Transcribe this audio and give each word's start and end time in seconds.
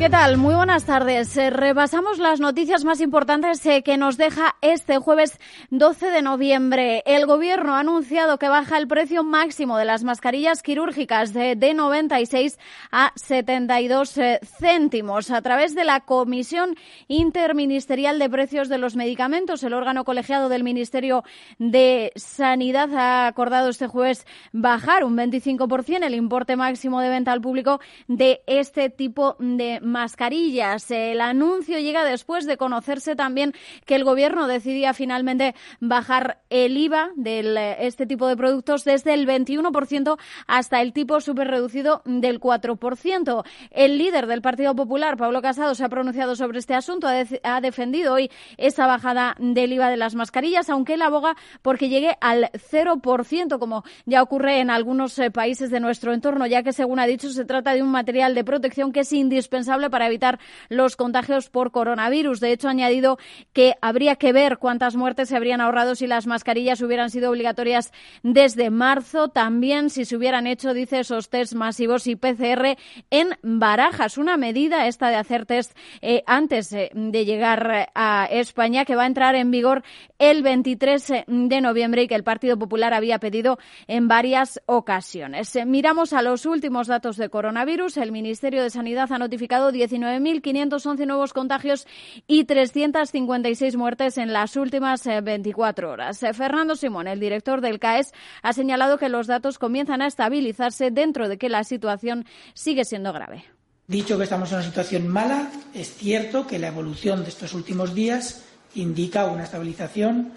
¿Qué 0.00 0.08
tal? 0.08 0.38
Muy 0.38 0.54
buenas 0.54 0.86
tardes. 0.86 1.36
Eh, 1.36 1.50
repasamos 1.50 2.18
las 2.18 2.40
noticias 2.40 2.86
más 2.86 3.02
importantes 3.02 3.66
eh, 3.66 3.82
que 3.82 3.98
nos 3.98 4.16
deja 4.16 4.56
este 4.62 4.96
jueves 4.96 5.38
12 5.68 6.10
de 6.10 6.22
noviembre. 6.22 7.02
El 7.04 7.26
Gobierno 7.26 7.74
ha 7.74 7.80
anunciado 7.80 8.38
que 8.38 8.48
baja 8.48 8.78
el 8.78 8.88
precio 8.88 9.24
máximo 9.24 9.76
de 9.76 9.84
las 9.84 10.02
mascarillas 10.02 10.62
quirúrgicas 10.62 11.34
de, 11.34 11.54
de 11.54 11.74
96 11.74 12.58
a 12.90 13.12
72 13.14 14.16
eh, 14.16 14.40
céntimos 14.42 15.30
a 15.30 15.42
través 15.42 15.74
de 15.74 15.84
la 15.84 16.00
Comisión 16.00 16.76
Interministerial 17.06 18.18
de 18.18 18.30
Precios 18.30 18.70
de 18.70 18.78
los 18.78 18.96
Medicamentos. 18.96 19.62
El 19.64 19.74
órgano 19.74 20.04
colegiado 20.06 20.48
del 20.48 20.64
Ministerio 20.64 21.24
de 21.58 22.10
Sanidad 22.16 22.88
ha 22.94 23.26
acordado 23.26 23.68
este 23.68 23.86
jueves 23.86 24.26
bajar 24.52 25.04
un 25.04 25.14
25% 25.18 26.06
el 26.06 26.14
importe 26.14 26.56
máximo 26.56 27.02
de 27.02 27.10
venta 27.10 27.32
al 27.32 27.42
público 27.42 27.80
de 28.08 28.40
este 28.46 28.88
tipo 28.88 29.36
de 29.38 29.89
mascarillas. 29.90 30.90
El 30.90 31.20
anuncio 31.20 31.78
llega 31.78 32.04
después 32.04 32.46
de 32.46 32.56
conocerse 32.56 33.16
también 33.16 33.54
que 33.84 33.94
el 33.94 34.04
Gobierno 34.04 34.46
decidía 34.46 34.94
finalmente 34.94 35.54
bajar 35.80 36.40
el 36.50 36.76
IVA 36.76 37.10
de 37.16 37.76
este 37.80 38.06
tipo 38.06 38.26
de 38.26 38.36
productos 38.36 38.84
desde 38.84 39.14
el 39.14 39.26
21% 39.26 40.18
hasta 40.46 40.80
el 40.80 40.92
tipo 40.92 41.20
súper 41.20 41.48
reducido 41.48 42.02
del 42.04 42.40
4%. 42.40 43.44
El 43.70 43.98
líder 43.98 44.26
del 44.26 44.42
Partido 44.42 44.74
Popular, 44.74 45.16
Pablo 45.16 45.42
Casado, 45.42 45.74
se 45.74 45.84
ha 45.84 45.88
pronunciado 45.88 46.36
sobre 46.36 46.58
este 46.58 46.74
asunto, 46.74 47.08
ha, 47.08 47.60
defendido 47.60 48.14
hoy 48.14 48.30
esa 48.56 48.86
bajada 48.86 49.36
del 49.38 49.72
IVA 49.72 49.90
de 49.90 49.96
las 49.96 50.14
mascarillas, 50.14 50.70
aunque 50.70 50.94
él 50.94 51.02
aboga 51.02 51.36
porque 51.62 51.88
llegue 51.88 52.16
al 52.20 52.50
0%, 52.52 53.58
como 53.58 53.84
ya 54.06 54.22
ocurre 54.22 54.60
en 54.60 54.70
algunos 54.70 55.18
eh, 55.18 55.30
países 55.30 55.70
de 55.70 55.80
nuestro 55.80 56.12
entorno, 56.12 56.46
ya 56.46 56.62
que, 56.62 56.72
según 56.72 56.98
ha 56.98 57.06
dicho, 57.06 57.30
se 57.30 57.44
trata 57.44 57.74
de 57.74 57.82
un 57.82 57.90
material 57.90 58.34
de 58.34 58.44
protección 58.44 58.92
que 58.92 59.00
es 59.00 59.12
indispensable 59.12 59.79
para 59.88 60.06
evitar 60.06 60.38
los 60.68 60.96
contagios 60.96 61.48
por 61.48 61.70
coronavirus. 61.70 62.40
De 62.40 62.52
hecho, 62.52 62.68
ha 62.68 62.72
añadido 62.72 63.18
que 63.54 63.76
habría 63.80 64.16
que 64.16 64.32
ver 64.32 64.58
cuántas 64.58 64.96
muertes 64.96 65.30
se 65.30 65.36
habrían 65.36 65.60
ahorrado 65.60 65.94
si 65.94 66.06
las 66.06 66.26
mascarillas 66.26 66.82
hubieran 66.82 67.10
sido 67.10 67.30
obligatorias 67.30 67.92
desde 68.22 68.70
marzo. 68.70 69.28
También 69.28 69.90
si 69.90 70.04
se 70.04 70.16
hubieran 70.16 70.46
hecho, 70.46 70.74
dice, 70.74 71.00
esos 71.00 71.30
test 71.30 71.54
masivos 71.54 72.06
y 72.06 72.16
PCR 72.16 72.76
en 73.10 73.38
barajas. 73.42 74.18
Una 74.18 74.36
medida 74.36 74.86
esta 74.86 75.08
de 75.08 75.16
hacer 75.16 75.46
test 75.46 75.76
eh, 76.02 76.22
antes 76.26 76.72
eh, 76.72 76.90
de 76.92 77.24
llegar 77.24 77.90
a 77.94 78.26
España 78.30 78.84
que 78.84 78.96
va 78.96 79.04
a 79.04 79.06
entrar 79.06 79.34
en 79.36 79.50
vigor 79.50 79.82
el 80.18 80.42
23 80.42 81.12
de 81.26 81.60
noviembre 81.60 82.02
y 82.02 82.08
que 82.08 82.14
el 82.14 82.24
Partido 82.24 82.58
Popular 82.58 82.92
había 82.92 83.18
pedido 83.18 83.58
en 83.86 84.08
varias 84.08 84.60
ocasiones. 84.66 85.56
Miramos 85.66 86.12
a 86.12 86.22
los 86.22 86.46
últimos 86.46 86.86
datos 86.86 87.16
de 87.16 87.28
coronavirus. 87.28 87.96
El 87.98 88.12
Ministerio 88.12 88.62
de 88.62 88.70
Sanidad 88.70 89.12
ha 89.12 89.18
notificado 89.18 89.69
19.511 89.72 91.06
nuevos 91.06 91.32
contagios 91.32 91.86
y 92.26 92.44
356 92.44 93.76
muertes 93.76 94.18
en 94.18 94.32
las 94.32 94.56
últimas 94.56 95.04
24 95.04 95.88
eh, 95.88 95.90
horas. 95.90 96.22
Eh, 96.22 96.34
Fernando 96.34 96.76
Simón, 96.76 97.08
el 97.08 97.20
director 97.20 97.60
del 97.60 97.78
CAES, 97.78 98.12
ha 98.42 98.52
señalado 98.52 98.98
que 98.98 99.08
los 99.08 99.26
datos 99.26 99.58
comienzan 99.58 100.02
a 100.02 100.06
estabilizarse 100.06 100.90
dentro 100.90 101.28
de 101.28 101.38
que 101.38 101.48
la 101.48 101.64
situación 101.64 102.24
sigue 102.54 102.84
siendo 102.84 103.12
grave. 103.12 103.44
Dicho 103.86 104.16
que 104.16 104.24
estamos 104.24 104.50
en 104.52 104.58
una 104.58 104.66
situación 104.66 105.08
mala, 105.08 105.50
es 105.74 105.94
cierto 105.94 106.46
que 106.46 106.60
la 106.60 106.68
evolución 106.68 107.24
de 107.24 107.30
estos 107.30 107.54
últimos 107.54 107.92
días 107.92 108.44
indica 108.76 109.26
una 109.26 109.42
estabilización, 109.42 110.32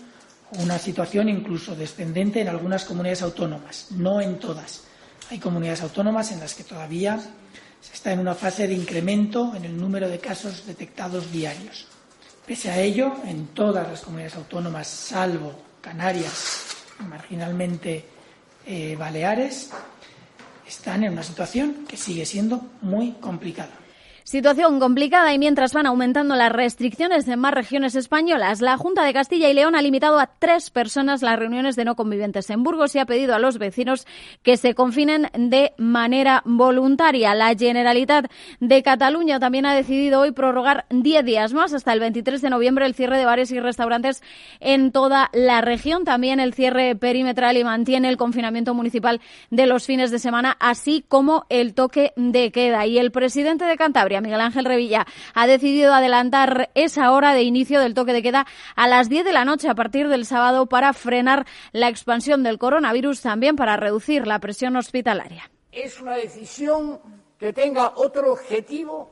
una 0.59 0.79
situación 0.79 1.29
incluso 1.29 1.75
descendente 1.75 2.41
en 2.41 2.47
algunas 2.47 2.83
comunidades 2.83 3.21
autónomas, 3.21 3.91
no 3.91 4.21
en 4.21 4.39
todas. 4.39 4.85
Hay 5.29 5.39
comunidades 5.39 5.83
autónomas 5.83 6.31
en 6.31 6.39
las 6.39 6.55
que 6.55 6.63
todavía 6.63 7.19
se 7.83 7.93
está 7.93 8.13
en 8.13 8.19
una 8.19 8.33
fase 8.33 8.67
de 8.67 8.73
incremento 8.73 9.53
en 9.55 9.65
el 9.65 9.77
número 9.77 10.07
de 10.07 10.19
casos 10.19 10.65
detectados 10.65 11.31
diarios. 11.31 11.85
Pese 12.45 12.71
a 12.71 12.79
ello, 12.79 13.13
en 13.25 13.47
todas 13.47 13.87
las 13.87 14.01
comunidades 14.01 14.35
autónomas, 14.35 14.87
salvo 14.87 15.53
Canarias 15.81 16.65
y 16.99 17.03
marginalmente 17.03 18.05
eh, 18.65 18.95
Baleares, 18.97 19.69
están 20.65 21.03
en 21.03 21.11
una 21.11 21.23
situación 21.23 21.85
que 21.87 21.97
sigue 21.97 22.25
siendo 22.25 22.61
muy 22.81 23.11
complicada. 23.13 23.82
Situación 24.23 24.79
complicada 24.79 25.33
y 25.33 25.37
mientras 25.37 25.73
van 25.73 25.85
aumentando 25.85 26.37
las 26.37 26.49
restricciones 26.49 27.27
en 27.27 27.39
más 27.39 27.53
regiones 27.53 27.93
españolas, 27.95 28.61
la 28.61 28.77
Junta 28.77 29.03
de 29.03 29.11
Castilla 29.11 29.49
y 29.49 29.53
León 29.53 29.75
ha 29.75 29.81
limitado 29.81 30.17
a 30.17 30.27
tres 30.27 30.69
personas 30.69 31.21
las 31.21 31.37
reuniones 31.37 31.75
de 31.75 31.83
no 31.83 31.95
convivientes 31.95 32.49
en 32.49 32.63
Burgos 32.63 32.95
y 32.95 32.99
ha 32.99 33.05
pedido 33.05 33.35
a 33.35 33.39
los 33.39 33.57
vecinos 33.57 34.07
que 34.41 34.55
se 34.55 34.75
confinen 34.75 35.27
de 35.33 35.73
manera 35.77 36.41
voluntaria. 36.45 37.35
La 37.35 37.53
Generalitat 37.53 38.31
de 38.61 38.81
Cataluña 38.81 39.41
también 39.41 39.65
ha 39.65 39.75
decidido 39.75 40.21
hoy 40.21 40.31
prorrogar 40.31 40.85
diez 40.89 41.25
días 41.25 41.51
más 41.51 41.73
hasta 41.73 41.91
el 41.91 41.99
23 41.99 42.41
de 42.41 42.49
noviembre 42.49 42.85
el 42.85 42.95
cierre 42.95 43.17
de 43.17 43.25
bares 43.25 43.51
y 43.51 43.59
restaurantes 43.59 44.23
en 44.61 44.93
toda 44.93 45.31
la 45.33 45.59
región. 45.59 46.05
También 46.05 46.39
el 46.39 46.53
cierre 46.53 46.95
perimetral 46.95 47.57
y 47.57 47.65
mantiene 47.65 48.07
el 48.07 48.15
confinamiento 48.15 48.73
municipal 48.73 49.19
de 49.49 49.65
los 49.65 49.85
fines 49.85 50.11
de 50.11 50.19
semana, 50.19 50.55
así 50.61 51.03
como 51.09 51.45
el 51.49 51.73
toque 51.73 52.13
de 52.15 52.53
queda. 52.53 52.85
Y 52.87 52.99
el 52.99 53.11
presidente 53.11 53.65
de 53.65 53.75
Cantabria 53.75 54.12
Miguel 54.21 54.41
Ángel 54.41 54.65
Revilla, 54.65 55.05
ha 55.33 55.47
decidido 55.47 55.93
adelantar 55.93 56.69
esa 56.75 57.11
hora 57.11 57.33
de 57.33 57.43
inicio 57.43 57.79
del 57.79 57.93
toque 57.93 58.13
de 58.13 58.21
queda 58.21 58.45
a 58.75 58.87
las 58.87 59.09
10 59.09 59.25
de 59.25 59.33
la 59.33 59.45
noche 59.45 59.69
a 59.69 59.75
partir 59.75 60.07
del 60.07 60.25
sábado 60.25 60.65
para 60.67 60.93
frenar 60.93 61.45
la 61.71 61.89
expansión 61.89 62.43
del 62.43 62.57
coronavirus, 62.57 63.21
también 63.21 63.55
para 63.55 63.77
reducir 63.77 64.27
la 64.27 64.39
presión 64.39 64.75
hospitalaria. 64.75 65.49
Es 65.71 65.99
una 66.01 66.15
decisión 66.15 66.99
que 67.39 67.53
tenga 67.53 67.93
otro 67.95 68.31
objetivo 68.31 69.09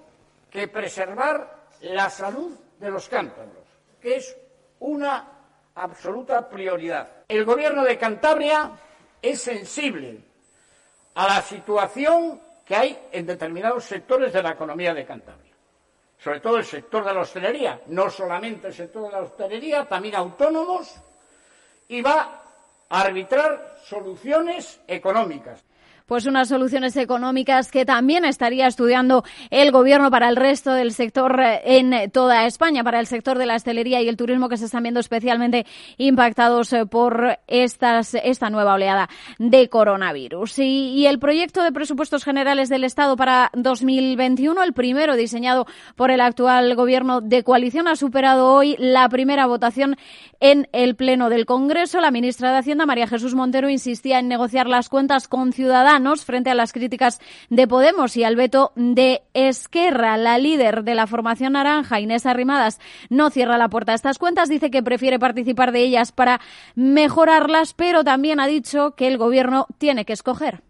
que 0.50 0.68
preservar 0.68 1.68
la 1.82 2.10
salud 2.10 2.52
de 2.80 2.92
los 2.92 3.10
cántabros, 3.10 3.66
que 4.00 4.18
es 4.18 4.36
una 4.80 5.28
absoluta 5.76 6.50
prioridad. 6.50 7.08
El 7.28 7.46
Gobierno 7.46 7.84
de 7.84 7.98
Cantabria 7.98 8.72
es 9.22 9.42
sensible 9.42 10.20
a 11.16 11.28
la 11.28 11.42
situación 11.42 12.40
que 12.72 12.78
hay 12.78 12.98
en 13.12 13.26
determinados 13.26 13.84
sectores 13.84 14.32
de 14.32 14.42
la 14.42 14.52
economía 14.52 14.94
de 14.94 15.06
Cantabria. 15.06 15.52
Sobre 16.18 16.40
todo 16.40 16.56
el 16.56 16.64
sector 16.64 17.04
de 17.04 17.14
la 17.14 17.20
hostelería, 17.20 17.82
no 17.88 18.10
solamente 18.10 18.68
el 18.68 18.74
sector 18.74 19.04
de 19.04 19.12
la 19.12 19.20
hostelería, 19.24 19.84
también 19.84 20.16
autónomos, 20.16 20.96
y 21.90 22.02
va 22.02 22.42
a 22.88 23.02
arbitrar 23.02 23.78
soluciones 23.84 24.80
económicas. 24.88 25.62
Pues 26.12 26.26
unas 26.26 26.50
soluciones 26.50 26.98
económicas 26.98 27.72
que 27.72 27.86
también 27.86 28.26
estaría 28.26 28.68
estudiando 28.68 29.24
el 29.50 29.72
gobierno 29.72 30.12
para 30.12 30.28
el 30.28 30.36
resto 30.36 30.74
del 30.74 30.92
sector 30.92 31.40
eh, 31.40 31.62
en 31.64 32.12
toda 32.12 32.46
España, 32.48 32.84
para 32.84 33.00
el 33.00 33.08
sector 33.08 33.38
de 33.38 33.46
la 33.46 33.56
hostelería 33.56 34.02
y 34.02 34.10
el 34.10 34.18
turismo 34.18 34.50
que 34.50 34.58
se 34.58 34.66
están 34.66 34.84
viendo 34.84 35.00
especialmente 35.00 35.66
impactados 35.98 36.74
eh, 36.74 36.86
por 36.86 37.40
estas, 37.48 38.14
esta 38.16 38.50
nueva 38.50 38.74
oleada 38.74 39.08
de 39.40 39.70
coronavirus. 39.70 40.60
Y, 40.60 41.06
el 41.06 41.18
proyecto 41.18 41.64
de 41.64 41.72
presupuestos 41.72 42.26
generales 42.26 42.68
del 42.68 42.84
Estado 42.84 43.16
para 43.16 43.50
2021, 43.54 44.62
el 44.64 44.74
primero 44.74 45.16
diseñado 45.16 45.66
por 45.96 46.12
el 46.12 46.20
actual 46.20 46.76
gobierno 46.76 47.22
de 47.22 47.44
coalición, 47.44 47.88
ha 47.88 47.96
superado 47.96 48.54
hoy 48.54 48.76
la 48.80 49.08
primera 49.08 49.46
votación 49.46 49.96
en 50.42 50.68
el 50.74 50.96
Pleno 50.96 51.30
del 51.30 51.46
Congreso. 51.46 52.02
La 52.02 52.12
ministra 52.12 52.52
de 52.52 52.58
Hacienda, 52.58 52.86
María 52.86 53.08
Jesús 53.08 53.34
Montero, 53.34 53.70
insistía 53.70 54.20
en 54.20 54.28
negociar 54.28 54.68
las 54.68 54.90
cuentas 54.90 55.30
con 55.30 55.54
ciudadanos 55.54 56.01
frente 56.26 56.50
a 56.50 56.56
las 56.56 56.74
críticas 56.74 57.20
de 57.50 57.68
Podemos 57.68 58.18
y 58.18 58.24
al 58.24 58.36
veto 58.36 58.72
de 58.76 59.22
Esquerra. 59.34 60.18
La 60.18 60.38
líder 60.38 60.84
de 60.84 60.96
la 60.96 61.08
formación 61.08 61.54
naranja, 61.54 62.00
Inés 62.00 62.26
Arrimadas, 62.26 62.80
no 63.10 63.30
cierra 63.30 63.58
la 63.58 63.70
puerta 63.70 63.92
a 63.92 63.96
estas 63.96 64.18
cuentas, 64.18 64.50
dice 64.50 64.72
que 64.72 64.84
prefiere 64.84 65.20
participar 65.20 65.72
de 65.72 65.82
ellas 65.82 66.12
para 66.12 66.42
mejorarlas, 66.76 67.74
pero 67.74 68.04
también 68.04 68.40
ha 68.40 68.48
dicho 68.48 68.96
que 68.96 69.08
el 69.08 69.18
Gobierno 69.18 69.68
tiene 69.78 70.06
que 70.06 70.14
escoger. 70.14 70.64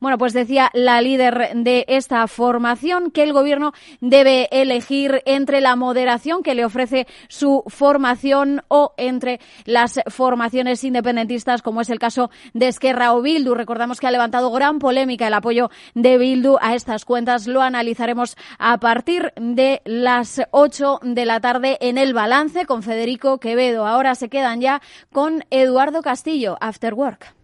Bueno, 0.00 0.18
pues 0.18 0.32
decía 0.32 0.70
la 0.74 1.00
líder 1.00 1.50
de 1.54 1.84
esta 1.88 2.26
formación 2.26 3.10
que 3.10 3.22
el 3.22 3.32
gobierno 3.32 3.72
debe 4.00 4.48
elegir 4.50 5.22
entre 5.24 5.60
la 5.60 5.76
moderación 5.76 6.42
que 6.42 6.54
le 6.54 6.64
ofrece 6.64 7.06
su 7.28 7.62
formación 7.66 8.62
o 8.68 8.92
entre 8.96 9.40
las 9.64 10.00
formaciones 10.08 10.84
independentistas, 10.84 11.62
como 11.62 11.80
es 11.80 11.90
el 11.90 11.98
caso 11.98 12.30
de 12.52 12.68
Esquerra 12.68 13.14
o 13.14 13.22
Bildu. 13.22 13.54
Recordamos 13.54 14.00
que 14.00 14.06
ha 14.06 14.10
levantado 14.10 14.50
gran 14.50 14.78
polémica 14.78 15.26
el 15.26 15.34
apoyo 15.34 15.70
de 15.94 16.18
Bildu 16.18 16.56
a 16.60 16.74
estas 16.74 17.04
cuentas. 17.04 17.46
Lo 17.46 17.62
analizaremos 17.62 18.36
a 18.58 18.78
partir 18.78 19.32
de 19.36 19.82
las 19.84 20.42
8 20.50 21.00
de 21.02 21.24
la 21.24 21.40
tarde 21.40 21.78
en 21.80 21.98
el 21.98 22.14
balance 22.14 22.66
con 22.66 22.82
Federico 22.82 23.38
Quevedo. 23.38 23.86
Ahora 23.86 24.14
se 24.14 24.28
quedan 24.28 24.60
ya 24.60 24.82
con 25.12 25.44
Eduardo 25.50 26.02
Castillo, 26.02 26.56
After 26.60 26.94
Work. 26.94 27.43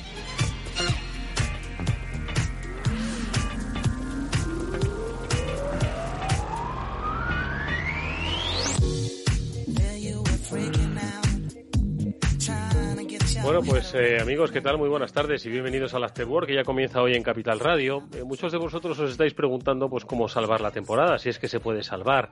Bueno, 13.43 13.61
pues 13.63 13.93
eh, 13.95 14.19
amigos, 14.21 14.51
¿qué 14.51 14.61
tal? 14.61 14.77
Muy 14.77 14.87
buenas 14.87 15.13
tardes 15.13 15.43
y 15.47 15.49
bienvenidos 15.49 15.95
al 15.95 16.03
After 16.03 16.27
Work 16.27 16.47
que 16.47 16.53
ya 16.53 16.63
comienza 16.63 17.01
hoy 17.01 17.15
en 17.15 17.23
Capital 17.23 17.59
Radio. 17.59 18.03
Eh, 18.15 18.23
muchos 18.23 18.51
de 18.51 18.59
vosotros 18.59 18.99
os 18.99 19.09
estáis 19.09 19.33
preguntando 19.33 19.89
pues 19.89 20.05
cómo 20.05 20.29
salvar 20.29 20.61
la 20.61 20.69
temporada, 20.69 21.17
si 21.17 21.29
es 21.29 21.39
que 21.39 21.47
se 21.47 21.59
puede 21.59 21.81
salvar. 21.81 22.29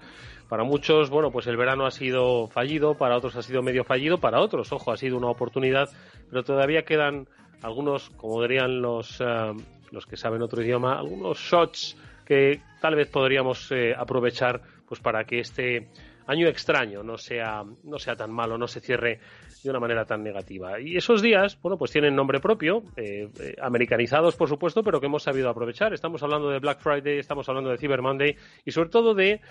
Para 0.47 0.63
muchos, 0.63 1.09
bueno, 1.09 1.31
pues 1.31 1.47
el 1.47 1.57
verano 1.57 1.87
ha 1.87 1.91
sido 1.91 2.47
fallido, 2.47 2.95
para 2.95 3.17
otros 3.17 3.35
ha 3.35 3.41
sido 3.41 3.63
medio 3.63 3.83
fallido, 3.83 4.19
para 4.19 4.39
otros, 4.39 4.71
ojo, 4.71 4.91
ha 4.91 4.97
sido 4.97 5.17
una 5.17 5.29
oportunidad, 5.29 5.89
pero 6.29 6.43
todavía 6.43 6.83
quedan 6.83 7.27
algunos, 7.63 8.11
como 8.11 8.41
dirían 8.43 8.79
los, 8.79 9.19
eh, 9.19 9.53
los 9.89 10.05
que 10.05 10.15
saben 10.15 10.43
otro 10.43 10.61
idioma, 10.61 10.99
algunos 10.99 11.39
shots 11.39 11.97
que 12.23 12.61
tal 12.81 12.93
vez 12.93 13.07
podríamos 13.07 13.73
aprovechar 13.97 14.61
pues 14.87 15.01
para 15.01 15.23
que 15.23 15.39
este 15.39 15.89
año 16.29 16.47
extraño 16.47 17.01
no 17.01 17.17
sea, 17.17 17.63
no 17.83 17.97
sea 17.97 18.15
tan 18.15 18.31
malo, 18.31 18.57
no 18.57 18.67
se 18.67 18.79
cierre 18.79 19.19
de 19.63 19.69
una 19.69 19.79
manera 19.79 20.05
tan 20.05 20.23
negativa. 20.23 20.79
Y 20.79 20.95
esos 20.97 21.21
días, 21.21 21.59
bueno, 21.61 21.77
pues 21.77 21.91
tienen 21.91 22.15
nombre 22.15 22.39
propio, 22.39 22.83
eh, 22.95 23.29
eh, 23.39 23.55
americanizados 23.61 24.35
por 24.35 24.47
supuesto, 24.47 24.83
pero 24.83 24.99
que 24.99 25.07
hemos 25.07 25.23
sabido 25.23 25.49
aprovechar. 25.49 25.93
Estamos 25.93 26.23
hablando 26.23 26.49
de 26.49 26.59
Black 26.59 26.79
Friday, 26.79 27.19
estamos 27.19 27.47
hablando 27.49 27.69
de 27.69 27.77
Cyber 27.77 28.01
Monday 28.01 28.35
y 28.65 28.71
sobre 28.71 28.89
todo 28.89 29.13
de 29.13 29.41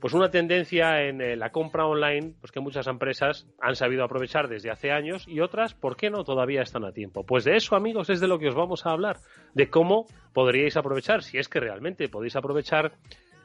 pues 0.00 0.14
una 0.14 0.30
tendencia 0.30 1.02
en 1.02 1.20
eh, 1.20 1.36
la 1.36 1.50
compra 1.50 1.84
online, 1.86 2.32
pues 2.40 2.50
que 2.50 2.60
muchas 2.60 2.86
empresas 2.86 3.46
han 3.60 3.76
sabido 3.76 4.02
aprovechar 4.02 4.48
desde 4.48 4.70
hace 4.70 4.90
años 4.90 5.28
y 5.28 5.40
otras, 5.40 5.74
¿por 5.74 5.96
qué 5.96 6.08
no? 6.08 6.24
Todavía 6.24 6.62
están 6.62 6.84
a 6.84 6.92
tiempo. 6.92 7.24
Pues 7.24 7.44
de 7.44 7.56
eso, 7.56 7.76
amigos, 7.76 8.08
es 8.08 8.20
de 8.20 8.26
lo 8.28 8.38
que 8.38 8.48
os 8.48 8.54
vamos 8.54 8.86
a 8.86 8.92
hablar, 8.92 9.18
de 9.52 9.68
cómo 9.68 10.06
podríais 10.32 10.78
aprovechar, 10.78 11.22
si 11.22 11.36
es 11.36 11.48
que 11.48 11.60
realmente 11.60 12.08
podéis 12.08 12.34
aprovechar 12.34 12.92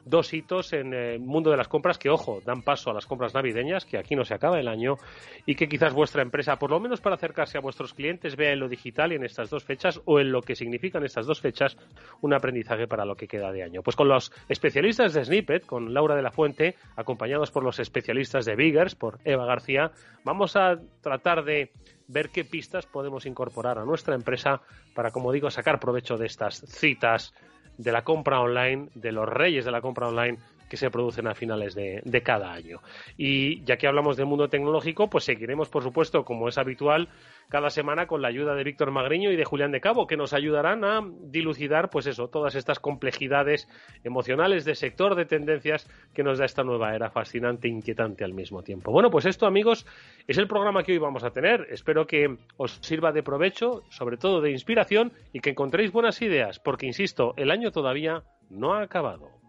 dos 0.06 0.32
hitos 0.32 0.72
en 0.72 0.94
el 0.94 1.20
mundo 1.20 1.50
de 1.50 1.56
las 1.56 1.68
compras 1.68 1.98
que, 1.98 2.08
ojo, 2.08 2.40
dan 2.46 2.62
paso 2.62 2.90
a 2.90 2.94
las 2.94 3.06
compras 3.06 3.34
navideñas, 3.34 3.84
que 3.84 3.98
aquí 3.98 4.14
no 4.14 4.24
se 4.24 4.34
acaba 4.34 4.58
el 4.58 4.68
año, 4.68 4.96
y 5.44 5.56
que 5.56 5.68
quizás 5.68 5.92
vuestra 5.92 6.22
empresa, 6.22 6.56
por 6.56 6.70
lo 6.70 6.80
menos 6.80 7.00
para 7.00 7.16
acercarse 7.16 7.58
a 7.58 7.60
vuestros 7.60 7.92
clientes, 7.92 8.36
vea 8.36 8.52
en 8.52 8.60
lo 8.60 8.68
digital 8.68 9.12
y 9.12 9.16
en 9.16 9.24
estas 9.24 9.50
dos 9.50 9.64
fechas, 9.64 10.00
o 10.04 10.20
en 10.20 10.32
lo 10.32 10.40
que 10.40 10.54
significan 10.54 11.04
estas 11.04 11.26
dos 11.26 11.40
fechas, 11.40 11.76
un 12.22 12.32
aprendizaje 12.32 12.86
para 12.86 13.04
lo 13.04 13.16
que 13.16 13.26
queda 13.26 13.52
de 13.52 13.64
año. 13.64 13.82
Pues 13.82 13.96
con 13.96 14.08
los 14.08 14.32
especialistas 14.48 15.12
de 15.12 15.24
Snippet, 15.24 15.66
con 15.66 15.92
Laura 15.92 16.14
de 16.14 16.22
la 16.22 16.30
Fuente, 16.30 16.76
acompañados 16.94 17.50
por 17.50 17.64
los 17.64 17.80
especialistas 17.80 18.44
de 18.44 18.54
Biggers, 18.54 18.94
por 18.94 19.18
Eva 19.24 19.44
García, 19.44 19.90
vamos 20.24 20.56
a 20.56 20.78
tratar 21.00 21.44
de 21.44 21.72
ver 22.08 22.30
qué 22.30 22.44
pistas 22.44 22.86
podemos 22.86 23.26
incorporar 23.26 23.78
a 23.78 23.84
nuestra 23.84 24.14
empresa 24.14 24.60
para, 24.94 25.10
como 25.10 25.32
digo, 25.32 25.50
sacar 25.50 25.80
provecho 25.80 26.16
de 26.16 26.26
estas 26.26 26.60
citas 26.60 27.34
de 27.78 27.92
la 27.92 28.04
compra 28.04 28.40
online, 28.40 28.88
de 28.94 29.12
los 29.12 29.28
reyes 29.28 29.64
de 29.64 29.70
la 29.70 29.80
compra 29.80 30.08
online 30.08 30.38
que 30.68 30.76
se 30.76 30.90
producen 30.90 31.26
a 31.26 31.34
finales 31.34 31.74
de, 31.74 32.22
cada 32.24 32.52
año. 32.52 32.80
Y 33.16 33.62
ya 33.64 33.76
que 33.76 33.86
hablamos 33.86 34.16
del 34.16 34.26
mundo 34.26 34.48
tecnológico, 34.48 35.08
pues 35.08 35.24
seguiremos, 35.24 35.68
por 35.68 35.82
supuesto, 35.82 36.24
como 36.24 36.48
es 36.48 36.58
habitual, 36.58 37.08
cada 37.48 37.70
semana 37.70 38.06
con 38.06 38.22
la 38.22 38.28
ayuda 38.28 38.54
de 38.54 38.64
Víctor 38.64 38.90
Magriño 38.90 39.30
y 39.30 39.36
de 39.36 39.44
Julián 39.44 39.70
de 39.70 39.80
Cabo, 39.80 40.06
que 40.06 40.16
nos 40.16 40.32
ayudarán 40.32 40.84
a 40.84 41.00
dilucidar, 41.20 41.90
pues 41.90 42.06
eso, 42.06 42.28
todas 42.28 42.54
estas 42.54 42.80
complejidades 42.80 43.68
emocionales 44.02 44.64
de 44.64 44.74
sector, 44.74 45.14
de 45.14 45.26
tendencias 45.26 45.88
que 46.14 46.24
nos 46.24 46.38
da 46.38 46.44
esta 46.44 46.64
nueva 46.64 46.94
era 46.94 47.10
fascinante 47.10 47.68
e 47.68 47.70
inquietante 47.70 48.24
al 48.24 48.32
mismo 48.32 48.62
tiempo. 48.62 48.90
Bueno, 48.90 49.10
pues 49.10 49.26
esto, 49.26 49.46
amigos, 49.46 49.86
es 50.26 50.38
el 50.38 50.48
programa 50.48 50.82
que 50.82 50.92
hoy 50.92 50.98
vamos 50.98 51.22
a 51.22 51.30
tener. 51.30 51.66
Espero 51.70 52.06
que 52.06 52.36
os 52.56 52.78
sirva 52.82 53.12
de 53.12 53.22
provecho, 53.22 53.82
sobre 53.90 54.16
todo 54.16 54.40
de 54.40 54.50
inspiración, 54.50 55.12
y 55.32 55.40
que 55.40 55.50
encontréis 55.50 55.92
buenas 55.92 56.20
ideas, 56.22 56.58
porque, 56.58 56.86
insisto, 56.86 57.34
el 57.36 57.50
año 57.50 57.70
todavía 57.70 58.24
no 58.50 58.74
ha 58.74 58.82
acabado. 58.82 59.45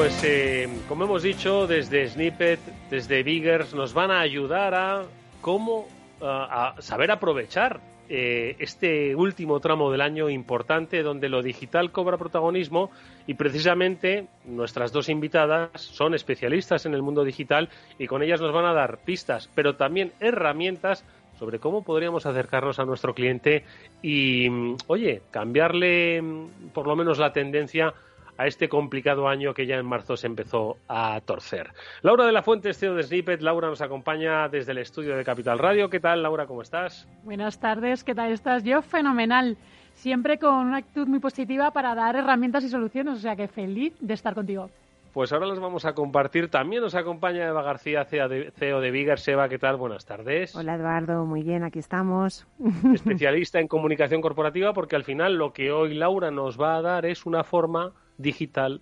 Pues 0.00 0.24
eh, 0.24 0.66
como 0.88 1.04
hemos 1.04 1.22
dicho, 1.22 1.66
desde 1.66 2.08
Snippet, 2.08 2.58
desde 2.88 3.22
Biggers, 3.22 3.74
nos 3.74 3.92
van 3.92 4.10
a 4.10 4.20
ayudar 4.20 4.74
a 4.74 5.02
cómo 5.42 5.88
a 6.22 6.74
saber 6.78 7.10
aprovechar 7.10 7.80
eh, 8.08 8.56
este 8.60 9.14
último 9.14 9.60
tramo 9.60 9.90
del 9.92 10.00
año 10.00 10.30
importante 10.30 11.02
donde 11.02 11.28
lo 11.28 11.42
digital 11.42 11.92
cobra 11.92 12.16
protagonismo 12.16 12.90
y 13.26 13.34
precisamente 13.34 14.28
nuestras 14.46 14.90
dos 14.90 15.10
invitadas 15.10 15.68
son 15.74 16.14
especialistas 16.14 16.86
en 16.86 16.94
el 16.94 17.02
mundo 17.02 17.22
digital 17.22 17.68
y 17.98 18.06
con 18.06 18.22
ellas 18.22 18.40
nos 18.40 18.54
van 18.54 18.64
a 18.64 18.72
dar 18.72 19.00
pistas, 19.04 19.50
pero 19.54 19.76
también 19.76 20.12
herramientas 20.18 21.04
sobre 21.38 21.58
cómo 21.58 21.84
podríamos 21.84 22.24
acercarnos 22.24 22.78
a 22.78 22.86
nuestro 22.86 23.14
cliente 23.14 23.64
y, 24.02 24.48
oye, 24.86 25.20
cambiarle 25.30 26.22
mm, 26.22 26.68
por 26.72 26.86
lo 26.86 26.96
menos 26.96 27.18
la 27.18 27.34
tendencia 27.34 27.92
a 28.40 28.46
este 28.46 28.70
complicado 28.70 29.28
año 29.28 29.52
que 29.52 29.66
ya 29.66 29.76
en 29.76 29.84
marzo 29.84 30.16
se 30.16 30.26
empezó 30.26 30.78
a 30.88 31.20
torcer. 31.20 31.74
Laura 32.00 32.24
de 32.24 32.32
la 32.32 32.42
Fuente, 32.42 32.72
CEO 32.72 32.94
de 32.94 33.02
Snippet. 33.02 33.42
Laura 33.42 33.68
nos 33.68 33.82
acompaña 33.82 34.48
desde 34.48 34.72
el 34.72 34.78
estudio 34.78 35.14
de 35.14 35.24
Capital 35.24 35.58
Radio. 35.58 35.90
¿Qué 35.90 36.00
tal, 36.00 36.22
Laura? 36.22 36.46
¿Cómo 36.46 36.62
estás? 36.62 37.06
Buenas 37.22 37.60
tardes, 37.60 38.02
¿qué 38.02 38.14
tal 38.14 38.32
estás? 38.32 38.64
Yo 38.64 38.80
fenomenal. 38.80 39.58
Siempre 39.92 40.38
con 40.38 40.54
una 40.54 40.78
actitud 40.78 41.06
muy 41.06 41.18
positiva 41.18 41.70
para 41.72 41.94
dar 41.94 42.16
herramientas 42.16 42.64
y 42.64 42.70
soluciones, 42.70 43.18
o 43.18 43.20
sea 43.20 43.36
que 43.36 43.46
feliz 43.46 43.92
de 44.00 44.14
estar 44.14 44.34
contigo. 44.34 44.70
Pues 45.12 45.34
ahora 45.34 45.44
las 45.44 45.60
vamos 45.60 45.84
a 45.84 45.92
compartir. 45.92 46.48
También 46.48 46.80
nos 46.80 46.94
acompaña 46.94 47.46
Eva 47.46 47.62
García, 47.62 48.06
CEO 48.06 48.80
de 48.80 48.90
Vigar. 48.90 49.18
Eva, 49.26 49.50
¿qué 49.50 49.58
tal? 49.58 49.76
Buenas 49.76 50.06
tardes. 50.06 50.56
Hola 50.56 50.76
Eduardo, 50.76 51.26
muy 51.26 51.42
bien, 51.42 51.62
aquí 51.62 51.78
estamos. 51.78 52.46
Especialista 52.94 53.60
en 53.60 53.68
comunicación 53.68 54.22
corporativa, 54.22 54.72
porque 54.72 54.96
al 54.96 55.04
final 55.04 55.34
lo 55.34 55.52
que 55.52 55.72
hoy 55.72 55.92
Laura 55.92 56.30
nos 56.30 56.58
va 56.58 56.76
a 56.76 56.80
dar 56.80 57.04
es 57.04 57.26
una 57.26 57.44
forma 57.44 57.92
digital 58.20 58.80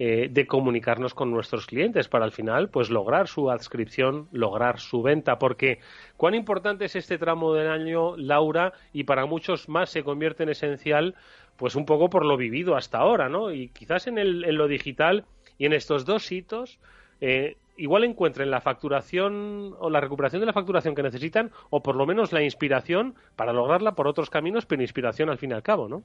eh, 0.00 0.28
de 0.28 0.46
comunicarnos 0.48 1.14
con 1.14 1.30
nuestros 1.30 1.66
clientes 1.66 2.08
para 2.08 2.24
al 2.24 2.32
final 2.32 2.68
pues 2.68 2.90
lograr 2.90 3.28
su 3.28 3.48
adscripción, 3.48 4.26
lograr 4.32 4.80
su 4.80 5.02
venta, 5.02 5.38
porque 5.38 5.78
cuán 6.16 6.34
importante 6.34 6.86
es 6.86 6.96
este 6.96 7.16
tramo 7.16 7.54
del 7.54 7.68
año, 7.68 8.16
Laura, 8.16 8.72
y 8.92 9.04
para 9.04 9.24
muchos 9.24 9.68
más 9.68 9.90
se 9.90 10.02
convierte 10.02 10.42
en 10.42 10.48
esencial, 10.48 11.14
pues 11.56 11.76
un 11.76 11.86
poco 11.86 12.10
por 12.10 12.24
lo 12.24 12.36
vivido 12.36 12.74
hasta 12.74 12.98
ahora, 12.98 13.28
¿no? 13.28 13.52
Y 13.52 13.68
quizás 13.68 14.08
en, 14.08 14.18
el, 14.18 14.44
en 14.44 14.56
lo 14.56 14.66
digital 14.66 15.26
y 15.58 15.66
en 15.66 15.72
estos 15.72 16.04
dos 16.04 16.32
hitos 16.32 16.80
eh, 17.20 17.56
igual 17.76 18.02
encuentren 18.02 18.50
la 18.50 18.60
facturación 18.60 19.76
o 19.78 19.90
la 19.90 20.00
recuperación 20.00 20.40
de 20.40 20.46
la 20.46 20.52
facturación 20.52 20.96
que 20.96 21.04
necesitan 21.04 21.52
o 21.70 21.84
por 21.84 21.94
lo 21.94 22.04
menos 22.04 22.32
la 22.32 22.42
inspiración 22.42 23.14
para 23.36 23.52
lograrla 23.52 23.94
por 23.94 24.08
otros 24.08 24.28
caminos, 24.28 24.66
pero 24.66 24.82
inspiración 24.82 25.30
al 25.30 25.38
fin 25.38 25.52
y 25.52 25.54
al 25.54 25.62
cabo, 25.62 25.88
¿no? 25.88 26.02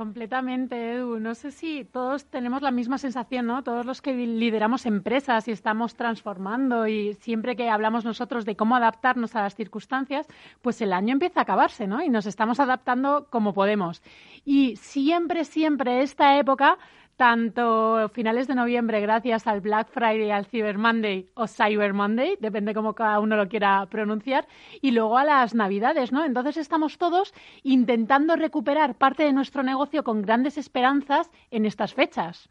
Completamente, 0.00 0.94
Edu. 0.94 1.20
No 1.20 1.34
sé 1.34 1.50
si 1.50 1.84
todos 1.84 2.24
tenemos 2.24 2.62
la 2.62 2.70
misma 2.70 2.96
sensación, 2.96 3.44
¿no? 3.44 3.62
Todos 3.62 3.84
los 3.84 4.00
que 4.00 4.14
lideramos 4.14 4.86
empresas 4.86 5.46
y 5.46 5.50
estamos 5.50 5.94
transformando 5.94 6.86
y 6.86 7.12
siempre 7.20 7.54
que 7.54 7.68
hablamos 7.68 8.06
nosotros 8.06 8.46
de 8.46 8.56
cómo 8.56 8.76
adaptarnos 8.76 9.36
a 9.36 9.42
las 9.42 9.54
circunstancias, 9.54 10.26
pues 10.62 10.80
el 10.80 10.94
año 10.94 11.12
empieza 11.12 11.40
a 11.40 11.42
acabarse, 11.42 11.86
¿no? 11.86 12.02
Y 12.02 12.08
nos 12.08 12.24
estamos 12.24 12.60
adaptando 12.60 13.26
como 13.28 13.52
podemos. 13.52 14.00
Y 14.46 14.76
siempre, 14.76 15.44
siempre 15.44 16.00
esta 16.00 16.38
época 16.38 16.78
tanto 17.20 18.08
finales 18.14 18.48
de 18.48 18.54
noviembre 18.54 18.98
gracias 19.02 19.46
al 19.46 19.60
Black 19.60 19.90
Friday, 19.90 20.30
al 20.30 20.46
Cyber 20.46 20.78
Monday 20.78 21.26
o 21.34 21.46
Cyber 21.46 21.92
Monday, 21.92 22.38
depende 22.40 22.72
cómo 22.72 22.94
cada 22.94 23.20
uno 23.20 23.36
lo 23.36 23.46
quiera 23.46 23.86
pronunciar, 23.90 24.48
y 24.80 24.92
luego 24.92 25.18
a 25.18 25.24
las 25.24 25.54
Navidades, 25.54 26.12
¿no? 26.12 26.24
Entonces 26.24 26.56
estamos 26.56 26.96
todos 26.96 27.34
intentando 27.62 28.36
recuperar 28.36 28.96
parte 28.96 29.24
de 29.24 29.34
nuestro 29.34 29.62
negocio 29.62 30.02
con 30.02 30.22
grandes 30.22 30.56
esperanzas 30.56 31.30
en 31.50 31.66
estas 31.66 31.92
fechas. 31.92 32.48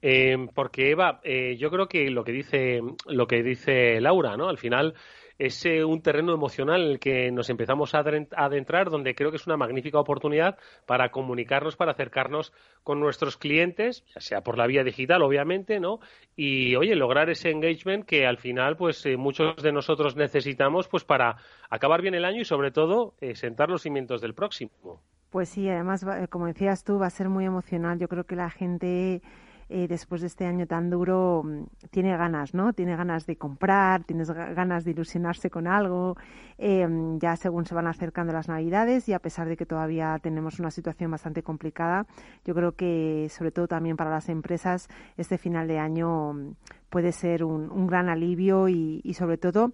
Eh, 0.00 0.38
porque 0.54 0.92
Eva, 0.92 1.20
eh, 1.22 1.56
yo 1.58 1.70
creo 1.70 1.86
que 1.86 2.08
lo 2.08 2.24
que 2.24 2.32
dice 2.32 2.80
lo 3.04 3.26
que 3.26 3.42
dice 3.42 4.00
Laura, 4.00 4.38
¿no? 4.38 4.48
Al 4.48 4.56
final 4.56 4.94
es 5.38 5.64
eh, 5.66 5.84
un 5.84 6.00
terreno 6.00 6.32
emocional 6.32 6.82
en 6.82 6.90
el 6.92 6.98
que 6.98 7.30
nos 7.30 7.50
empezamos 7.50 7.94
a 7.94 8.04
adentrar, 8.36 8.90
donde 8.90 9.14
creo 9.14 9.30
que 9.30 9.36
es 9.36 9.46
una 9.46 9.56
magnífica 9.56 9.98
oportunidad 9.98 10.58
para 10.86 11.10
comunicarnos, 11.10 11.76
para 11.76 11.92
acercarnos 11.92 12.52
con 12.82 13.00
nuestros 13.00 13.36
clientes, 13.36 14.04
ya 14.14 14.20
sea 14.20 14.40
por 14.40 14.56
la 14.56 14.66
vía 14.66 14.84
digital, 14.84 15.22
obviamente, 15.22 15.80
¿no? 15.80 16.00
Y, 16.36 16.76
oye, 16.76 16.94
lograr 16.94 17.30
ese 17.30 17.50
engagement 17.50 18.06
que 18.06 18.26
al 18.26 18.38
final, 18.38 18.76
pues, 18.76 19.04
eh, 19.06 19.16
muchos 19.16 19.62
de 19.62 19.72
nosotros 19.72 20.16
necesitamos, 20.16 20.88
pues, 20.88 21.04
para 21.04 21.36
acabar 21.70 22.02
bien 22.02 22.14
el 22.14 22.24
año 22.24 22.40
y, 22.40 22.44
sobre 22.44 22.70
todo, 22.70 23.14
eh, 23.20 23.34
sentar 23.34 23.68
los 23.68 23.82
cimientos 23.82 24.20
del 24.20 24.34
próximo. 24.34 25.00
Pues 25.30 25.50
sí, 25.50 25.68
además, 25.68 26.06
como 26.30 26.46
decías 26.46 26.84
tú, 26.84 26.98
va 26.98 27.08
a 27.08 27.10
ser 27.10 27.28
muy 27.28 27.44
emocional. 27.44 27.98
Yo 27.98 28.08
creo 28.08 28.24
que 28.24 28.36
la 28.36 28.48
gente 28.48 29.20
eh, 29.68 29.88
después 29.88 30.20
de 30.20 30.28
este 30.28 30.46
año 30.46 30.66
tan 30.66 30.90
duro, 30.90 31.42
mm, 31.44 31.88
tiene 31.90 32.16
ganas, 32.16 32.54
¿no? 32.54 32.72
Tiene 32.72 32.96
ganas 32.96 33.26
de 33.26 33.36
comprar, 33.36 34.04
tienes 34.04 34.30
ganas 34.30 34.84
de 34.84 34.92
ilusionarse 34.92 35.50
con 35.50 35.66
algo, 35.66 36.16
em, 36.56 37.18
ya 37.18 37.34
según 37.36 37.64
se 37.66 37.74
van 37.74 37.88
acercando 37.88 38.32
las 38.32 38.48
Navidades 38.48 39.08
y 39.08 39.12
a 39.12 39.18
pesar 39.18 39.48
de 39.48 39.56
que 39.56 39.66
todavía 39.66 40.18
tenemos 40.22 40.60
una 40.60 40.70
situación 40.70 41.10
bastante 41.10 41.42
complicada, 41.42 42.06
yo 42.44 42.54
creo 42.54 42.72
que 42.72 43.26
sobre 43.30 43.50
todo 43.50 43.66
también 43.66 43.96
para 43.96 44.10
las 44.10 44.28
empresas 44.28 44.88
este 45.16 45.36
final 45.38 45.66
de 45.66 45.78
año 45.78 46.32
mm, 46.32 46.54
puede 46.88 47.12
ser 47.12 47.44
un, 47.44 47.86
gran 47.86 48.08
alivio 48.08 48.68
y, 48.68 49.14
sobre 49.14 49.38
todo 49.38 49.72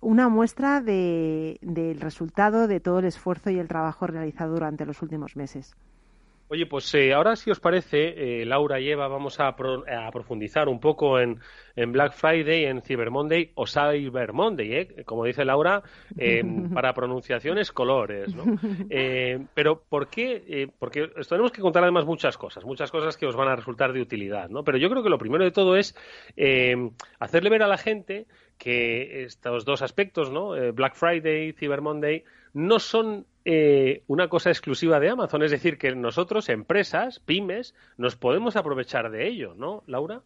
una 0.00 0.28
muestra 0.28 0.80
de, 0.80 1.58
del 1.62 2.00
resultado 2.00 2.66
de 2.66 2.80
todo 2.80 3.00
el 3.00 3.04
esfuerzo 3.06 3.50
y 3.50 3.58
el 3.58 3.68
trabajo 3.68 4.06
realizado 4.06 4.54
durante 4.54 4.86
los 4.86 5.02
últimos 5.02 5.36
meses. 5.36 5.76
Oye, 6.52 6.66
pues 6.66 6.92
eh, 6.96 7.14
ahora 7.14 7.36
si 7.36 7.48
os 7.52 7.60
parece, 7.60 8.40
eh, 8.40 8.44
Laura 8.44 8.80
y 8.80 8.90
Eva, 8.90 9.06
vamos 9.06 9.38
a, 9.38 9.54
profundizar 9.54 10.68
un 10.68 10.80
poco 10.80 11.20
en, 11.20 11.38
Black 11.76 12.12
Friday, 12.12 12.64
en 12.64 12.82
Cyber 12.82 13.12
Monday 13.12 13.52
o 13.54 13.68
Cyber 13.68 14.32
Monday, 14.32 14.72
¿eh? 14.74 15.04
como 15.04 15.24
dice 15.24 15.44
Laura, 15.44 15.80
para 16.74 16.92
pronunciaciones 16.92 17.70
colores. 17.70 18.34
¿no? 18.34 18.44
pero 19.54 19.80
¿por 19.88 20.08
qué? 20.08 20.68
porque 20.76 21.04
os 21.16 21.28
tenemos 21.28 21.52
que 21.52 21.62
contar 21.62 21.84
además 21.84 22.04
muchas 22.04 22.36
cosas, 22.36 22.64
muchas 22.64 22.90
cosas 22.90 23.16
que 23.16 23.26
os 23.26 23.36
van 23.36 23.46
a 23.46 23.54
resultar 23.54 23.92
de 23.92 24.02
utilidad. 24.02 24.48
¿no? 24.48 24.64
Pero 24.64 24.76
yo 24.76 24.90
creo 24.90 25.04
que 25.04 25.08
lo 25.08 25.18
primero 25.18 25.44
de 25.44 25.52
todo 25.52 25.76
es 25.76 25.94
hacerle 27.20 27.50
ver 27.50 27.62
a 27.62 27.68
la 27.68 27.78
gente 27.78 28.26
que 28.58 29.22
estos 29.22 29.64
dos 29.64 29.82
aspectos, 29.82 30.32
¿no? 30.32 30.50
Black 30.72 30.96
Friday, 30.96 31.52
Cyber 31.52 31.80
Monday, 31.80 32.24
no 32.52 32.80
son 32.80 33.24
eh, 33.44 34.02
una 34.06 34.28
cosa 34.28 34.50
exclusiva 34.50 35.00
de 35.00 35.10
Amazon, 35.10 35.42
es 35.42 35.50
decir, 35.50 35.78
que 35.78 35.94
nosotros, 35.94 36.48
empresas, 36.48 37.20
pymes, 37.20 37.74
nos 37.96 38.16
podemos 38.16 38.56
aprovechar 38.56 39.10
de 39.10 39.28
ello, 39.28 39.54
¿no, 39.56 39.82
Laura? 39.86 40.22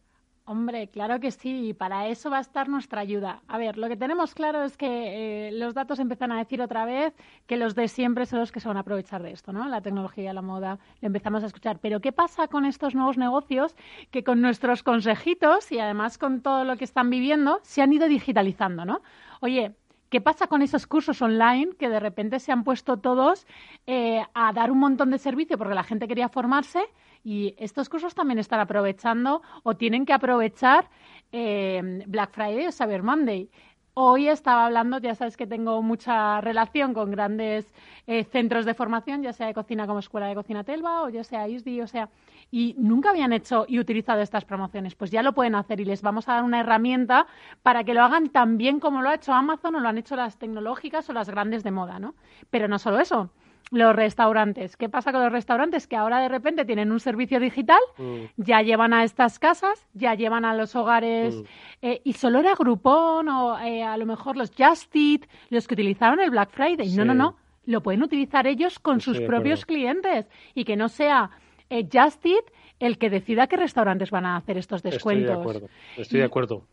Hombre, 0.46 0.88
claro 0.88 1.20
que 1.20 1.30
sí, 1.30 1.68
y 1.68 1.72
para 1.72 2.08
eso 2.08 2.28
va 2.28 2.36
a 2.36 2.42
estar 2.42 2.68
nuestra 2.68 3.00
ayuda. 3.00 3.42
A 3.48 3.56
ver, 3.56 3.78
lo 3.78 3.88
que 3.88 3.96
tenemos 3.96 4.34
claro 4.34 4.62
es 4.62 4.76
que 4.76 5.48
eh, 5.48 5.52
los 5.52 5.72
datos 5.72 5.98
empiezan 6.00 6.32
a 6.32 6.38
decir 6.38 6.60
otra 6.60 6.84
vez 6.84 7.14
que 7.46 7.56
los 7.56 7.74
de 7.74 7.88
siempre 7.88 8.26
son 8.26 8.40
los 8.40 8.52
que 8.52 8.60
se 8.60 8.68
van 8.68 8.76
a 8.76 8.80
aprovechar 8.80 9.22
de 9.22 9.30
esto, 9.30 9.54
¿no? 9.54 9.66
La 9.68 9.80
tecnología, 9.80 10.34
la 10.34 10.42
moda, 10.42 10.78
lo 11.00 11.06
empezamos 11.06 11.42
a 11.44 11.46
escuchar. 11.46 11.78
Pero 11.80 12.00
¿qué 12.00 12.12
pasa 12.12 12.46
con 12.48 12.66
estos 12.66 12.94
nuevos 12.94 13.16
negocios 13.16 13.74
que 14.10 14.22
con 14.22 14.42
nuestros 14.42 14.82
consejitos 14.82 15.72
y 15.72 15.78
además 15.78 16.18
con 16.18 16.42
todo 16.42 16.64
lo 16.64 16.76
que 16.76 16.84
están 16.84 17.08
viviendo 17.08 17.60
se 17.62 17.80
han 17.80 17.94
ido 17.94 18.06
digitalizando, 18.06 18.84
¿no? 18.84 19.00
Oye, 19.40 19.72
¿Qué 20.14 20.20
pasa 20.20 20.46
con 20.46 20.62
esos 20.62 20.86
cursos 20.86 21.20
online 21.22 21.72
que 21.76 21.88
de 21.88 21.98
repente 21.98 22.38
se 22.38 22.52
han 22.52 22.62
puesto 22.62 22.98
todos 22.98 23.48
eh, 23.88 24.22
a 24.32 24.52
dar 24.52 24.70
un 24.70 24.78
montón 24.78 25.10
de 25.10 25.18
servicio 25.18 25.58
porque 25.58 25.74
la 25.74 25.82
gente 25.82 26.06
quería 26.06 26.28
formarse 26.28 26.84
y 27.24 27.56
estos 27.58 27.88
cursos 27.88 28.14
también 28.14 28.38
están 28.38 28.60
aprovechando 28.60 29.42
o 29.64 29.74
tienen 29.74 30.06
que 30.06 30.12
aprovechar 30.12 30.88
eh, 31.32 32.04
Black 32.06 32.30
Friday 32.30 32.68
o 32.68 32.70
Cyber 32.70 33.02
Monday? 33.02 33.50
Hoy 33.96 34.28
estaba 34.28 34.66
hablando, 34.66 34.98
ya 34.98 35.14
sabes 35.14 35.36
que 35.36 35.46
tengo 35.46 35.80
mucha 35.80 36.40
relación 36.40 36.94
con 36.94 37.12
grandes 37.12 37.72
eh, 38.08 38.24
centros 38.24 38.64
de 38.64 38.74
formación, 38.74 39.22
ya 39.22 39.32
sea 39.32 39.46
de 39.46 39.54
cocina 39.54 39.86
como 39.86 40.00
Escuela 40.00 40.26
de 40.26 40.34
Cocina 40.34 40.64
Telva 40.64 41.02
o 41.02 41.10
ya 41.10 41.22
sea 41.22 41.46
ISDI, 41.46 41.80
o 41.80 41.86
sea, 41.86 42.08
y 42.50 42.74
nunca 42.76 43.10
habían 43.10 43.32
hecho 43.32 43.66
y 43.68 43.78
utilizado 43.78 44.20
estas 44.20 44.44
promociones. 44.44 44.96
Pues 44.96 45.12
ya 45.12 45.22
lo 45.22 45.32
pueden 45.32 45.54
hacer 45.54 45.78
y 45.78 45.84
les 45.84 46.02
vamos 46.02 46.28
a 46.28 46.34
dar 46.34 46.42
una 46.42 46.58
herramienta 46.58 47.28
para 47.62 47.84
que 47.84 47.94
lo 47.94 48.02
hagan 48.02 48.30
tan 48.30 48.58
bien 48.58 48.80
como 48.80 49.00
lo 49.00 49.10
ha 49.10 49.14
hecho 49.14 49.32
Amazon 49.32 49.76
o 49.76 49.80
lo 49.80 49.88
han 49.88 49.98
hecho 49.98 50.16
las 50.16 50.38
tecnológicas 50.38 51.08
o 51.08 51.12
las 51.12 51.30
grandes 51.30 51.62
de 51.62 51.70
moda, 51.70 52.00
¿no? 52.00 52.16
Pero 52.50 52.66
no 52.66 52.80
solo 52.80 52.98
eso, 52.98 53.30
los 53.74 53.94
restaurantes. 53.94 54.76
¿Qué 54.76 54.88
pasa 54.88 55.12
con 55.12 55.22
los 55.22 55.32
restaurantes? 55.32 55.86
Que 55.86 55.96
ahora 55.96 56.20
de 56.20 56.28
repente 56.28 56.64
tienen 56.64 56.92
un 56.92 57.00
servicio 57.00 57.40
digital, 57.40 57.80
mm. 57.98 58.24
ya 58.36 58.62
llevan 58.62 58.92
a 58.92 59.04
estas 59.04 59.38
casas, 59.38 59.86
ya 59.92 60.14
llevan 60.14 60.44
a 60.44 60.54
los 60.54 60.74
hogares, 60.76 61.36
mm. 61.36 61.44
eh, 61.82 62.00
y 62.04 62.12
solo 62.14 62.40
era 62.40 62.54
Groupon 62.54 63.28
o 63.28 63.58
eh, 63.60 63.82
a 63.82 63.96
lo 63.96 64.06
mejor 64.06 64.36
los 64.36 64.52
Just 64.56 64.94
Eat, 64.94 65.22
los 65.50 65.66
que 65.66 65.74
utilizaron 65.74 66.20
el 66.20 66.30
Black 66.30 66.50
Friday. 66.50 66.94
No, 66.96 67.04
no, 67.04 67.14
no. 67.14 67.36
Lo 67.66 67.82
pueden 67.82 68.02
utilizar 68.02 68.46
ellos 68.46 68.78
con 68.78 69.00
sus 69.00 69.20
propios 69.20 69.64
clientes 69.64 70.26
y 70.54 70.64
que 70.64 70.76
no 70.76 70.88
sea 70.88 71.30
eh, 71.70 71.88
Just 71.90 72.24
Eat 72.26 72.44
el 72.78 72.98
que 72.98 73.08
decida 73.08 73.46
qué 73.46 73.56
restaurantes 73.56 74.10
van 74.10 74.26
a 74.26 74.36
hacer 74.36 74.58
estos 74.58 74.82
descuentos. 74.82 75.30
Estoy 75.30 75.36
de 75.36 75.40
acuerdo. 75.40 75.68
Estoy 75.96 76.20
de 76.20 76.26
acuerdo. 76.26 76.66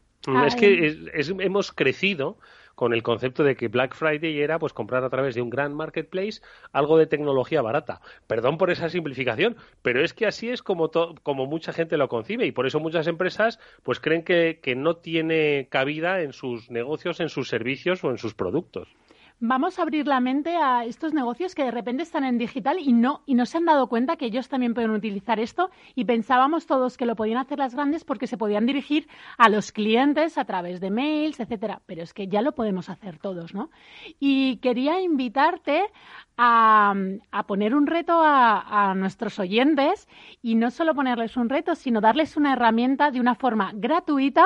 Es 0.46 0.55
que 0.55 1.10
hemos 1.39 1.72
crecido 1.72 2.38
con 2.75 2.94
el 2.94 3.04
concepto 3.04 3.44
de 3.44 3.56
que 3.56 3.68
Black 3.68 3.96
Friday 3.96 4.40
era 4.42 4.60
pues 4.60 4.74
comprar 4.74 5.04
a 5.04 5.10
través 5.10 5.36
de 5.36 5.42
un 5.42 5.50
gran 5.50 5.74
marketplace 5.74 6.42
algo 6.72 6.98
de 6.98 7.08
tecnología 7.08 7.62
barata. 7.62 8.01
Perdón 8.28 8.58
por 8.58 8.72
esa 8.72 8.90
simplificación, 8.90 9.56
pero 9.82 10.04
es 10.04 10.13
que 10.13 10.25
así 10.25 10.50
es 10.50 10.62
como, 10.62 10.92
como 11.24 11.46
mucha 11.46 11.74
gente 11.74 11.98
lo 11.98 12.10
concibe 12.10 12.46
y 12.46 12.51
por 12.51 12.68
eso 12.68 12.80
muchas 12.80 13.08
empresas 13.08 13.60
pues 13.84 14.00
creen 14.00 14.24
que, 14.24 14.60
que 14.62 14.75
no 14.75 14.98
tiene 14.98 15.68
cabida 15.70 16.22
en 16.22 16.34
sus 16.34 16.70
negocios, 16.70 17.20
en 17.20 17.30
sus 17.30 17.50
servicios 17.50 18.04
o 18.04 18.12
en 18.12 18.18
sus 18.18 18.34
productos 18.34 18.96
vamos 19.41 19.79
a 19.79 19.81
abrir 19.81 20.07
la 20.07 20.19
mente 20.19 20.55
a 20.55 20.86
estos 20.86 21.13
negocios 21.15 21.55
que 21.55 21.63
de 21.63 21.71
repente 21.71 22.03
están 22.03 22.24
en 22.24 22.38
digital 22.38 22.77
y 22.79 22.93
no, 22.93 23.24
y 23.25 23.33
no 23.33 23.48
se 23.48 23.57
han 23.57 23.65
dado 23.65 23.88
cuenta 23.88 24.15
que 24.15 24.27
ellos 24.27 24.48
también 24.48 24.75
pueden 24.75 24.91
utilizar 24.91 25.39
esto 25.39 25.71
y 25.95 26.05
pensábamos 26.05 26.67
todos 26.67 26.95
que 26.95 27.07
lo 27.07 27.15
podían 27.15 27.39
hacer 27.39 27.57
las 27.57 27.74
grandes 27.74 28.03
porque 28.03 28.27
se 28.27 28.38
podían 28.38 28.67
dirigir 28.67 29.07
a 29.39 29.50
los 29.50 29.71
clientes 29.71 30.38
a 30.38 30.45
través 30.45 30.79
de 30.79 30.91
mails, 30.91 31.39
etcétera. 31.39 31.81
Pero 31.88 32.03
es 32.03 32.13
que 32.13 32.27
ya 32.27 32.43
lo 32.43 32.53
podemos 32.53 32.88
hacer 32.89 33.17
todos, 33.17 33.55
¿no? 33.55 33.71
Y 34.19 34.57
quería 34.57 35.01
invitarte 35.01 35.86
a, 36.38 36.93
poner 37.48 37.74
un 37.74 37.88
reto 37.88 38.21
a, 38.21 38.91
a 38.91 38.93
nuestros 38.93 39.39
oyentes 39.39 40.07
y 40.43 40.53
no 40.53 40.69
solo 40.69 40.93
ponerles 40.93 41.36
un 41.36 41.50
reto, 41.50 41.74
sino 41.74 42.00
darles 42.00 42.38
una 42.38 42.53
herramienta 42.53 43.10
de 43.10 43.19
una 43.19 43.33
forma 43.33 43.71
gratuita 43.74 44.45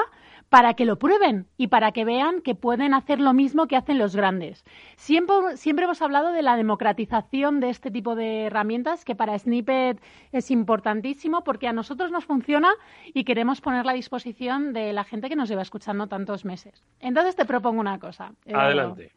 para 0.55 0.75
que 0.75 0.85
lo 0.85 0.97
prueben 0.97 1.47
y 1.57 1.67
para 1.67 1.91
que 1.91 2.05
vean 2.05 2.39
que 2.39 2.55
pueden 2.55 2.93
hacer 2.93 3.19
lo 3.19 3.33
mismo 3.33 3.67
que 3.67 3.75
hacen 3.75 3.97
los 3.97 4.15
grandes. 4.15 4.63
Siempre, 4.95 5.57
siempre 5.57 5.83
hemos 5.83 6.01
hablado 6.01 6.31
de 6.31 6.43
la 6.43 6.55
democratización 6.55 7.59
de 7.59 7.69
este 7.71 7.91
tipo 7.91 8.15
de 8.15 8.45
herramientas, 8.45 9.03
que 9.03 9.15
para 9.15 9.37
Snippet 9.37 10.01
es 10.31 10.51
importantísimo 10.51 11.43
porque 11.43 11.67
a 11.67 11.73
nosotros 11.73 12.09
nos 12.09 12.23
funciona 12.23 12.69
y 13.13 13.25
queremos 13.25 13.59
ponerla 13.59 13.91
a 13.91 13.95
disposición 13.95 14.71
de 14.71 14.93
la 14.93 15.03
gente 15.03 15.27
que 15.27 15.35
nos 15.35 15.49
lleva 15.49 15.61
escuchando 15.61 16.07
tantos 16.07 16.45
meses. 16.45 16.85
Entonces 17.01 17.35
te 17.35 17.43
propongo 17.43 17.81
una 17.81 17.99
cosa. 17.99 18.31
Adelante. 18.53 19.11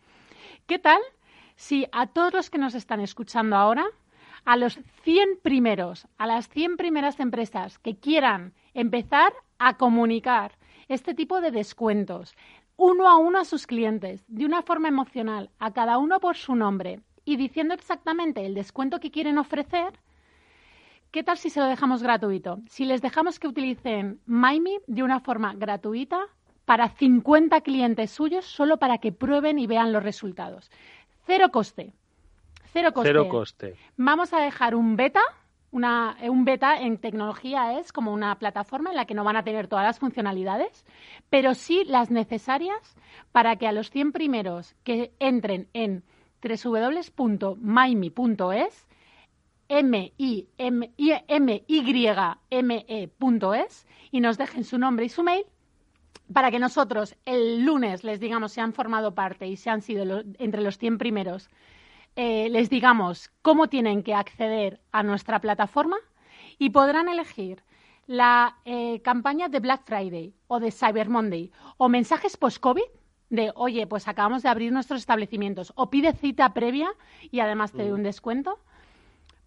¿Qué 0.67 0.81
tal 0.81 1.01
si 1.55 1.87
a 1.93 2.09
todos 2.09 2.33
los 2.33 2.51
que 2.51 2.59
nos 2.59 2.75
están 2.75 2.99
escuchando 2.99 3.55
ahora, 3.55 3.87
a 4.45 4.57
los 4.57 4.81
100 5.03 5.39
primeros, 5.41 6.09
a 6.19 6.27
las 6.27 6.49
100 6.49 6.77
primeras 6.77 7.21
empresas 7.21 7.79
que 7.79 7.95
quieran 7.95 8.55
empezar 8.75 9.33
a 9.61 9.77
comunicar 9.77 10.58
este 10.89 11.15
tipo 11.15 11.41
de 11.41 11.51
descuentos 11.51 12.35
uno 12.79 13.09
a 13.09 13.17
uno 13.17 13.41
a 13.41 13.45
sus 13.45 13.67
clientes, 13.67 14.25
de 14.29 14.47
una 14.47 14.63
forma 14.63 14.89
emocional, 14.89 15.51
a 15.59 15.73
cada 15.73 15.99
uno 15.99 16.21
por 16.21 16.37
su 16.37 16.55
nombre 16.55 17.01
y 17.25 17.37
diciendo 17.37 17.75
exactamente 17.75 18.47
el 18.47 18.55
descuento 18.55 19.01
que 19.01 19.11
quieren 19.11 19.37
ofrecer, 19.37 19.93
¿qué 21.11 21.25
tal 21.25 21.37
si 21.39 21.51
se 21.51 21.61
lo 21.61 21.67
dejamos 21.67 22.03
gratuito? 22.03 22.61
Si 22.69 22.85
les 22.85 23.03
dejamos 23.03 23.41
que 23.41 23.49
utilicen 23.49 24.21
MyMe 24.27 24.81
de 24.87 25.03
una 25.03 25.19
forma 25.19 25.55
gratuita 25.55 26.21
para 26.65 26.89
50 26.89 27.61
clientes 27.63 28.13
suyos 28.13 28.45
solo 28.45 28.79
para 28.79 28.99
que 28.99 29.11
prueben 29.11 29.59
y 29.59 29.67
vean 29.67 29.93
los 29.93 30.03
resultados. 30.03 30.71
Cero 31.27 31.51
coste. 31.51 31.93
Cero 32.73 32.93
coste. 32.93 33.09
Cero 33.09 33.29
coste. 33.29 33.75
Vamos 33.97 34.33
a 34.33 34.39
dejar 34.39 34.77
un 34.77 34.95
beta 34.95 35.23
una, 35.71 36.17
un 36.23 36.45
beta 36.45 36.81
en 36.81 36.99
tecnología 36.99 37.79
es 37.79 37.93
como 37.93 38.13
una 38.13 38.39
plataforma 38.39 38.91
en 38.91 38.97
la 38.97 39.05
que 39.05 39.15
no 39.15 39.25
van 39.25 39.37
a 39.37 39.45
tener 39.45 39.69
todas 39.69 39.85
las 39.85 39.99
funcionalidades, 39.99 40.85
pero 41.31 41.55
sí 41.55 41.85
las 41.85 42.11
necesarias 42.11 42.97
para 43.33 43.57
que 43.57 43.67
a 43.67 43.73
los 43.73 43.91
100 43.91 44.13
primeros 44.13 44.75
que 44.85 45.13
entren 45.19 45.69
en 45.73 46.05
www.myme.es 46.43 47.59
m 49.69 50.13
i 50.17 50.49
m 50.57 50.93
y 50.97 51.13
m 51.29 51.65
e.es 52.49 53.87
y 54.11 54.21
nos 54.21 54.39
dejen 54.39 54.65
su 54.65 54.79
nombre 54.79 55.05
y 55.05 55.09
su 55.11 55.23
mail 55.23 55.45
para 56.33 56.51
que 56.51 56.59
nosotros 56.59 57.17
el 57.25 57.65
lunes 57.65 58.05
les 58.05 58.21
digamos 58.21 58.53
si 58.53 58.61
han 58.61 58.73
formado 58.73 59.15
parte 59.15 59.47
y 59.47 59.57
si 59.57 59.69
han 59.69 59.83
sido 59.83 60.23
entre 60.39 60.63
los 60.63 60.79
100 60.79 60.99
primeros, 60.99 61.51
eh, 62.21 62.49
les 62.51 62.69
digamos 62.69 63.31
cómo 63.43 63.69
tienen 63.69 64.03
que 64.03 64.13
acceder 64.13 64.81
a 64.91 65.05
nuestra 65.05 65.41
plataforma 65.41 65.99
y 66.59 66.71
podrán 66.71 67.09
elegir 67.09 67.63
la 68.09 68.57
eh, 68.65 69.01
campaña 69.03 69.49
de 69.49 69.61
Black 69.61 69.85
Friday 69.85 70.35
o 70.49 70.59
de 70.59 70.73
Cyber 70.73 71.09
Monday 71.09 71.53
o 71.77 71.89
mensajes 71.89 72.37
post-COVID 72.37 72.91
de, 73.31 73.53
oye, 73.55 73.87
pues 73.87 74.09
acabamos 74.09 74.43
de 74.43 74.49
abrir 74.49 74.73
nuestros 74.73 74.99
establecimientos 74.99 75.73
o 75.77 75.91
pide 75.91 76.13
cita 76.13 76.53
previa 76.55 76.89
y 77.31 77.39
además 77.39 77.71
te 77.71 77.85
doy 77.85 77.93
un 77.93 78.03
descuento 78.03 78.59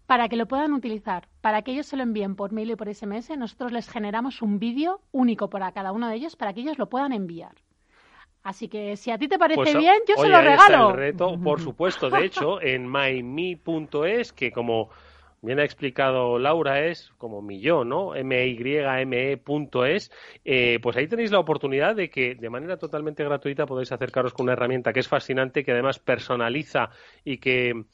para 0.06 0.30
que 0.30 0.36
lo 0.36 0.48
puedan 0.48 0.72
utilizar, 0.72 1.28
para 1.42 1.60
que 1.60 1.72
ellos 1.72 1.84
se 1.84 1.98
lo 1.98 2.04
envíen 2.04 2.36
por 2.36 2.52
mail 2.52 2.70
y 2.70 2.76
por 2.76 2.88
SMS, 2.88 3.36
nosotros 3.36 3.72
les 3.72 3.86
generamos 3.86 4.40
un 4.40 4.58
vídeo 4.58 5.02
único 5.12 5.50
para 5.50 5.72
cada 5.72 5.92
uno 5.92 6.08
de 6.08 6.14
ellos 6.14 6.36
para 6.36 6.54
que 6.54 6.62
ellos 6.62 6.78
lo 6.78 6.88
puedan 6.88 7.12
enviar. 7.12 7.52
Así 8.42 8.68
que 8.68 8.96
si 8.96 9.10
a 9.10 9.18
ti 9.18 9.28
te 9.28 9.38
parece 9.38 9.56
Pues, 9.56 9.76
bien, 9.76 9.94
yo 10.08 10.16
se 10.16 10.28
lo 10.28 10.36
ahí 10.36 10.48
está 10.48 10.66
regalo. 10.66 10.90
el 10.90 10.96
reto, 10.96 11.38
por 11.42 11.60
supuesto. 11.60 12.10
De 12.10 12.24
hecho, 12.24 12.60
en 12.60 12.90
myme.es, 12.90 14.32
que 14.32 14.50
como 14.50 14.90
bien 15.42 15.58
ha 15.60 15.64
explicado 15.64 16.38
Laura, 16.38 16.84
es 16.86 17.12
como 17.18 17.42
millón, 17.42 17.88
¿no? 17.88 18.14
M-Y-M-E.es, 18.16 20.10
eh, 20.44 20.78
pues 20.82 20.96
ahí 20.96 21.06
tenéis 21.08 21.30
la 21.30 21.38
oportunidad 21.40 21.94
de 21.96 22.10
que 22.10 22.34
de 22.34 22.50
manera 22.50 22.76
totalmente 22.76 23.24
gratuita 23.24 23.66
podéis 23.66 23.92
acercaros 23.92 24.32
con 24.34 24.44
una 24.44 24.52
herramienta 24.54 24.92
que 24.92 25.00
es 25.00 25.08
fascinante, 25.08 25.64
que 25.64 25.72
además 25.72 25.98
personaliza 25.98 26.90
y 27.24 27.38
que 27.38 27.84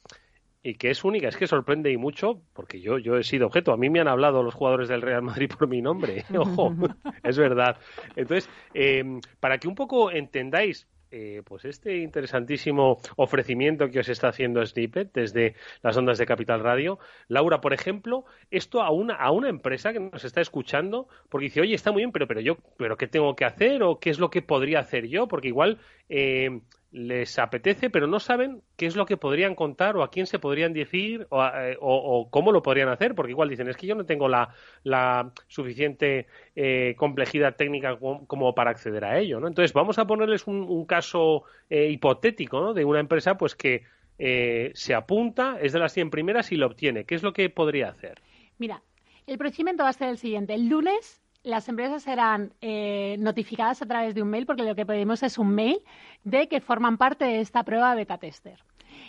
y 0.62 0.74
que 0.74 0.90
es 0.90 1.04
única, 1.04 1.28
es 1.28 1.36
que 1.36 1.46
sorprende 1.46 1.90
y 1.90 1.96
mucho, 1.96 2.42
porque 2.52 2.80
yo, 2.80 2.98
yo 2.98 3.16
he 3.16 3.24
sido 3.24 3.46
objeto. 3.46 3.72
A 3.72 3.76
mí 3.76 3.90
me 3.90 4.00
han 4.00 4.08
hablado 4.08 4.42
los 4.42 4.54
jugadores 4.54 4.88
del 4.88 5.02
Real 5.02 5.22
Madrid 5.22 5.50
por 5.56 5.68
mi 5.68 5.80
nombre. 5.80 6.24
Ojo, 6.36 6.74
es 7.22 7.38
verdad. 7.38 7.78
Entonces, 8.16 8.50
eh, 8.74 9.20
para 9.40 9.58
que 9.58 9.68
un 9.68 9.74
poco 9.74 10.10
entendáis 10.10 10.86
eh, 11.10 11.40
pues 11.42 11.64
este 11.64 11.98
interesantísimo 11.98 12.98
ofrecimiento 13.16 13.90
que 13.90 14.00
os 14.00 14.08
está 14.10 14.28
haciendo 14.28 14.64
Snippet 14.64 15.10
desde 15.14 15.54
las 15.82 15.96
ondas 15.96 16.18
de 16.18 16.26
Capital 16.26 16.60
Radio. 16.60 16.98
Laura, 17.28 17.62
por 17.62 17.72
ejemplo, 17.72 18.26
esto 18.50 18.82
a 18.82 18.90
una, 18.90 19.14
a 19.14 19.30
una 19.30 19.48
empresa 19.48 19.94
que 19.94 20.00
nos 20.00 20.24
está 20.24 20.42
escuchando, 20.42 21.08
porque 21.30 21.46
dice, 21.46 21.62
oye, 21.62 21.74
está 21.74 21.92
muy 21.92 22.00
bien, 22.02 22.12
pero, 22.12 22.26
pero 22.26 22.40
yo, 22.40 22.58
pero 22.76 22.98
¿qué 22.98 23.06
tengo 23.06 23.34
que 23.36 23.46
hacer? 23.46 23.82
¿O 23.82 23.98
qué 23.98 24.10
es 24.10 24.18
lo 24.18 24.28
que 24.28 24.42
podría 24.42 24.80
hacer 24.80 25.06
yo? 25.08 25.28
Porque 25.28 25.48
igual 25.48 25.78
eh, 26.10 26.60
les 26.98 27.38
apetece, 27.38 27.90
pero 27.90 28.06
no 28.06 28.18
saben 28.20 28.62
qué 28.76 28.86
es 28.86 28.96
lo 28.96 29.06
que 29.06 29.16
podrían 29.16 29.54
contar 29.54 29.96
o 29.96 30.02
a 30.02 30.10
quién 30.10 30.26
se 30.26 30.38
podrían 30.38 30.72
decir 30.72 31.26
eh, 31.30 31.76
o- 31.80 32.20
o 32.20 32.30
cómo 32.30 32.50
lo 32.52 32.62
podrían 32.62 32.88
hacer, 32.88 33.14
porque 33.14 33.30
igual 33.32 33.48
dicen, 33.48 33.68
es 33.68 33.76
que 33.76 33.86
yo 33.86 33.94
no 33.94 34.04
tengo 34.04 34.28
la, 34.28 34.48
la 34.82 35.30
suficiente 35.46 36.26
eh, 36.56 36.94
complejidad 36.98 37.56
técnica 37.56 37.96
como, 37.96 38.26
como 38.26 38.54
para 38.54 38.70
acceder 38.70 39.04
a 39.04 39.18
ello, 39.18 39.38
¿no? 39.40 39.46
Entonces, 39.48 39.72
vamos 39.72 39.98
a 39.98 40.06
ponerles 40.06 40.46
un, 40.46 40.62
un 40.62 40.84
caso 40.86 41.44
eh, 41.70 41.88
hipotético, 41.90 42.60
¿no? 42.60 42.74
De 42.74 42.84
una 42.84 43.00
empresa, 43.00 43.38
pues 43.38 43.54
que 43.54 43.84
eh, 44.18 44.72
se 44.74 44.94
apunta, 44.94 45.58
es 45.62 45.72
de 45.72 45.78
las 45.78 45.92
100 45.92 46.10
primeras 46.10 46.50
y 46.50 46.56
lo 46.56 46.66
obtiene. 46.66 47.04
¿Qué 47.04 47.14
es 47.14 47.22
lo 47.22 47.32
que 47.32 47.48
podría 47.50 47.88
hacer? 47.90 48.20
Mira, 48.58 48.82
el 49.26 49.38
procedimiento 49.38 49.84
va 49.84 49.90
a 49.90 49.92
ser 49.92 50.08
el 50.08 50.18
siguiente. 50.18 50.54
El 50.54 50.68
lunes 50.68 51.20
las 51.48 51.68
empresas 51.68 52.02
serán 52.02 52.52
eh, 52.60 53.16
notificadas 53.18 53.80
a 53.82 53.86
través 53.86 54.14
de 54.14 54.22
un 54.22 54.28
mail, 54.28 54.46
porque 54.46 54.62
lo 54.62 54.74
que 54.74 54.86
pedimos 54.86 55.22
es 55.22 55.38
un 55.38 55.54
mail 55.54 55.78
de 56.24 56.46
que 56.46 56.60
forman 56.60 56.98
parte 56.98 57.24
de 57.24 57.40
esta 57.40 57.64
prueba 57.64 57.94
beta 57.94 58.18
tester. 58.18 58.62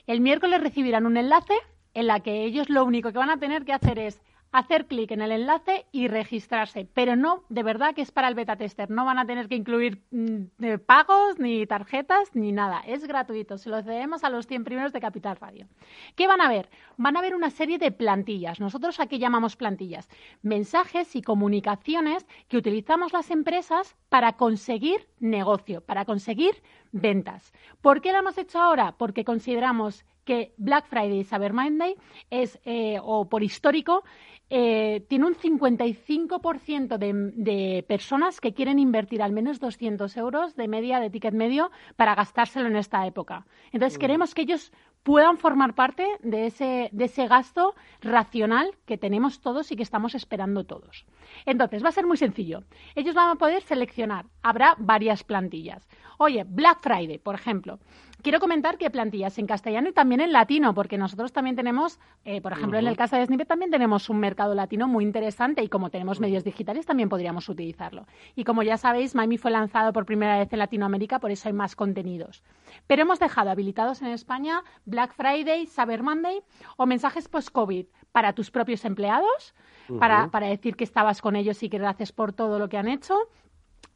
El 0.07 0.21
miércoles 0.21 0.61
recibirán 0.61 1.05
un 1.05 1.17
enlace 1.17 1.53
en 1.93 2.07
la 2.07 2.21
que 2.21 2.45
ellos 2.45 2.69
lo 2.69 2.85
único 2.85 3.11
que 3.11 3.17
van 3.17 3.29
a 3.29 3.37
tener 3.37 3.65
que 3.65 3.73
hacer 3.73 3.99
es 3.99 4.21
hacer 4.51 4.87
clic 4.87 5.11
en 5.11 5.21
el 5.21 5.31
enlace 5.31 5.85
y 5.91 6.07
registrarse, 6.07 6.87
pero 6.93 7.15
no, 7.15 7.43
de 7.49 7.63
verdad 7.63 7.93
que 7.93 8.01
es 8.01 8.11
para 8.11 8.27
el 8.27 8.35
beta 8.35 8.55
tester, 8.55 8.89
no 8.89 9.05
van 9.05 9.19
a 9.19 9.25
tener 9.25 9.47
que 9.47 9.55
incluir 9.55 10.01
mm, 10.11 10.63
eh, 10.63 10.77
pagos, 10.77 11.39
ni 11.39 11.65
tarjetas, 11.67 12.35
ni 12.35 12.51
nada, 12.51 12.81
es 12.85 13.05
gratuito, 13.05 13.57
se 13.57 13.69
lo 13.69 13.81
cedemos 13.83 14.23
a 14.23 14.29
los 14.29 14.47
100 14.47 14.63
primeros 14.63 14.93
de 14.93 15.01
Capital 15.01 15.37
Radio. 15.37 15.67
¿Qué 16.15 16.27
van 16.27 16.41
a 16.41 16.49
ver? 16.49 16.69
Van 16.97 17.15
a 17.15 17.21
ver 17.21 17.35
una 17.35 17.51
serie 17.51 17.77
de 17.77 17.91
plantillas, 17.91 18.59
nosotros 18.59 18.99
aquí 18.99 19.19
llamamos 19.19 19.55
plantillas, 19.55 20.09
mensajes 20.41 21.15
y 21.15 21.21
comunicaciones 21.21 22.25
que 22.47 22.57
utilizamos 22.57 23.13
las 23.13 23.29
empresas 23.29 23.95
para 24.09 24.33
conseguir 24.33 25.07
negocio, 25.19 25.81
para 25.81 26.05
conseguir 26.05 26.63
ventas. 26.91 27.53
¿Por 27.81 28.01
qué 28.01 28.11
lo 28.11 28.19
hemos 28.19 28.37
hecho 28.37 28.59
ahora? 28.59 28.95
Porque 28.97 29.23
consideramos 29.23 30.05
que 30.25 30.53
Black 30.57 30.87
Friday 30.87 31.19
y 31.19 31.23
Cyber 31.23 31.53
Monday 31.53 31.95
es, 32.29 32.59
eh, 32.65 32.97
o 33.01 33.27
por 33.29 33.43
histórico, 33.43 34.03
eh, 34.51 35.05
tiene 35.07 35.27
un 35.27 35.35
55% 35.35 36.97
de, 36.97 37.13
de 37.35 37.83
personas 37.87 38.41
que 38.41 38.53
quieren 38.53 38.79
invertir 38.79 39.21
al 39.21 39.31
menos 39.31 39.59
200 39.59 40.17
euros 40.17 40.55
de 40.55 40.67
media 40.67 40.99
de 40.99 41.11
ticket 41.11 41.35
medio 41.35 41.69
para 41.95 42.15
gastárselo 42.15 42.67
en 42.67 42.75
esta 42.75 43.05
época. 43.05 43.45
Entonces 43.71 43.99
queremos 43.99 44.33
que 44.33 44.41
ellos 44.41 44.71
puedan 45.03 45.37
formar 45.37 45.75
parte 45.75 46.05
de 46.21 46.47
ese, 46.47 46.89
de 46.91 47.05
ese 47.05 47.27
gasto 47.27 47.75
racional 48.01 48.71
que 48.85 48.97
tenemos 48.97 49.39
todos 49.39 49.71
y 49.71 49.75
que 49.75 49.83
estamos 49.83 50.15
esperando 50.15 50.65
todos. 50.65 51.05
Entonces, 51.45 51.83
va 51.83 51.89
a 51.89 51.93
ser 51.93 52.05
muy 52.05 52.17
sencillo. 52.17 52.63
Ellos 52.95 53.15
van 53.15 53.31
a 53.31 53.35
poder 53.35 53.61
seleccionar. 53.61 54.25
Habrá 54.41 54.75
varias 54.77 55.23
plantillas. 55.23 55.87
Oye, 56.17 56.43
Black 56.47 56.79
Friday, 56.81 57.17
por 57.17 57.35
ejemplo. 57.35 57.79
Quiero 58.21 58.41
comentar 58.41 58.77
que 58.77 58.89
plantillas 58.89 59.37
en 59.37 59.47
castellano 59.47 59.89
y 59.89 59.93
también 59.93 60.19
en 60.19 60.33
latino, 60.33 60.73
porque 60.73 60.97
nosotros 60.97 61.31
también 61.31 61.55
tenemos, 61.55 61.99
eh, 62.25 62.41
por 62.41 62.51
ejemplo, 62.51 62.77
en 62.77 62.85
el 62.85 62.97
caso 62.97 63.15
de 63.15 63.25
Snippet 63.25 63.47
también 63.47 63.71
tenemos 63.71 64.09
un 64.09 64.19
mercado 64.19 64.53
latino 64.55 64.89
muy 64.89 65.05
interesante 65.05 65.63
y 65.63 65.69
como 65.69 65.89
tenemos 65.89 66.19
medios 66.19 66.43
digitales 66.43 66.85
también 66.85 67.07
podríamos 67.07 67.47
utilizarlo. 67.47 68.07
Y 68.35 68.43
como 68.43 68.61
ya 68.61 68.75
sabéis, 68.75 69.15
Miami 69.15 69.37
fue 69.37 69.51
lanzado 69.51 69.93
por 69.93 70.05
primera 70.05 70.37
vez 70.37 70.51
en 70.51 70.59
Latinoamérica, 70.59 71.19
por 71.19 71.31
eso 71.31 71.47
hay 71.47 71.53
más 71.53 71.77
contenidos. 71.77 72.43
Pero 72.87 73.03
hemos 73.03 73.19
dejado 73.19 73.51
habilitados 73.51 74.01
en 74.01 74.09
España 74.09 74.63
Black 74.85 75.13
Friday, 75.13 75.65
Cyber 75.65 76.03
Monday 76.03 76.41
o 76.75 76.85
mensajes 76.85 77.29
post-COVID 77.29 77.85
para 78.11 78.33
tus 78.33 78.51
propios 78.51 78.83
empleados, 78.83 79.53
para, 79.97 80.29
para 80.29 80.47
decir 80.47 80.75
que 80.75 80.83
estabas 80.83 81.21
con 81.21 81.35
ellos 81.35 81.63
y 81.63 81.69
que 81.69 81.77
gracias 81.77 82.11
por 82.11 82.33
todo 82.33 82.59
lo 82.59 82.67
que 82.67 82.77
han 82.77 82.89
hecho. 82.89 83.15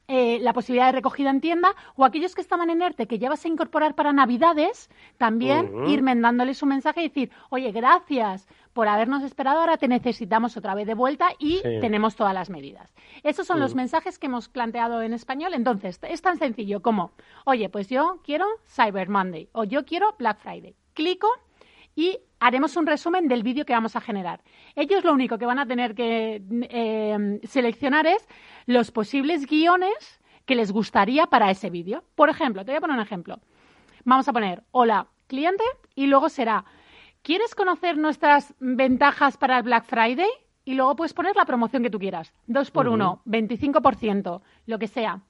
Eh, 0.09 0.39
la 0.41 0.51
posibilidad 0.51 0.87
de 0.87 0.91
recogida 0.91 1.29
en 1.29 1.39
tienda 1.39 1.69
o 1.95 2.03
aquellos 2.03 2.35
que 2.35 2.41
estaban 2.41 2.69
en 2.69 2.81
ERTE 2.81 3.07
que 3.07 3.19
ya 3.19 3.29
vas 3.29 3.45
a 3.45 3.47
incorporar 3.47 3.95
para 3.95 4.11
Navidades, 4.11 4.89
también 5.17 5.73
Ujú. 5.73 5.89
ir 5.89 6.01
mandándoles 6.01 6.61
un 6.61 6.69
mensaje 6.69 6.99
y 7.01 7.07
decir, 7.07 7.31
oye, 7.49 7.71
gracias 7.71 8.45
por 8.73 8.89
habernos 8.89 9.23
esperado, 9.23 9.61
ahora 9.61 9.77
te 9.77 9.87
necesitamos 9.87 10.57
otra 10.57 10.75
vez 10.75 10.87
de 10.87 10.93
vuelta 10.93 11.29
y 11.39 11.59
Sí. 11.59 11.79
tenemos 11.79 12.17
todas 12.17 12.33
las 12.33 12.49
medidas. 12.49 12.93
Esos 13.23 13.47
son 13.47 13.61
los 13.61 13.75
Mm. 13.75 13.77
mensajes 13.77 14.19
que 14.19 14.25
hemos 14.27 14.49
planteado 14.49 15.01
en 15.03 15.13
español. 15.13 15.53
Entonces, 15.53 15.99
es 16.03 16.21
tan 16.21 16.37
sencillo 16.37 16.81
como, 16.81 17.11
oye, 17.45 17.69
pues 17.69 17.87
yo 17.87 18.19
quiero 18.25 18.45
Cyber 18.67 19.07
Monday 19.07 19.47
o 19.53 19.63
yo 19.63 19.85
quiero 19.85 20.15
Black 20.19 20.39
Friday. 20.39 20.75
Clico 20.95 21.29
y 21.95 22.19
haremos 22.43 22.75
un 22.75 22.85
resumen 22.85 23.29
del 23.29 23.41
vídeo 23.41 23.65
que 23.65 23.71
vamos 23.71 23.95
a 23.95 24.01
generar. 24.01 24.41
Ellos 24.75 25.05
lo 25.05 25.13
único 25.13 25.37
que 25.37 25.45
van 25.45 25.59
a 25.59 25.65
tener 25.65 25.95
que 25.95 26.41
eh, 26.69 27.39
seleccionar 27.43 28.05
es 28.05 28.27
los 28.65 28.91
posibles 28.91 29.47
guiones 29.47 30.19
que 30.45 30.55
les 30.55 30.73
gustaría 30.73 31.25
para 31.27 31.49
ese 31.49 31.69
vídeo. 31.69 32.03
Por 32.15 32.29
ejemplo, 32.29 32.65
te 32.65 32.71
voy 32.71 32.77
a 32.79 32.81
poner 32.81 32.97
un 32.97 33.01
ejemplo. 33.01 33.39
Vamos 34.03 34.27
a 34.27 34.33
poner, 34.33 34.61
hola, 34.71 35.07
cliente, 35.27 35.63
y 35.95 36.07
luego 36.07 36.27
será, 36.27 36.65
¿quieres 37.21 37.55
conocer 37.55 37.97
nuestras 37.97 38.53
ventajas 38.59 39.37
para 39.37 39.57
el 39.59 39.63
Black 39.63 39.85
Friday? 39.85 40.29
Y 40.65 40.73
luego 40.73 40.97
puedes 40.97 41.13
poner 41.13 41.37
la 41.37 41.45
promoción 41.45 41.81
que 41.81 41.89
tú 41.89 41.97
quieras. 41.97 42.33
Dos 42.45 42.71
por 42.71 42.87
Ujú. 42.87 42.95
uno, 42.95 43.21
25%, 43.25 44.41
lo 44.65 44.79
que 44.79 44.87
sea. 44.87 45.21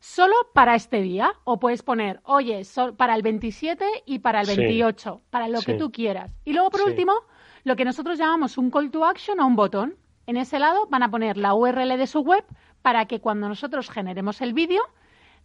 Solo 0.00 0.34
para 0.54 0.74
este 0.74 1.02
día. 1.02 1.32
O 1.44 1.58
puedes 1.58 1.82
poner, 1.82 2.20
oye, 2.24 2.64
so- 2.64 2.94
para 2.96 3.14
el 3.14 3.22
27 3.22 3.84
y 4.06 4.20
para 4.20 4.40
el 4.40 4.46
Sí. 4.46 4.56
28, 4.56 5.22
para 5.30 5.48
lo 5.48 5.60
que 5.60 5.74
tú 5.74 5.90
quieras. 5.90 6.32
Y 6.44 6.52
luego, 6.52 6.70
por 6.70 6.80
Sí. 6.80 6.86
último, 6.90 7.12
lo 7.64 7.74
que 7.76 7.84
nosotros 7.84 8.18
llamamos 8.18 8.58
un 8.58 8.70
call 8.70 8.90
to 8.90 9.04
action 9.04 9.40
o 9.40 9.46
un 9.46 9.56
botón. 9.56 9.96
En 10.26 10.36
ese 10.36 10.58
lado 10.58 10.86
van 10.88 11.02
a 11.02 11.10
poner 11.10 11.36
la 11.36 11.54
URL 11.54 11.96
de 11.96 12.06
su 12.06 12.20
web 12.20 12.44
para 12.82 13.06
que 13.06 13.20
cuando 13.20 13.48
nosotros 13.48 13.90
generemos 13.90 14.40
el 14.40 14.52
vídeo, 14.52 14.82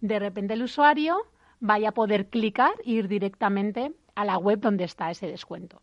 de 0.02 0.20
repente 0.20 0.54
el 0.54 0.64
usuario 0.64 1.18
vaya 1.60 1.90
a 1.90 1.94
poder 1.94 2.28
clicar 2.30 2.74
e 2.86 2.92
ir 2.92 3.08
directamente 3.08 3.94
a 4.16 4.26
la 4.26 4.38
web 4.38 4.60
donde 4.60 4.84
está 4.84 5.10
ese 5.10 5.28
descuento. 5.28 5.82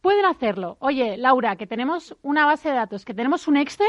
Pueden 0.00 0.26
hacerlo. 0.26 0.76
Oye, 0.80 1.16
Laura, 1.16 1.56
que 1.56 1.66
tenemos 1.66 2.14
una 2.22 2.44
base 2.44 2.68
de 2.68 2.74
datos, 2.74 3.04
que 3.04 3.14
tenemos 3.14 3.48
un 3.48 3.56
Excel 3.56 3.86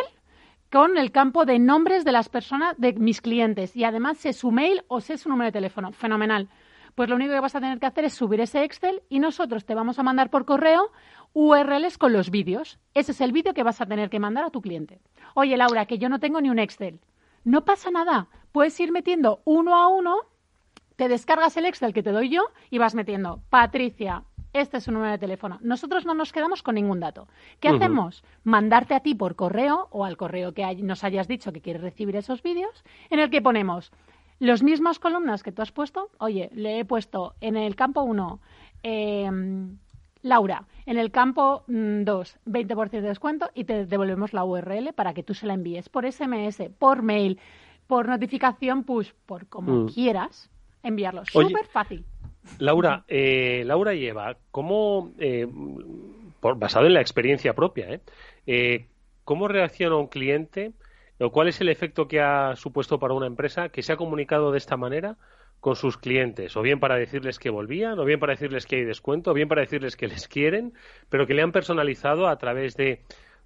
con 0.75 0.97
el 0.97 1.13
campo 1.13 1.45
de 1.45 1.57
nombres 1.57 2.03
de 2.03 2.11
las 2.11 2.27
personas, 2.27 2.75
de 2.77 2.91
mis 2.91 3.21
clientes, 3.21 3.77
y 3.77 3.85
además 3.85 4.17
sé 4.17 4.33
su 4.33 4.51
mail 4.51 4.83
o 4.89 4.99
sé 4.99 5.17
su 5.17 5.29
número 5.29 5.45
de 5.45 5.53
teléfono. 5.53 5.93
Fenomenal. 5.93 6.49
Pues 6.95 7.07
lo 7.07 7.15
único 7.15 7.31
que 7.31 7.39
vas 7.39 7.55
a 7.55 7.61
tener 7.61 7.79
que 7.79 7.85
hacer 7.85 8.03
es 8.03 8.13
subir 8.13 8.41
ese 8.41 8.61
Excel 8.65 9.01
y 9.07 9.19
nosotros 9.19 9.63
te 9.63 9.73
vamos 9.73 9.99
a 9.99 10.03
mandar 10.03 10.29
por 10.29 10.43
correo 10.43 10.91
URLs 11.31 11.97
con 11.97 12.11
los 12.11 12.29
vídeos. 12.29 12.77
Ese 12.93 13.13
es 13.13 13.21
el 13.21 13.31
vídeo 13.31 13.53
que 13.53 13.63
vas 13.63 13.79
a 13.79 13.85
tener 13.85 14.09
que 14.09 14.19
mandar 14.19 14.43
a 14.43 14.49
tu 14.49 14.61
cliente. 14.61 14.99
Oye, 15.33 15.55
Laura, 15.55 15.85
que 15.85 15.97
yo 15.97 16.09
no 16.09 16.19
tengo 16.19 16.41
ni 16.41 16.49
un 16.49 16.59
Excel. 16.59 16.99
No 17.45 17.63
pasa 17.63 17.89
nada. 17.89 18.27
Puedes 18.51 18.77
ir 18.81 18.91
metiendo 18.91 19.39
uno 19.45 19.75
a 19.75 19.87
uno, 19.87 20.17
te 20.97 21.07
descargas 21.07 21.55
el 21.55 21.67
Excel 21.67 21.93
que 21.93 22.03
te 22.03 22.11
doy 22.11 22.27
yo 22.27 22.41
y 22.69 22.79
vas 22.79 22.95
metiendo 22.95 23.39
Patricia, 23.49 24.23
este 24.55 24.77
es 24.77 24.83
su 24.85 24.91
número 24.91 25.11
de 25.11 25.17
teléfono. 25.17 25.59
Nosotros 25.61 26.05
no 26.05 26.13
nos 26.13 26.31
quedamos 26.31 26.63
con 26.63 26.75
ningún 26.75 26.99
dato. 26.99 27.27
¿Qué 27.59 27.67
hacemos? 27.67 28.23
Mandarte 28.43 28.93
a 28.93 29.01
ti 29.01 29.13
por 29.13 29.35
correo 29.35 29.87
o 29.91 30.05
al 30.05 30.17
correo 30.17 30.53
que 30.53 30.75
nos 30.77 31.03
hayas 31.03 31.27
dicho 31.27 31.51
que 31.51 31.61
quieres 31.61 31.81
recibir 31.81 32.15
esos 32.15 32.41
vídeos, 32.41 32.83
en 33.09 33.19
el 33.19 33.29
que 33.29 33.41
ponemos 33.41 33.91
los 34.39 34.63
mismas 34.63 34.99
columnas 34.99 35.43
que 35.43 35.51
tú 35.51 35.61
has 35.61 35.71
puesto. 35.71 36.09
Oye, 36.19 36.49
le 36.53 36.79
he 36.79 36.85
puesto 36.85 37.35
en 37.41 37.57
el 37.57 37.75
campo 37.75 38.03
1, 38.03 38.39
em, 38.83 39.77
Laura, 40.21 40.65
en 40.85 40.97
el 40.97 41.11
campo 41.11 41.63
2, 41.67 42.37
mm, 42.45 42.51
20% 42.51 43.01
de 43.03 43.09
descuento 43.09 43.49
y 43.53 43.65
te 43.65 43.85
devolvemos 43.85 44.33
la 44.33 44.43
URL 44.43 44.93
para 44.93 45.13
que 45.13 45.23
tú 45.23 45.33
se 45.33 45.45
la 45.45 45.53
envíes 45.53 45.89
por 45.89 46.05
SMS, 46.05 46.69
por 46.69 47.01
mail, 47.01 47.39
por 47.87 48.07
notificación 48.07 48.83
push, 48.83 49.11
por 49.25 49.47
como 49.47 49.83
mm. 49.83 49.87
quieras 49.89 50.49
enviarlo. 50.81 51.25
Súper 51.25 51.65
fácil. 51.67 52.05
Laura, 52.59 53.03
eh, 53.07 53.63
Laura 53.65 53.93
y 53.93 54.05
Eva, 54.07 54.37
¿cómo, 54.51 55.13
eh, 55.19 55.47
por, 56.39 56.57
basado 56.57 56.85
en 56.85 56.93
la 56.93 57.01
experiencia 57.01 57.53
propia, 57.53 57.91
¿eh? 57.91 58.01
eh, 58.47 58.87
cómo 59.23 59.47
reacciona 59.47 59.95
un 59.95 60.07
cliente 60.07 60.73
o 61.19 61.31
cuál 61.31 61.47
es 61.47 61.61
el 61.61 61.69
efecto 61.69 62.07
que 62.07 62.21
ha 62.21 62.55
supuesto 62.55 62.99
para 62.99 63.13
una 63.13 63.27
empresa 63.27 63.69
que 63.69 63.83
se 63.83 63.93
ha 63.93 63.97
comunicado 63.97 64.51
de 64.51 64.57
esta 64.57 64.77
manera 64.77 65.17
con 65.59 65.75
sus 65.75 65.97
clientes, 65.97 66.55
o 66.57 66.61
bien 66.61 66.79
para 66.79 66.95
decirles 66.95 67.39
que 67.39 67.49
volvían, 67.49 67.97
o 67.97 68.05
bien 68.05 68.19
para 68.19 68.33
decirles 68.33 68.67
que 68.67 68.75
hay 68.75 68.83
descuento, 68.83 69.31
o 69.31 69.33
bien 69.33 69.47
para 69.47 69.61
decirles 69.61 69.95
que 69.95 70.07
les 70.07 70.27
quieren, 70.27 70.73
pero 71.09 71.25
que 71.25 71.33
le 71.33 71.41
han 71.41 71.51
personalizado 71.51 72.27
a 72.27 72.37
través 72.37 72.75
de 72.75 73.01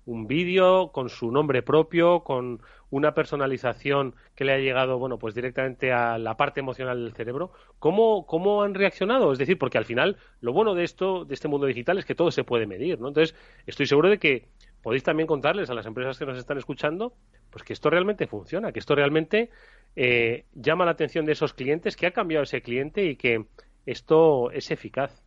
un 0.09 0.25
vídeo 0.25 0.91
con 0.91 1.09
su 1.09 1.31
nombre 1.31 1.61
propio, 1.61 2.23
con 2.23 2.61
una 2.89 3.13
personalización 3.13 4.15
que 4.33 4.43
le 4.43 4.53
ha 4.53 4.57
llegado, 4.57 4.97
bueno, 4.97 5.19
pues 5.19 5.35
directamente 5.35 5.91
a 5.91 6.17
la 6.17 6.35
parte 6.35 6.61
emocional 6.61 7.03
del 7.03 7.13
cerebro. 7.13 7.51
¿Cómo, 7.77 8.25
cómo 8.25 8.63
han 8.63 8.73
reaccionado? 8.73 9.31
Es 9.31 9.37
decir, 9.37 9.59
porque 9.59 9.77
al 9.77 9.85
final 9.85 10.17
lo 10.41 10.51
bueno 10.51 10.73
de 10.73 10.83
esto, 10.83 11.25
de 11.25 11.35
este 11.35 11.47
mundo 11.47 11.67
digital, 11.67 11.99
es 11.99 12.05
que 12.05 12.15
todo 12.15 12.31
se 12.31 12.43
puede 12.43 12.65
medir, 12.65 12.99
¿no? 12.99 13.07
Entonces, 13.07 13.35
estoy 13.67 13.85
seguro 13.85 14.09
de 14.09 14.17
que 14.17 14.47
podéis 14.81 15.03
también 15.03 15.27
contarles 15.27 15.69
a 15.69 15.75
las 15.75 15.85
empresas 15.85 16.17
que 16.17 16.25
nos 16.25 16.39
están 16.39 16.57
escuchando, 16.57 17.13
pues 17.51 17.63
que 17.63 17.73
esto 17.73 17.91
realmente 17.91 18.25
funciona, 18.25 18.71
que 18.71 18.79
esto 18.79 18.95
realmente 18.95 19.51
eh, 19.95 20.45
llama 20.53 20.85
la 20.85 20.91
atención 20.91 21.25
de 21.25 21.33
esos 21.33 21.53
clientes, 21.53 21.95
que 21.95 22.07
ha 22.07 22.11
cambiado 22.11 22.43
ese 22.43 22.63
cliente 22.63 23.05
y 23.05 23.15
que 23.15 23.45
esto 23.85 24.49
es 24.49 24.71
eficaz. 24.71 25.21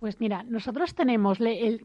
Pues 0.00 0.18
mira, 0.18 0.42
nosotros 0.44 0.94
tenemos 0.94 1.38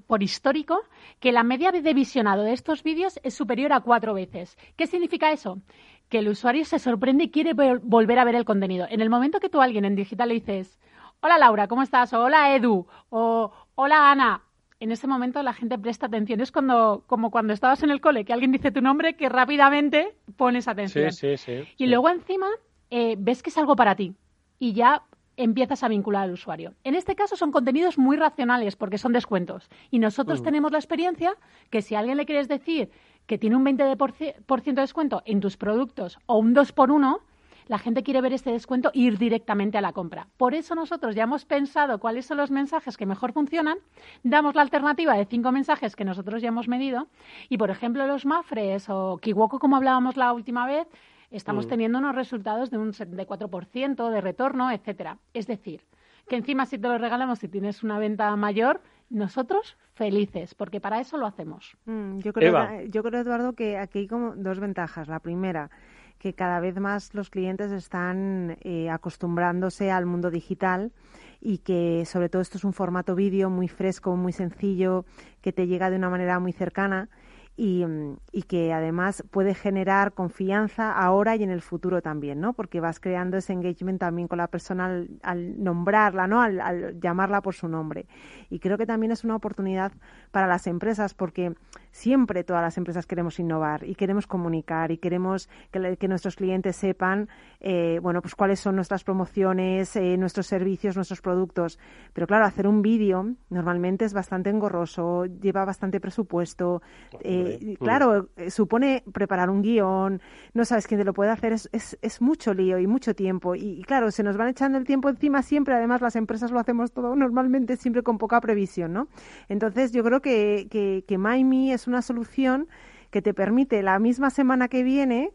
por 0.08 0.24
histórico 0.24 0.80
que 1.20 1.34
la 1.34 1.44
media 1.44 1.74
de 1.74 1.94
visionado 1.94 2.44
de 2.44 2.54
estos 2.54 2.82
vídeos 2.82 3.20
es 3.24 3.34
superior 3.34 3.74
a 3.74 3.82
cuatro 3.82 4.14
veces. 4.14 4.58
¿Qué 4.78 4.88
significa 4.88 5.34
eso? 5.34 5.60
Que 6.08 6.20
el 6.20 6.30
usuario 6.30 6.64
se 6.64 6.80
sorprende 6.80 7.26
y 7.26 7.30
quiere 7.30 7.52
volver 7.54 8.18
a 8.18 8.24
ver 8.24 8.36
el 8.36 8.46
contenido. 8.46 8.88
En 8.90 9.02
el 9.02 9.10
momento 9.10 9.42
que 9.42 9.50
tú 9.50 9.60
a 9.60 9.66
alguien 9.66 9.84
en 9.84 9.98
digital 9.98 10.30
le 10.30 10.36
dices, 10.36 10.80
hola 11.20 11.38
Laura, 11.38 11.68
¿cómo 11.68 11.84
estás? 11.84 12.14
O 12.14 12.22
hola 12.22 12.56
Edu, 12.56 12.88
o 13.10 13.52
hola 13.76 14.10
Ana, 14.10 14.44
en 14.80 14.94
ese 14.94 15.08
momento 15.08 15.44
la 15.44 15.52
gente 15.52 15.78
presta 15.78 16.06
atención. 16.06 16.40
Es 16.40 16.54
cuando, 16.54 17.04
como 17.08 17.32
cuando 17.32 17.52
estabas 17.52 17.84
en 17.84 17.90
el 17.90 18.00
cole, 18.00 18.24
que 18.24 18.32
alguien 18.32 18.54
dice 18.54 18.72
tu 18.72 18.80
nombre, 18.80 19.18
que 19.18 19.28
rápidamente 19.28 20.16
pones 20.38 20.70
atención. 20.70 21.12
Sí, 21.12 21.36
sí, 21.36 21.64
sí, 21.66 21.68
y 21.78 21.88
luego 21.88 22.08
encima 22.08 22.48
eh, 22.90 23.16
ves 23.18 23.44
que 23.44 23.50
es 23.50 23.58
algo 23.58 23.76
para 23.76 23.96
ti. 23.96 24.16
Y 24.58 24.72
ya 24.72 25.04
empiezas 25.38 25.84
a 25.84 25.88
vincular 25.88 26.24
al 26.24 26.32
usuario. 26.32 26.74
En 26.84 26.96
este 26.96 27.16
caso 27.16 27.36
son 27.36 27.52
contenidos 27.52 27.98
muy 27.98 28.18
racionales 28.18 28.76
porque 28.76 28.98
son 28.98 29.14
descuentos. 29.14 29.70
Y 29.92 30.00
nosotros 30.00 30.44
tenemos 30.44 30.72
la 30.72 30.78
experiencia 30.78 31.36
que 31.70 31.82
si 31.82 31.96
a 31.96 32.00
alguien 32.00 32.18
le 32.18 32.26
quieres 32.26 32.48
decir 32.48 32.90
que 33.26 33.38
tiene 33.38 33.56
un 33.56 33.66
20% 33.66 34.74
de 34.74 34.82
descuento 34.82 35.24
en 35.26 35.40
tus 35.40 35.58
productos 35.58 36.20
o 36.26 36.38
un 36.38 36.54
2 36.54 36.72
por 36.72 36.92
1 36.92 37.20
la 37.68 37.80
gente 37.80 38.04
quiere 38.04 38.22
ver 38.22 38.34
este 38.34 38.52
descuento 38.52 38.92
e 38.94 39.00
ir 39.00 39.18
directamente 39.18 39.78
a 39.78 39.82
la 39.82 39.94
compra. 39.94 40.28
Por 40.38 40.54
eso 40.54 40.76
nosotros 40.76 41.16
ya 41.16 41.24
hemos 41.24 41.46
pensado 41.46 42.00
cuáles 42.00 42.26
son 42.26 42.38
los 42.38 42.52
mensajes 42.52 42.98
que 42.98 43.06
mejor 43.06 43.34
funcionan, 43.34 43.78
damos 44.24 44.56
la 44.56 44.62
alternativa 44.62 45.16
de 45.16 45.26
cinco 45.26 45.52
mensajes 45.52 45.96
que 45.96 46.06
nosotros 46.06 46.42
ya 46.42 46.50
hemos 46.50 46.68
medido 46.68 47.08
y, 47.50 47.58
por 47.58 47.72
ejemplo, 47.72 48.06
los 48.08 48.26
Mafres 48.26 48.90
o 48.90 49.18
Kiwoko, 49.18 49.60
como 49.60 49.76
hablábamos 49.76 50.18
la 50.18 50.34
última 50.34 50.68
vez, 50.68 50.88
estamos 51.36 51.66
mm. 51.66 51.70
teniendo 51.70 52.00
unos 52.00 52.16
resultados 52.16 52.72
de 52.72 52.78
un 52.78 52.94
74% 52.94 54.10
de 54.10 54.22
retorno, 54.22 54.72
etcétera. 54.72 55.20
Es 55.34 55.48
decir, 55.48 55.82
que 56.28 56.36
encima 56.36 56.66
si 56.66 56.78
te 56.78 56.88
lo 56.88 56.98
regalamos 56.98 57.40
si 57.40 57.48
tienes 57.48 57.84
una 57.84 58.00
venta 58.00 58.36
mayor, 58.36 58.82
nosotros 59.10 59.78
felices, 59.94 60.56
porque 60.56 60.82
para 60.82 61.00
eso 61.00 61.18
lo 61.18 61.28
hacemos. 61.28 61.78
Mm, 61.86 62.20
yo, 62.20 62.34
creo, 62.34 62.82
yo 62.86 63.04
creo, 63.04 63.22
Eduardo, 63.22 63.54
que 63.54 63.78
aquí 63.78 64.00
hay 64.00 64.08
como 64.08 64.36
dos 64.36 64.60
ventajas. 64.60 65.08
La 65.08 65.20
primera, 65.20 65.70
que 66.18 66.34
cada 66.34 66.60
vez 66.60 66.80
más 66.80 67.14
los 67.14 67.30
clientes 67.30 67.72
están 67.72 68.58
eh, 68.62 68.90
acostumbrándose 68.90 69.92
al 69.92 70.06
mundo 70.06 70.32
digital 70.32 70.92
y 71.40 71.60
que 71.60 72.04
sobre 72.06 72.30
todo 72.30 72.42
esto 72.42 72.58
es 72.58 72.64
un 72.64 72.74
formato 72.74 73.14
vídeo 73.14 73.50
muy 73.50 73.68
fresco, 73.68 74.16
muy 74.16 74.32
sencillo, 74.32 75.06
que 75.42 75.54
te 75.54 75.68
llega 75.68 75.90
de 75.90 75.98
una 75.98 76.10
manera 76.10 76.40
muy 76.40 76.52
cercana 76.52 77.10
y, 77.58 77.86
y, 78.34 78.44
que 78.44 78.74
además 78.74 79.24
puede 79.32 79.54
generar 79.54 80.14
confianza 80.14 80.92
ahora 80.92 81.38
y 81.38 81.44
en 81.44 81.52
el 81.52 81.62
futuro 81.62 82.02
también, 82.02 82.42
¿no? 82.42 82.52
Porque 82.52 82.82
vas 82.82 83.00
creando 83.00 83.38
ese 83.38 83.54
engagement 83.54 84.00
también 84.00 84.28
con 84.28 84.40
la 84.40 84.48
persona 84.48 85.06
al, 85.24 85.64
nombrarla, 85.64 86.28
¿no? 86.28 86.42
Al, 86.42 87.00
llamarla 87.00 87.42
por 87.42 87.56
su 87.56 87.70
nombre. 87.70 88.08
Y 88.50 88.60
creo 88.60 88.78
que 88.78 88.86
también 88.86 89.14
es 89.14 89.24
una 89.24 89.38
oportunidad 89.38 89.94
para 90.32 90.48
las 90.48 90.68
empresas 90.68 91.14
porque 91.14 91.56
siempre 91.96 92.44
todas 92.44 92.62
las 92.62 92.78
empresas 92.78 93.06
queremos 93.08 93.40
innovar 93.40 93.86
y 93.86 93.96
queremos 93.96 94.28
comunicar 94.28 94.92
y 94.92 94.98
queremos 94.98 95.48
que, 95.72 95.96
que 95.96 96.08
nuestros 96.10 96.36
clientes 96.36 96.76
sepan, 96.76 97.30
eh, 97.62 98.00
bueno, 98.02 98.22
pues 98.22 98.36
cuáles 98.36 98.60
son 98.60 98.76
nuestras 98.76 99.06
promociones, 99.06 99.96
eh, 99.96 100.18
nuestros 100.18 100.46
servicios, 100.46 100.98
nuestros 100.98 101.22
productos. 101.22 101.80
Pero 102.12 102.28
claro, 102.28 102.46
hacer 102.46 102.68
un 102.68 102.82
vídeo 102.82 103.36
normalmente 103.50 104.04
es 104.04 104.14
bastante 104.14 104.50
engorroso, 104.50 105.26
lleva 105.26 105.64
bastante 105.64 106.02
presupuesto. 106.02 106.82
Eh, 107.22 107.60
Mm. 107.62 107.74
claro, 107.76 108.28
eh, 108.36 108.52
supone 108.52 109.04
preparar 109.14 109.50
un 109.50 109.62
guion, 109.62 110.22
no 110.54 110.66
sabes 110.66 110.88
quién 110.88 111.00
te 111.00 111.06
lo 111.06 111.14
puede 111.14 111.32
hacer, 111.32 111.54
es, 111.54 111.70
es, 111.72 112.22
mucho 112.22 112.54
lío 112.54 112.78
y 112.78 112.88
mucho 112.88 113.16
tiempo. 113.16 113.56
Y, 113.56 113.84
claro, 113.84 114.12
se 114.12 114.24
nos 114.24 114.36
van 114.36 114.50
echando 114.50 114.78
el 114.78 114.84
tiempo 114.84 115.08
encima 115.08 115.42
siempre, 115.44 115.76
además 115.76 116.02
las 116.02 116.18
empresas 116.18 116.52
lo 116.52 116.60
hacemos 116.60 116.92
todo 116.92 117.16
normalmente 117.16 117.78
siempre 117.78 118.04
con 118.04 118.18
poca 118.18 118.42
previsión, 118.42 118.92
¿no? 118.92 119.08
Entonces 119.48 119.94
yo 119.94 120.04
creo 120.04 120.22
que, 120.22 120.68
que, 120.70 121.06
que 121.08 121.18
MyMe 121.18 121.72
es 121.74 121.85
una 121.88 122.02
solución 122.02 122.68
que 123.12 123.22
te 123.22 123.34
permite 123.34 123.82
la 123.84 124.00
misma 124.00 124.30
semana 124.30 124.68
que 124.68 124.84
viene 124.84 125.32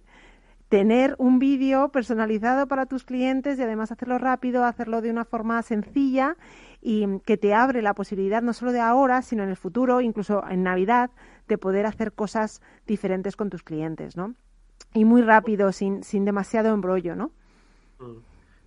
tener 0.68 1.16
un 1.18 1.40
vídeo 1.40 1.90
personalizado 1.90 2.68
para 2.68 2.86
tus 2.86 3.04
clientes 3.04 3.58
y 3.58 3.62
además 3.62 3.90
hacerlo 3.90 4.18
rápido, 4.18 4.64
hacerlo 4.64 5.00
de 5.00 5.10
una 5.10 5.24
forma 5.24 5.60
sencilla 5.62 6.36
y 6.80 7.18
que 7.26 7.36
te 7.36 7.54
abre 7.54 7.82
la 7.82 7.94
posibilidad 7.94 8.40
no 8.40 8.52
solo 8.52 8.70
de 8.70 8.80
ahora, 8.80 9.20
sino 9.22 9.42
en 9.42 9.50
el 9.50 9.56
futuro, 9.56 10.00
incluso 10.00 10.44
en 10.48 10.62
Navidad, 10.62 11.10
de 11.48 11.58
poder 11.58 11.86
hacer 11.86 12.12
cosas 12.12 12.62
diferentes 12.86 13.34
con 13.34 13.50
tus 13.50 13.64
clientes, 13.64 14.16
¿no? 14.16 14.36
Y 14.94 15.04
muy 15.04 15.22
rápido, 15.22 15.72
sin, 15.72 16.04
sin 16.04 16.24
demasiado 16.24 16.72
embrollo, 16.72 17.16
¿no? 17.16 17.32
Mm. 17.98 18.18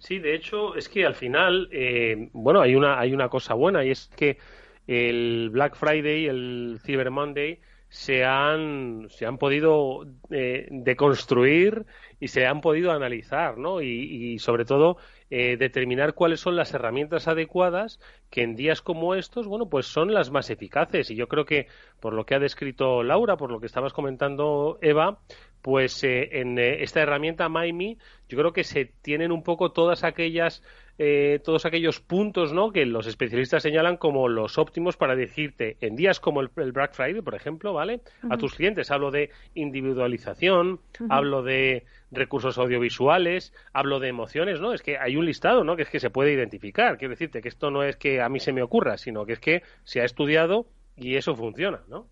Sí, 0.03 0.19
de 0.19 0.35
hecho, 0.35 0.75
es 0.75 0.89
que 0.89 1.05
al 1.05 1.15
final, 1.15 1.69
eh, 1.71 2.27
bueno, 2.33 2.59
hay 2.59 2.75
una, 2.75 2.99
hay 2.99 3.13
una 3.13 3.29
cosa 3.29 3.53
buena 3.53 3.85
y 3.85 3.91
es 3.91 4.09
que 4.17 4.37
el 4.85 5.49
Black 5.49 5.75
Friday, 5.77 6.25
el 6.25 6.81
Cyber 6.83 7.09
Monday, 7.09 7.61
se 7.93 8.25
han, 8.25 9.05
se 9.11 9.27
han 9.27 9.37
podido 9.37 10.07
eh, 10.31 10.67
deconstruir 10.71 11.85
y 12.19 12.29
se 12.29 12.47
han 12.47 12.59
podido 12.59 12.91
analizar, 12.91 13.59
¿no? 13.59 13.83
Y, 13.83 14.39
sobre 14.39 14.65
todo 14.65 14.97
eh, 15.29 15.57
determinar 15.57 16.15
cuáles 16.15 16.39
son 16.39 16.55
las 16.55 16.73
herramientas 16.73 17.27
adecuadas 17.27 17.99
que 18.31 18.41
en 18.41 18.55
días 18.55 18.81
como 18.81 19.13
estos, 19.13 19.45
bueno, 19.45 19.69
pues 19.69 19.85
son 19.85 20.11
las 20.11 20.31
más 20.31 20.49
eficaces. 20.49 21.11
Y 21.11 21.15
yo 21.15 21.27
creo 21.27 21.45
que 21.45 21.67
por 21.99 22.15
lo 22.15 22.25
que 22.25 22.33
ha 22.33 22.39
descrito 22.39 23.03
Laura, 23.03 23.37
por 23.37 23.51
lo 23.51 23.59
que 23.59 23.67
estabas 23.67 23.93
comentando 23.93 24.79
Eva, 24.81 25.19
pues 25.61 26.03
eh, 26.03 26.39
en 26.39 26.57
esta 26.57 26.99
herramienta 26.99 27.47
MyMe 27.47 27.97
yo 28.27 28.39
creo 28.39 28.53
que 28.53 28.63
se 28.63 28.85
tienen 29.03 29.31
un 29.31 29.43
poco 29.43 29.71
todas 29.71 30.03
aquellas 30.03 30.63
eh, 30.99 31.39
todos 31.43 31.65
aquellos 31.65 31.99
puntos 31.99 32.53
¿no? 32.53 32.71
que 32.71 32.85
los 32.85 33.07
especialistas 33.07 33.63
señalan 33.63 33.97
como 33.97 34.27
los 34.27 34.57
óptimos 34.57 34.95
para 34.95 35.15
decirte 35.15 35.77
en 35.81 35.95
días 35.95 36.19
como 36.19 36.41
el, 36.41 36.49
Black 36.49 36.93
Friday, 36.93 37.21
por 37.21 37.35
ejemplo, 37.35 37.73
¿vale? 37.73 38.01
A 38.29 38.37
tus 38.37 38.53
clientes 38.55 38.91
hablo 38.91 39.09
de 39.09 39.31
individualización, 39.55 40.79
hablo 41.09 41.41
de 41.41 41.85
recursos 42.11 42.57
audiovisuales, 42.57 43.53
hablo 43.73 43.99
de 43.99 44.09
emociones, 44.09 44.59
¿no? 44.59 44.73
Es 44.73 44.81
que 44.81 44.97
hay 44.97 45.15
un 45.15 45.25
listado, 45.25 45.63
¿no? 45.63 45.75
Que 45.75 45.83
es 45.83 45.89
que 45.89 45.99
se 45.99 46.09
puede 46.09 46.33
identificar. 46.33 46.97
Quiero 46.97 47.11
decirte 47.11 47.41
que 47.41 47.49
esto 47.49 47.71
no 47.71 47.83
es 47.83 47.95
que 47.95 48.21
a 48.21 48.29
mí 48.29 48.39
se 48.39 48.53
me 48.53 48.61
ocurra, 48.61 48.97
sino 48.97 49.25
que 49.25 49.33
es 49.33 49.39
que 49.39 49.63
se 49.83 50.01
ha 50.01 50.05
estudiado 50.05 50.67
y 50.95 51.15
eso 51.15 51.35
funciona, 51.35 51.81
¿no? 51.87 52.07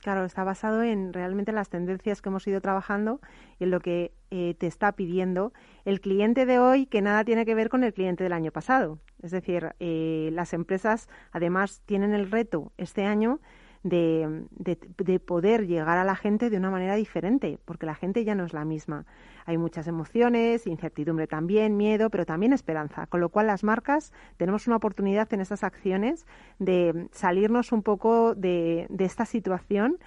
Claro, 0.00 0.24
está 0.24 0.44
basado 0.44 0.82
en 0.82 1.12
realmente 1.12 1.52
las 1.52 1.68
tendencias 1.68 2.22
que 2.22 2.30
hemos 2.30 2.46
ido 2.46 2.60
trabajando 2.62 3.20
y 3.58 3.64
en 3.64 3.70
lo 3.70 3.80
que 3.80 4.12
eh, 4.30 4.54
te 4.58 4.66
está 4.66 4.92
pidiendo 4.92 5.52
el 5.84 6.00
cliente 6.00 6.46
de 6.46 6.58
hoy, 6.58 6.86
que 6.86 7.02
nada 7.02 7.22
tiene 7.24 7.44
que 7.44 7.54
ver 7.54 7.68
con 7.68 7.84
el 7.84 7.92
cliente 7.92 8.24
del 8.24 8.32
año 8.32 8.50
pasado. 8.50 8.98
Es 9.22 9.30
decir, 9.30 9.74
eh, 9.78 10.30
las 10.32 10.54
empresas 10.54 11.08
además 11.32 11.82
tienen 11.84 12.14
el 12.14 12.30
reto 12.30 12.72
este 12.78 13.04
año 13.04 13.40
de, 13.82 14.44
de, 14.58 15.20
poder 15.20 15.66
llegar 15.66 15.96
a 15.98 16.04
la 16.04 16.14
gente 16.14 16.50
de 16.50 16.56
una 16.58 16.70
manera 16.70 16.96
diferente, 16.96 17.58
porque 17.64 17.86
la 17.86 17.94
gente 17.94 18.24
ya 18.24 18.34
no 18.34 18.44
es 18.44 18.52
la 18.52 18.64
misma. 18.64 19.06
Hay 19.46 19.56
muchas 19.56 19.86
emociones, 19.86 20.66
incertidumbre 20.66 21.26
también, 21.26 21.76
miedo, 21.76 22.10
pero 22.10 22.26
también 22.26 22.52
esperanza. 22.52 23.06
Con 23.06 23.20
lo 23.20 23.30
cual 23.30 23.46
las 23.46 23.64
marcas 23.64 24.12
tenemos 24.36 24.66
una 24.66 24.76
oportunidad 24.76 25.32
en 25.32 25.40
estas 25.40 25.64
acciones 25.64 26.26
de 26.58 27.08
salirnos 27.12 27.72
un 27.72 27.82
poco 27.82 28.34
de, 28.34 28.86
de 28.90 29.04
esta 29.04 29.24
situación 29.24 29.98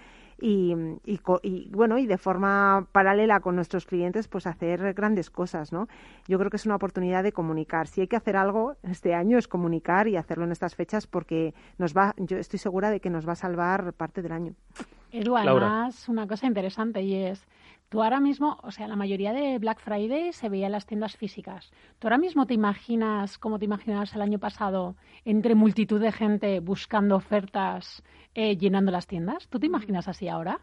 y, 0.43 0.75
y, 1.05 1.69
bueno 1.69 1.97
y 1.97 2.05
de 2.05 2.17
forma 2.17 2.85
paralela 2.91 3.39
con 3.39 3.55
nuestros 3.55 3.85
clientes 3.85 4.27
pues 4.27 4.45
hacer 4.45 4.93
grandes 4.93 5.29
cosas 5.29 5.71
no 5.71 5.87
yo 6.27 6.37
creo 6.37 6.49
que 6.49 6.57
es 6.57 6.65
una 6.65 6.75
oportunidad 6.75 7.23
de 7.23 7.31
comunicar. 7.31 7.87
Si 7.87 8.01
hay 8.01 8.07
que 8.07 8.17
hacer 8.17 8.35
algo 8.35 8.75
este 8.83 9.13
año 9.13 9.37
es 9.37 9.47
comunicar 9.47 10.09
y 10.09 10.17
hacerlo 10.17 10.43
en 10.43 10.51
estas 10.51 10.75
fechas 10.75 11.07
porque 11.07 11.53
nos 11.77 11.95
va 11.95 12.13
yo 12.17 12.37
estoy 12.37 12.59
segura 12.59 12.91
de 12.91 12.99
que 12.99 13.09
nos 13.09 13.25
va 13.25 13.31
a 13.31 13.35
salvar 13.35 13.93
parte 13.93 14.21
del 14.21 14.33
año. 14.33 14.53
Edu, 15.13 15.37
además 15.37 16.09
una 16.09 16.27
cosa 16.27 16.45
interesante 16.45 17.01
y 17.01 17.15
es 17.15 17.47
Tú 17.93 18.01
ahora 18.01 18.19
mismo, 18.19 18.57
o 18.63 18.71
sea, 18.71 18.87
la 18.87 18.95
mayoría 18.95 19.33
de 19.33 19.59
Black 19.59 19.79
Friday 19.79 20.33
se 20.33 20.49
veía 20.49 20.65
en 20.65 20.71
las 20.71 20.87
tiendas 20.87 21.15
físicas. 21.15 21.71
¿Tú 21.99 22.07
ahora 22.07 22.17
mismo 22.17 22.47
te 22.47 22.55
imaginas, 22.55 23.37
como 23.37 23.59
te 23.59 23.65
imaginabas 23.65 24.15
el 24.15 24.23
año 24.23 24.39
pasado, 24.39 24.95
entre 25.25 25.53
multitud 25.53 26.01
de 26.01 26.11
gente 26.11 26.59
buscando 26.59 27.15
ofertas, 27.15 28.01
eh, 28.33 28.57
llenando 28.57 28.91
las 28.91 29.05
tiendas? 29.05 29.47
¿Tú 29.47 29.59
te 29.59 29.67
imaginas 29.67 30.07
así 30.07 30.27
ahora? 30.27 30.59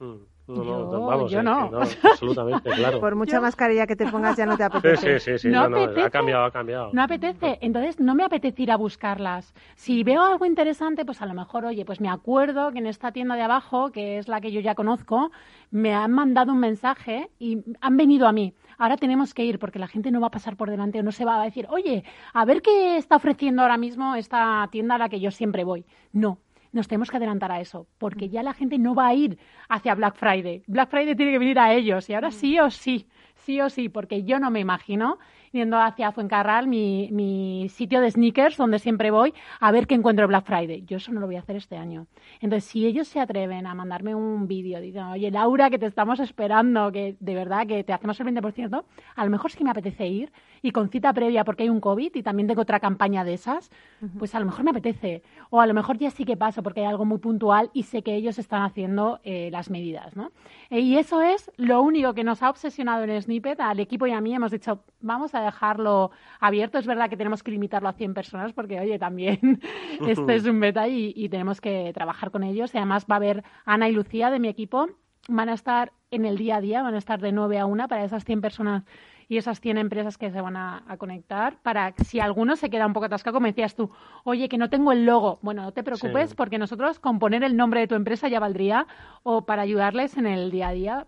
Mm. 0.00 0.35
No, 0.48 0.62
no, 0.62 1.06
vamos, 1.06 1.30
yo 1.30 1.42
no. 1.42 1.70
absolutamente, 2.02 2.70
claro. 2.70 3.00
Por 3.00 3.16
mucha 3.16 3.40
mascarilla 3.40 3.86
que 3.86 3.96
te 3.96 4.06
pongas 4.06 4.36
ya 4.36 4.46
no 4.46 4.56
te 4.56 4.62
apetece. 4.62 5.18
Sí, 5.18 5.32
sí, 5.32 5.38
sí, 5.38 5.48
no, 5.48 5.62
ha 5.62 6.10
cambiado, 6.10 6.44
ha 6.44 6.50
cambiado. 6.50 6.90
No 6.92 7.02
apetece, 7.02 7.58
entonces 7.60 7.98
no 7.98 8.14
me 8.14 8.24
apetece 8.24 8.62
ir 8.62 8.70
a 8.70 8.76
buscarlas. 8.76 9.54
Si 9.74 10.04
veo 10.04 10.22
algo 10.22 10.46
interesante, 10.46 11.04
pues 11.04 11.20
a 11.20 11.26
lo 11.26 11.34
mejor, 11.34 11.64
oye, 11.64 11.84
pues 11.84 12.00
me 12.00 12.08
acuerdo 12.08 12.70
que 12.70 12.78
en 12.78 12.86
esta 12.86 13.10
tienda 13.10 13.34
de 13.34 13.42
abajo, 13.42 13.90
que 13.90 14.18
es 14.18 14.28
la 14.28 14.40
que 14.40 14.52
yo 14.52 14.60
ya 14.60 14.74
conozco, 14.74 15.30
me 15.70 15.94
han 15.94 16.12
mandado 16.12 16.52
un 16.52 16.60
mensaje 16.60 17.28
y 17.38 17.64
han 17.80 17.96
venido 17.96 18.28
a 18.28 18.32
mí. 18.32 18.54
Ahora 18.78 18.96
tenemos 18.96 19.34
que 19.34 19.44
ir 19.44 19.58
porque 19.58 19.78
la 19.78 19.88
gente 19.88 20.10
no 20.10 20.20
va 20.20 20.28
a 20.28 20.30
pasar 20.30 20.56
por 20.56 20.70
delante 20.70 21.00
o 21.00 21.02
no 21.02 21.10
se 21.10 21.24
va 21.24 21.40
a 21.40 21.44
decir, 21.44 21.66
oye, 21.70 22.04
a 22.34 22.44
ver 22.44 22.62
qué 22.62 22.98
está 22.98 23.16
ofreciendo 23.16 23.62
ahora 23.62 23.78
mismo 23.78 24.14
esta 24.14 24.68
tienda 24.70 24.96
a 24.96 24.98
la 24.98 25.08
que 25.08 25.18
yo 25.18 25.30
siempre 25.30 25.64
voy. 25.64 25.86
No, 26.12 26.38
nos 26.76 26.86
tenemos 26.86 27.10
que 27.10 27.16
adelantar 27.16 27.50
a 27.50 27.60
eso, 27.60 27.88
porque 27.98 28.28
mm. 28.28 28.30
ya 28.30 28.42
la 28.42 28.54
gente 28.54 28.78
no 28.78 28.94
va 28.94 29.08
a 29.08 29.14
ir 29.14 29.38
hacia 29.68 29.94
Black 29.94 30.16
Friday. 30.16 30.62
Black 30.66 30.90
Friday 30.90 31.16
tiene 31.16 31.32
que 31.32 31.38
venir 31.38 31.58
a 31.58 31.74
ellos 31.74 32.08
y 32.08 32.14
ahora 32.14 32.28
mm. 32.28 32.32
sí 32.32 32.60
o 32.60 32.70
sí, 32.70 33.08
sí 33.34 33.60
o 33.60 33.68
sí, 33.68 33.88
porque 33.88 34.22
yo 34.22 34.38
no 34.38 34.50
me 34.50 34.60
imagino 34.60 35.18
yendo 35.56 35.80
hacia 35.80 36.12
Fuencarral, 36.12 36.68
mi, 36.68 37.08
mi 37.12 37.68
sitio 37.70 38.00
de 38.00 38.10
sneakers, 38.10 38.56
donde 38.56 38.78
siempre 38.78 39.10
voy, 39.10 39.34
a 39.60 39.72
ver 39.72 39.86
qué 39.86 39.94
encuentro 39.94 40.28
Black 40.28 40.44
Friday. 40.44 40.84
Yo 40.86 40.98
eso 40.98 41.12
no 41.12 41.20
lo 41.20 41.26
voy 41.26 41.36
a 41.36 41.40
hacer 41.40 41.56
este 41.56 41.76
año. 41.76 42.06
Entonces, 42.40 42.70
si 42.70 42.86
ellos 42.86 43.08
se 43.08 43.20
atreven 43.20 43.66
a 43.66 43.74
mandarme 43.74 44.14
un 44.14 44.46
vídeo, 44.46 44.80
dicen, 44.80 45.04
oye, 45.04 45.30
Laura, 45.30 45.70
que 45.70 45.78
te 45.78 45.86
estamos 45.86 46.20
esperando, 46.20 46.92
que 46.92 47.16
de 47.18 47.34
verdad 47.34 47.66
que 47.66 47.82
te 47.84 47.92
hacemos 47.92 48.18
el 48.20 48.26
20%, 48.26 48.84
a 49.14 49.24
lo 49.24 49.30
mejor 49.30 49.50
sí 49.50 49.58
que 49.58 49.64
me 49.64 49.70
apetece 49.70 50.06
ir 50.06 50.32
y 50.62 50.72
con 50.72 50.88
cita 50.88 51.12
previa 51.12 51.44
porque 51.44 51.64
hay 51.64 51.68
un 51.68 51.80
COVID 51.80 52.14
y 52.14 52.22
también 52.22 52.48
tengo 52.48 52.62
otra 52.62 52.80
campaña 52.80 53.24
de 53.24 53.34
esas, 53.34 53.70
pues 54.18 54.34
a 54.34 54.40
lo 54.40 54.46
mejor 54.46 54.64
me 54.64 54.70
apetece. 54.70 55.22
O 55.50 55.60
a 55.60 55.66
lo 55.66 55.74
mejor 55.74 55.98
ya 55.98 56.10
sí 56.10 56.24
que 56.24 56.36
paso 56.36 56.62
porque 56.62 56.80
hay 56.80 56.86
algo 56.86 57.04
muy 57.04 57.18
puntual 57.18 57.70
y 57.72 57.84
sé 57.84 58.02
que 58.02 58.14
ellos 58.14 58.38
están 58.38 58.62
haciendo 58.62 59.20
eh, 59.24 59.48
las 59.50 59.70
medidas, 59.70 60.16
¿no? 60.16 60.32
Eh, 60.70 60.80
y 60.80 60.98
eso 60.98 61.22
es 61.22 61.50
lo 61.56 61.82
único 61.82 62.14
que 62.14 62.24
nos 62.24 62.42
ha 62.42 62.50
obsesionado 62.50 63.04
en 63.04 63.22
Snippet, 63.22 63.60
al 63.60 63.80
equipo 63.80 64.06
y 64.06 64.12
a 64.12 64.20
mí 64.20 64.34
hemos 64.34 64.50
dicho, 64.50 64.80
vamos 65.00 65.34
a 65.34 65.40
dejarlo 65.46 66.10
abierto. 66.40 66.78
Es 66.78 66.86
verdad 66.86 67.08
que 67.08 67.16
tenemos 67.16 67.42
que 67.42 67.50
limitarlo 67.50 67.88
a 67.88 67.92
100 67.92 68.14
personas 68.14 68.52
porque, 68.52 68.80
oye, 68.80 68.98
también 68.98 69.60
este 70.06 70.36
es 70.36 70.44
un 70.46 70.60
beta 70.60 70.86
y, 70.88 71.12
y 71.16 71.28
tenemos 71.28 71.60
que 71.60 71.92
trabajar 71.94 72.30
con 72.30 72.44
ellos. 72.44 72.74
Y 72.74 72.78
además 72.78 73.06
va 73.10 73.16
a 73.16 73.18
haber 73.18 73.44
Ana 73.64 73.88
y 73.88 73.92
Lucía 73.92 74.30
de 74.30 74.38
mi 74.38 74.48
equipo, 74.48 74.88
van 75.28 75.48
a 75.48 75.54
estar 75.54 75.92
en 76.10 76.24
el 76.24 76.36
día 76.36 76.56
a 76.56 76.60
día, 76.60 76.82
van 76.82 76.94
a 76.94 76.98
estar 76.98 77.20
de 77.20 77.32
9 77.32 77.58
a 77.58 77.66
1 77.66 77.88
para 77.88 78.04
esas 78.04 78.24
100 78.24 78.40
personas 78.40 78.84
y 79.28 79.38
esas 79.38 79.60
100 79.60 79.78
empresas 79.78 80.18
que 80.18 80.30
se 80.30 80.40
van 80.40 80.56
a, 80.56 80.84
conectar 80.98 81.58
para 81.62 81.92
si 82.04 82.20
alguno 82.20 82.56
se 82.56 82.70
queda 82.70 82.86
un 82.86 82.92
poco 82.92 83.06
atascado, 83.06 83.34
como 83.34 83.46
decías 83.46 83.74
tú, 83.74 83.90
oye, 84.24 84.48
que 84.48 84.58
no 84.58 84.70
tengo 84.70 84.92
el 84.92 85.04
logo. 85.04 85.38
Bueno, 85.42 85.62
no 85.62 85.72
te 85.72 85.82
preocupes 85.82 86.34
porque 86.34 86.58
nosotros 86.58 87.00
con 87.00 87.18
poner 87.18 87.42
el 87.42 87.56
nombre 87.56 87.80
de 87.80 87.88
tu 87.88 87.96
empresa 87.96 88.28
ya 88.28 88.38
valdría 88.38 88.86
o 89.24 89.44
para 89.44 89.62
ayudarles 89.62 90.16
en 90.16 90.26
el 90.26 90.50
día 90.50 90.68
a 90.68 90.72
día 90.72 91.06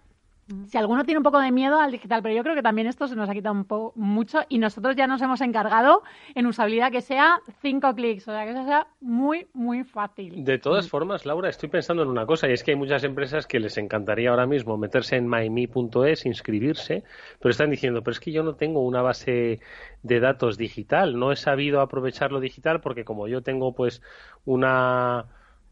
si 0.66 0.78
alguno 0.78 1.04
tiene 1.04 1.18
un 1.18 1.24
poco 1.24 1.40
de 1.40 1.52
miedo 1.52 1.78
al 1.78 1.92
digital, 1.92 2.22
pero 2.22 2.34
yo 2.34 2.42
creo 2.42 2.54
que 2.54 2.62
también 2.62 2.86
esto 2.86 3.06
se 3.06 3.16
nos 3.16 3.28
ha 3.28 3.34
quitado 3.34 3.54
un 3.54 3.64
poco 3.64 3.92
mucho 3.96 4.40
y 4.48 4.58
nosotros 4.58 4.96
ya 4.96 5.06
nos 5.06 5.20
hemos 5.20 5.40
encargado 5.40 6.02
en 6.34 6.46
usabilidad 6.46 6.90
que 6.90 7.02
sea 7.02 7.40
cinco 7.60 7.94
clics, 7.94 8.26
o 8.28 8.32
sea, 8.32 8.46
que 8.46 8.52
sea 8.52 8.86
muy, 9.00 9.48
muy 9.52 9.84
fácil. 9.84 10.44
De 10.44 10.58
todas 10.58 10.88
formas, 10.88 11.26
Laura, 11.26 11.50
estoy 11.50 11.68
pensando 11.68 12.02
en 12.02 12.08
una 12.08 12.24
cosa 12.26 12.48
y 12.48 12.52
es 12.52 12.64
que 12.64 12.70
hay 12.72 12.76
muchas 12.76 13.04
empresas 13.04 13.46
que 13.46 13.60
les 13.60 13.76
encantaría 13.76 14.30
ahora 14.30 14.46
mismo 14.46 14.76
meterse 14.78 15.16
en 15.16 15.28
myme.es, 15.28 16.24
inscribirse, 16.24 17.04
pero 17.40 17.50
están 17.50 17.70
diciendo, 17.70 18.02
pero 18.02 18.12
es 18.12 18.20
que 18.20 18.32
yo 18.32 18.42
no 18.42 18.54
tengo 18.54 18.82
una 18.82 19.02
base 19.02 19.60
de 20.02 20.20
datos 20.20 20.56
digital, 20.56 21.18
no 21.18 21.32
he 21.32 21.36
sabido 21.36 21.80
aprovecharlo 21.80 22.40
digital 22.40 22.80
porque 22.80 23.04
como 23.04 23.28
yo 23.28 23.42
tengo 23.42 23.74
pues 23.74 24.02
una 24.44 25.26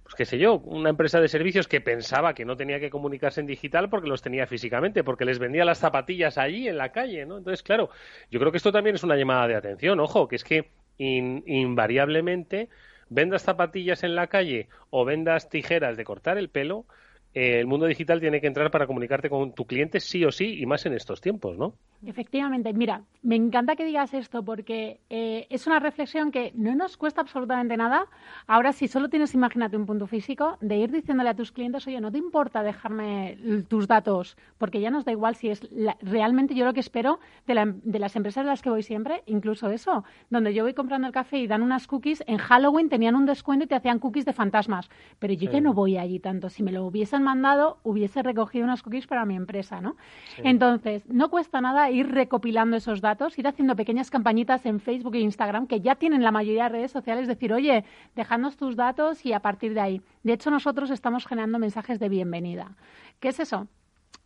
pues 0.06 0.14
qué 0.14 0.24
sé 0.24 0.38
yo, 0.38 0.60
una 0.60 0.90
empresa 0.90 1.20
de 1.20 1.26
servicios 1.26 1.66
que 1.66 1.80
pensaba 1.80 2.32
que 2.32 2.44
no 2.44 2.56
tenía 2.56 2.78
que 2.78 2.90
comunicarse 2.90 3.40
en 3.40 3.48
digital 3.48 3.90
porque 3.90 4.08
los 4.08 4.22
tenía 4.22 4.46
físicamente, 4.46 5.02
porque 5.02 5.24
les 5.24 5.40
vendía 5.40 5.64
las 5.64 5.78
zapatillas 5.78 6.38
allí 6.38 6.68
en 6.68 6.78
la 6.78 6.92
calle, 6.92 7.26
¿no? 7.26 7.38
Entonces, 7.38 7.64
claro, 7.64 7.90
yo 8.30 8.38
creo 8.38 8.52
que 8.52 8.58
esto 8.58 8.70
también 8.70 8.94
es 8.94 9.02
una 9.02 9.16
llamada 9.16 9.48
de 9.48 9.56
atención, 9.56 9.98
ojo, 9.98 10.28
que 10.28 10.36
es 10.36 10.44
que 10.44 10.70
invariablemente 10.96 12.68
vendas 13.08 13.42
zapatillas 13.42 14.04
en 14.04 14.14
la 14.14 14.28
calle 14.28 14.68
o 14.90 15.04
vendas 15.04 15.48
tijeras 15.48 15.96
de 15.96 16.04
cortar 16.04 16.38
el 16.38 16.50
pelo, 16.50 16.86
eh, 17.37 17.61
el 17.61 17.66
mundo 17.66 17.85
digital 17.85 18.18
tiene 18.18 18.40
que 18.40 18.46
entrar 18.46 18.70
para 18.70 18.87
comunicarte 18.87 19.29
con 19.29 19.53
tu 19.53 19.66
cliente 19.66 20.01
sí 20.01 20.25
o 20.25 20.33
sí 20.33 20.59
y 20.59 20.64
más 20.64 20.87
en 20.87 20.94
estos 20.94 21.20
tiempos, 21.20 21.59
¿no? 21.59 21.75
Efectivamente, 22.07 22.72
mira, 22.72 23.03
me 23.22 23.37
encanta 23.37 23.77
que 23.77 23.85
digas 23.85 24.14
esto 24.14 24.42
porque 24.42 25.01
eh, 25.11 25.46
es 25.51 25.66
una 25.66 25.79
reflexión 25.79 26.31
que 26.31 26.53
no 26.55 26.75
nos 26.75 26.96
cuesta 26.96 27.20
absolutamente 27.20 27.77
nada. 27.77 28.07
Ahora, 28.46 28.72
si 28.72 28.88
solo 28.88 29.11
tienes, 29.11 29.35
imagínate, 29.35 29.77
un 29.77 29.85
punto 29.85 30.07
físico, 30.07 30.57
de 30.62 30.79
ir 30.79 30.90
diciéndole 30.90 31.29
a 31.29 31.35
tus 31.35 31.53
clientes, 31.53 31.87
oye, 31.87 32.01
no 32.01 32.11
te 32.11 32.16
importa 32.16 32.62
dejarme 32.62 33.37
tus 33.68 33.87
datos, 33.87 34.38
porque 34.57 34.81
ya 34.81 34.90
nos 34.90 35.05
da 35.05 35.12
igual 35.12 35.35
si 35.35 35.51
es 35.51 35.61
realmente 36.01 36.55
yo 36.55 36.64
lo 36.64 36.72
que 36.72 36.81
espero 36.81 37.20
de, 37.46 37.75
de 37.83 37.99
las 37.99 38.16
empresas 38.16 38.44
de 38.44 38.51
las 38.51 38.62
que 38.62 38.70
voy 38.70 38.83
siempre, 38.83 39.22
incluso 39.27 39.68
eso, 39.68 40.05
donde 40.31 40.55
yo 40.55 40.64
voy 40.64 40.72
comprando 40.72 41.07
el 41.07 41.12
café 41.12 41.37
y 41.37 41.46
dan 41.46 41.61
unas 41.61 41.87
cookies, 41.87 42.25
en 42.27 42.38
Halloween 42.38 42.88
tenían 42.88 43.14
un 43.14 43.27
descuento 43.27 43.66
y 43.66 43.68
te 43.68 43.75
hacían 43.75 43.99
cookies 43.99 44.25
de 44.25 44.33
fantasmas, 44.33 44.88
pero 45.18 45.35
yo 45.35 45.51
ya 45.51 45.61
no 45.61 45.75
voy 45.75 45.99
allí 45.99 46.18
tanto. 46.18 46.49
Si 46.49 46.62
me 46.62 46.72
lo 46.72 46.87
hubiesen 46.87 47.25
mandado, 47.26 47.78
hubiese 47.82 48.22
recogido 48.22 48.64
unas 48.64 48.82
cookies 48.82 49.06
para 49.06 49.26
mi 49.26 49.34
empresa, 49.34 49.80
¿no? 49.80 49.96
Entonces, 50.38 51.02
no 51.08 51.28
cuesta 51.28 51.60
nada 51.60 51.90
ir 51.90 52.08
recopilando 52.08 52.76
esos 52.76 53.00
datos, 53.00 53.36
ir 53.38 53.48
haciendo 53.48 53.74
pequeñas 53.74 54.08
campañitas 54.10 54.64
en 54.64 54.80
Facebook 54.80 55.16
e 55.16 55.20
Instagram 55.20 55.66
que 55.66 55.80
ya 55.80 55.96
tienen 55.96 56.22
la 56.22 56.30
mayoría 56.30 56.64
de 56.64 56.68
redes 56.70 56.92
sociales, 56.92 57.26
decir, 57.26 57.52
oye, 57.52 57.84
dejadnos 58.14 58.56
tus 58.56 58.76
datos 58.76 59.26
y 59.26 59.32
a 59.32 59.40
partir 59.40 59.74
de 59.74 59.80
ahí. 59.80 60.02
De 60.22 60.32
hecho, 60.32 60.50
nosotros 60.50 60.90
estamos 60.90 61.26
generando 61.26 61.58
mensajes 61.58 61.98
de 61.98 62.08
bienvenida. 62.08 62.76
¿Qué 63.18 63.28
es 63.28 63.40
eso? 63.40 63.66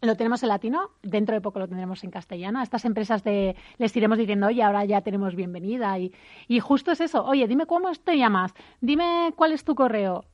Lo 0.02 0.16
tenemos 0.16 0.42
en 0.42 0.48
latino, 0.48 0.90
dentro 1.02 1.34
de 1.34 1.40
poco 1.40 1.58
lo 1.58 1.68
tendremos 1.68 2.04
en 2.04 2.10
castellano. 2.10 2.60
A 2.60 2.62
estas 2.62 2.84
empresas 2.84 3.22
de, 3.22 3.56
les 3.78 3.94
iremos 3.96 4.18
diciendo, 4.18 4.46
oye, 4.46 4.62
ahora 4.62 4.84
ya 4.84 5.00
tenemos 5.00 5.34
bienvenida. 5.34 5.98
Y, 5.98 6.12
y 6.48 6.60
justo 6.60 6.92
es 6.92 7.00
eso, 7.00 7.24
oye, 7.24 7.46
dime 7.46 7.66
cómo 7.66 7.90
te 7.92 8.16
llamas, 8.16 8.54
dime 8.80 9.32
cuál 9.36 9.52
es 9.52 9.64
tu 9.64 9.74
correo. 9.74 10.24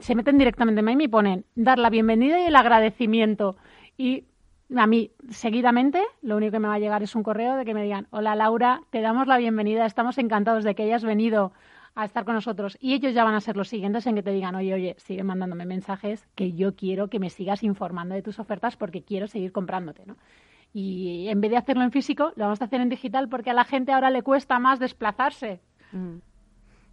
Se 0.00 0.14
meten 0.14 0.38
directamente 0.38 0.80
en 0.80 1.00
y 1.00 1.08
ponen 1.08 1.44
dar 1.54 1.78
la 1.78 1.90
bienvenida 1.90 2.40
y 2.40 2.44
el 2.44 2.56
agradecimiento. 2.56 3.56
Y 3.98 4.24
a 4.74 4.86
mí, 4.86 5.10
seguidamente, 5.28 6.02
lo 6.22 6.36
único 6.36 6.52
que 6.52 6.58
me 6.60 6.68
va 6.68 6.74
a 6.74 6.78
llegar 6.78 7.02
es 7.02 7.14
un 7.14 7.22
correo 7.22 7.56
de 7.56 7.64
que 7.64 7.74
me 7.74 7.82
digan, 7.82 8.06
hola 8.10 8.34
Laura, 8.34 8.82
te 8.90 9.00
damos 9.00 9.26
la 9.26 9.38
bienvenida, 9.38 9.86
estamos 9.86 10.18
encantados 10.18 10.64
de 10.64 10.74
que 10.74 10.84
hayas 10.84 11.04
venido 11.04 11.52
a 11.94 12.04
estar 12.04 12.24
con 12.24 12.34
nosotros. 12.34 12.76
Y 12.80 12.94
ellos 12.94 13.14
ya 13.14 13.24
van 13.24 13.34
a 13.34 13.40
ser 13.40 13.56
los 13.56 13.68
siguientes 13.68 14.06
en 14.06 14.14
que 14.14 14.22
te 14.22 14.32
digan, 14.32 14.54
oye, 14.54 14.74
oye, 14.74 14.96
sigue 14.98 15.24
mandándome 15.24 15.66
mensajes 15.66 16.26
que 16.34 16.52
yo 16.52 16.74
quiero 16.74 17.08
que 17.08 17.18
me 17.18 17.30
sigas 17.30 17.62
informando 17.62 18.14
de 18.14 18.22
tus 18.22 18.38
ofertas 18.38 18.76
porque 18.76 19.02
quiero 19.02 19.26
seguir 19.26 19.52
comprándote, 19.52 20.04
¿no? 20.06 20.16
Y 20.72 21.28
en 21.28 21.40
vez 21.40 21.50
de 21.50 21.56
hacerlo 21.56 21.84
en 21.84 21.90
físico, 21.90 22.32
lo 22.36 22.44
vamos 22.44 22.60
a 22.60 22.66
hacer 22.66 22.80
en 22.80 22.90
digital 22.90 23.28
porque 23.28 23.50
a 23.50 23.54
la 23.54 23.64
gente 23.64 23.92
ahora 23.92 24.10
le 24.10 24.22
cuesta 24.22 24.58
más 24.58 24.78
desplazarse. 24.78 25.60
Mm 25.92 26.16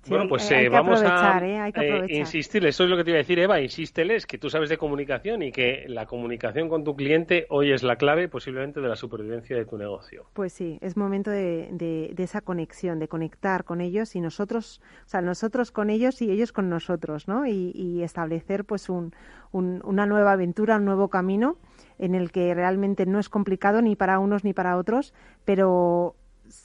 bueno, 0.08 0.28
pues 0.28 0.50
eh, 0.52 0.70
vamos 0.70 1.02
a 1.02 1.40
eh, 1.46 1.72
eh, 1.76 2.06
insistirle, 2.10 2.70
eso 2.70 2.84
es 2.84 2.90
lo 2.90 2.98
que 2.98 3.04
te 3.04 3.12
iba 3.12 3.18
a 3.18 3.22
decir, 3.22 3.40
Eva, 3.40 3.62
insísteles 3.62 4.26
que 4.26 4.38
tú 4.38 4.50
sabes 4.50 4.70
de 4.70 4.78
comunicación 4.78 5.42
y 5.42 5.52
que 5.52 5.86
la 5.88 6.06
comunicación 6.06 6.70
con 6.70 6.84
tu 6.84 6.96
cliente 6.96 7.46
hoy 7.50 7.72
es 7.72 7.84
la 7.84 7.96
clave 7.96 8.28
posiblemente 8.28 8.82
de 8.82 8.88
la 8.88 8.96
supervivencia 8.96 9.56
de 9.56 9.66
tu 9.66 9.78
negocio. 9.78 10.26
Pues 10.34 10.54
sí, 10.54 10.78
es 10.82 10.98
momento 10.98 11.32
de, 11.32 11.70
de, 11.72 12.24
esa 12.24 12.42
conexión, 12.42 13.00
de 13.00 13.08
conectar 13.08 13.64
con 13.64 13.82
ellos 13.82 14.16
y 14.16 14.22
nosotros, 14.22 14.82
o 15.06 15.10
sea, 15.10 15.22
nosotros 15.22 15.72
con 15.72 15.90
ellos 15.90 16.22
y 16.22 16.32
ellos 16.32 16.52
con 16.52 16.70
nosotros, 16.70 17.28
¿no? 17.28 17.46
Y, 17.46 17.72
y 17.74 18.04
establecer 18.04 18.66
pues 18.66 18.90
un, 18.90 19.14
un, 19.52 19.82
una 19.86 20.06
nueva 20.06 20.34
aventura, 20.34 20.78
un 20.78 20.86
nuevo 20.86 21.10
camino 21.10 21.58
en 21.98 22.16
el 22.16 22.32
que 22.32 22.54
realmente 22.54 23.06
no 23.06 23.20
es 23.20 23.30
complicado 23.30 23.82
ni 23.82 23.96
para 23.96 24.20
unos 24.20 24.44
ni 24.44 24.54
para 24.54 24.78
otros, 24.78 25.14
pero 25.46 26.16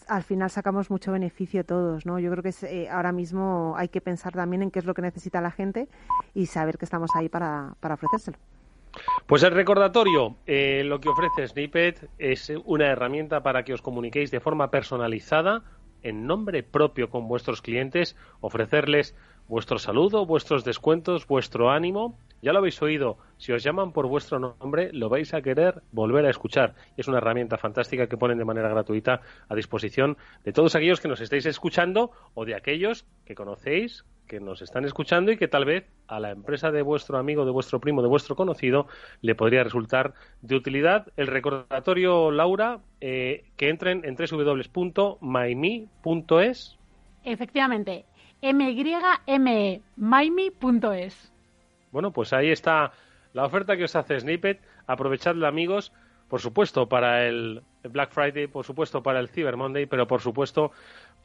al 0.08 0.22
final 0.22 0.50
sacamos 0.50 0.90
mucho 0.90 1.12
beneficio 1.12 1.64
todos, 1.64 2.06
¿no? 2.06 2.18
Yo 2.18 2.30
creo 2.30 2.42
que 2.42 2.54
eh, 2.66 2.88
ahora 2.90 3.12
mismo 3.12 3.74
hay 3.76 3.88
que 3.88 4.00
pensar 4.00 4.32
también 4.32 4.62
en 4.62 4.70
qué 4.70 4.78
es 4.78 4.84
lo 4.84 4.94
que 4.94 5.02
necesita 5.02 5.40
la 5.40 5.50
gente 5.50 5.88
y 6.34 6.46
saber 6.46 6.78
que 6.78 6.84
estamos 6.84 7.10
ahí 7.14 7.28
para, 7.28 7.74
para 7.80 7.94
ofrecérselo. 7.94 8.38
Pues 9.26 9.42
el 9.42 9.52
recordatorio, 9.52 10.36
eh, 10.46 10.82
lo 10.84 11.00
que 11.00 11.08
ofrece 11.08 11.46
Snippet 11.46 12.08
es 12.18 12.52
una 12.64 12.86
herramienta 12.86 13.42
para 13.42 13.62
que 13.64 13.74
os 13.74 13.82
comuniquéis 13.82 14.30
de 14.30 14.40
forma 14.40 14.70
personalizada, 14.70 15.62
en 16.02 16.26
nombre 16.26 16.62
propio 16.62 17.10
con 17.10 17.28
vuestros 17.28 17.60
clientes, 17.60 18.16
ofrecerles 18.40 19.14
vuestro 19.48 19.78
saludo, 19.78 20.26
vuestros 20.26 20.64
descuentos, 20.64 21.26
vuestro 21.26 21.70
ánimo. 21.70 22.16
Ya 22.40 22.52
lo 22.52 22.58
habéis 22.60 22.80
oído, 22.82 23.18
si 23.36 23.52
os 23.52 23.62
llaman 23.64 23.92
por 23.92 24.06
vuestro 24.06 24.38
nombre, 24.38 24.90
lo 24.92 25.08
vais 25.08 25.34
a 25.34 25.42
querer 25.42 25.82
volver 25.90 26.24
a 26.26 26.30
escuchar. 26.30 26.74
Es 26.96 27.08
una 27.08 27.18
herramienta 27.18 27.58
fantástica 27.58 28.06
que 28.06 28.16
ponen 28.16 28.38
de 28.38 28.44
manera 28.44 28.68
gratuita 28.68 29.20
a 29.48 29.54
disposición 29.56 30.16
de 30.44 30.52
todos 30.52 30.76
aquellos 30.76 31.00
que 31.00 31.08
nos 31.08 31.20
estáis 31.20 31.46
escuchando 31.46 32.12
o 32.34 32.44
de 32.44 32.54
aquellos 32.54 33.06
que 33.24 33.34
conocéis, 33.34 34.04
que 34.28 34.38
nos 34.38 34.62
están 34.62 34.84
escuchando 34.84 35.32
y 35.32 35.36
que 35.36 35.48
tal 35.48 35.64
vez 35.64 35.90
a 36.06 36.20
la 36.20 36.30
empresa 36.30 36.70
de 36.70 36.82
vuestro 36.82 37.18
amigo, 37.18 37.44
de 37.44 37.50
vuestro 37.50 37.80
primo, 37.80 38.02
de 38.02 38.08
vuestro 38.08 38.36
conocido, 38.36 38.86
le 39.20 39.34
podría 39.34 39.64
resultar 39.64 40.14
de 40.42 40.54
utilidad. 40.54 41.08
El 41.16 41.26
recordatorio, 41.26 42.30
Laura, 42.30 42.78
eh, 43.00 43.46
que 43.56 43.68
entren 43.68 44.02
en 44.04 44.14
www.myme.es. 44.14 45.18
Efectivamente, 47.24 48.04
M-Y-M-E. 48.42 49.82
Bueno, 51.98 52.12
pues 52.12 52.32
ahí 52.32 52.52
está 52.52 52.92
la 53.32 53.44
oferta 53.44 53.76
que 53.76 53.82
os 53.82 53.96
hace 53.96 54.20
Snippet. 54.20 54.60
Aprovechadla, 54.86 55.48
amigos, 55.48 55.92
por 56.28 56.40
supuesto, 56.40 56.88
para 56.88 57.26
el 57.26 57.64
Black 57.82 58.12
Friday, 58.12 58.46
por 58.46 58.64
supuesto, 58.64 59.02
para 59.02 59.18
el 59.18 59.28
Cyber 59.28 59.56
Monday, 59.56 59.86
pero 59.86 60.06
por 60.06 60.20
supuesto, 60.20 60.70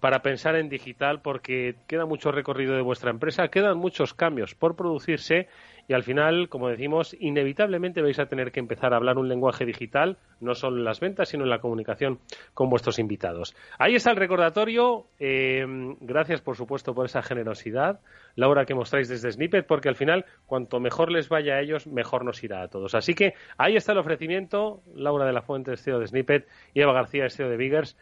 para 0.03 0.21
pensar 0.21 0.57
en 0.57 0.67
digital, 0.67 1.21
porque 1.21 1.75
queda 1.87 2.05
mucho 2.05 2.29
recorrido 2.29 2.75
de 2.75 2.81
vuestra 2.81 3.09
empresa, 3.09 3.47
quedan 3.47 3.77
muchos 3.77 4.13
cambios 4.13 4.53
por 4.53 4.75
producirse 4.75 5.47
y 5.87 5.93
al 5.93 6.03
final, 6.03 6.49
como 6.49 6.67
decimos, 6.67 7.15
inevitablemente 7.21 8.01
vais 8.01 8.19
a 8.19 8.25
tener 8.25 8.51
que 8.51 8.59
empezar 8.59 8.91
a 8.93 8.97
hablar 8.97 9.17
un 9.17 9.29
lenguaje 9.29 9.63
digital, 9.63 10.17
no 10.41 10.55
solo 10.55 10.75
en 10.75 10.83
las 10.83 10.99
ventas, 10.99 11.29
sino 11.29 11.45
en 11.45 11.49
la 11.49 11.59
comunicación 11.59 12.19
con 12.53 12.69
vuestros 12.69 12.99
invitados. 12.99 13.55
Ahí 13.79 13.95
está 13.95 14.11
el 14.11 14.17
recordatorio. 14.17 15.05
Eh, 15.19 15.65
gracias, 16.01 16.41
por 16.41 16.57
supuesto, 16.57 16.93
por 16.93 17.05
esa 17.05 17.21
generosidad, 17.21 18.01
Laura, 18.35 18.65
que 18.65 18.75
mostráis 18.75 19.07
desde 19.07 19.31
Snippet, 19.31 19.65
porque 19.65 19.87
al 19.87 19.95
final, 19.95 20.25
cuanto 20.45 20.81
mejor 20.81 21.13
les 21.13 21.29
vaya 21.29 21.53
a 21.53 21.61
ellos, 21.61 21.87
mejor 21.87 22.25
nos 22.25 22.43
irá 22.43 22.61
a 22.61 22.67
todos. 22.67 22.93
Así 22.93 23.13
que 23.13 23.35
ahí 23.57 23.77
está 23.77 23.93
el 23.93 23.99
ofrecimiento. 23.99 24.81
Laura 24.93 25.25
de 25.25 25.31
la 25.31 25.43
Fuente, 25.43 25.77
CEO 25.77 25.99
de 25.99 26.07
Snippet, 26.07 26.45
y 26.73 26.81
Eva 26.81 26.91
García, 26.91 27.29
CEO 27.29 27.47
de 27.47 27.55
Biggers. 27.55 27.95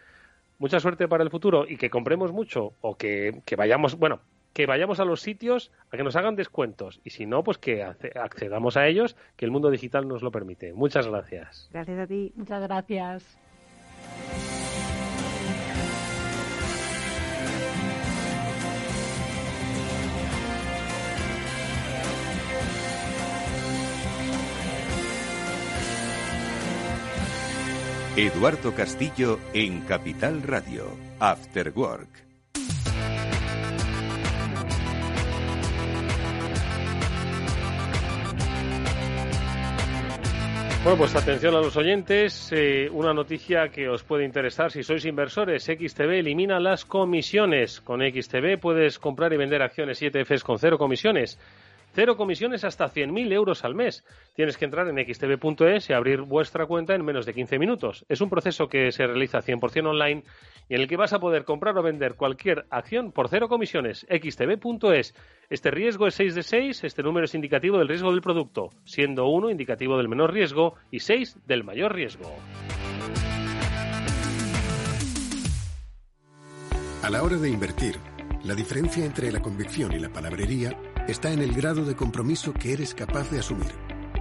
Mucha 0.62 0.80
suerte 0.80 1.08
para 1.08 1.24
el 1.24 1.32
futuro 1.32 1.66
y 1.68 1.76
que 1.76 1.90
compremos 1.90 2.32
mucho 2.32 2.74
o 2.82 2.96
que, 2.96 3.42
que 3.46 3.56
vayamos, 3.56 3.98
bueno, 3.98 4.20
que 4.54 4.68
vayamos 4.68 5.00
a 5.00 5.06
los 5.06 5.20
sitios 5.20 5.72
a 5.92 5.98
que 5.98 6.04
nos 6.04 6.16
hagan 6.16 6.36
descuentos 6.36 7.02
y 7.04 7.10
si 7.10 7.26
no, 7.26 7.44
pues 7.44 7.58
que 7.58 7.82
accedamos 7.82 8.78
a 8.78 8.86
ellos, 8.86 9.16
que 9.38 9.46
el 9.46 9.50
mundo 9.50 9.72
digital 9.72 10.08
nos 10.08 10.22
lo 10.22 10.30
permite. 10.30 10.72
Muchas 10.74 11.08
gracias. 11.08 11.68
Gracias 11.74 11.98
a 11.98 12.06
ti. 12.06 12.32
Muchas 12.36 12.62
gracias. 12.62 13.40
Eduardo 28.22 28.76
Castillo 28.76 29.40
en 29.52 29.82
Capital 29.82 30.44
Radio, 30.44 30.96
After 31.18 31.74
Work. 31.76 32.24
Bueno, 40.84 40.98
pues 41.00 41.16
atención 41.16 41.56
a 41.56 41.62
los 41.62 41.76
oyentes. 41.76 42.52
Eh, 42.52 42.90
una 42.92 43.12
noticia 43.12 43.70
que 43.70 43.90
os 43.90 44.04
puede 44.04 44.24
interesar 44.24 44.72
si 44.72 44.84
sois 44.84 45.04
inversores. 45.06 45.64
XTB 45.64 46.20
elimina 46.20 46.60
las 46.60 46.86
comisiones. 46.86 47.82
Con 47.82 48.02
XTB 48.02 48.60
puedes 48.60 49.00
comprar 49.00 49.34
y 49.34 49.38
vender 49.38 49.64
acciones 49.64 50.00
y 50.04 50.06
ETFs 50.06 50.44
con 50.44 50.60
cero 50.60 50.78
comisiones. 50.78 51.40
Cero 51.94 52.16
comisiones 52.16 52.64
hasta 52.64 52.90
100.000 52.90 53.34
euros 53.34 53.66
al 53.66 53.76
mes. 53.76 54.06
Tienes 54.34 54.58
que 54.58 54.64
entrar 54.64 54.88
en 54.88 54.96
xtb.es 54.96 55.90
y 55.90 55.94
abrir 55.94 56.22
vuestra 56.22 56.66
cuenta 56.66 56.96
en 56.96 57.04
menos 57.04 57.26
de 57.26 57.34
15 57.34 57.60
minutos. 57.60 58.06
Es 58.08 58.22
un 58.22 58.30
proceso 58.30 58.70
que 58.70 58.94
se 58.94 59.06
realiza 59.06 59.42
100% 59.42 59.90
online 59.90 60.24
y 60.70 60.76
en 60.76 60.82
el 60.82 60.88
que 60.88 60.96
vas 60.96 61.12
a 61.12 61.20
poder 61.20 61.44
comprar 61.44 61.78
o 61.78 61.84
vender 61.84 62.16
cualquier 62.16 62.66
acción 62.70 63.12
por 63.12 63.28
cero 63.28 63.50
comisiones. 63.50 64.06
xtb.es. 64.10 65.14
Este 65.50 65.70
riesgo 65.70 66.08
es 66.08 66.16
6 66.16 66.36
de 66.36 66.44
6, 66.44 66.84
este 66.86 67.04
número 67.04 67.26
es 67.26 67.36
indicativo 67.36 67.78
del 67.78 67.90
riesgo 67.90 68.12
del 68.12 68.22
producto, 68.22 68.70
siendo 68.86 69.28
1 69.28 69.50
indicativo 69.50 69.98
del 69.98 70.08
menor 70.08 70.32
riesgo 70.32 70.76
y 70.92 71.00
6 71.00 71.40
del 71.46 71.66
mayor 71.66 71.94
riesgo. 71.94 72.34
A 77.04 77.10
la 77.10 77.24
hora 77.24 77.36
de 77.36 77.50
invertir, 77.50 77.96
la 78.44 78.56
diferencia 78.56 79.04
entre 79.04 79.32
la 79.32 79.42
convicción 79.42 79.92
y 79.92 80.00
la 80.00 80.10
palabrería 80.10 80.78
está 81.08 81.32
en 81.32 81.40
el 81.40 81.54
grado 81.54 81.86
de 81.86 81.96
compromiso 81.96 82.54
que 82.54 82.74
eres 82.74 82.94
capaz 82.94 83.30
de 83.30 83.40
asumir. 83.40 83.72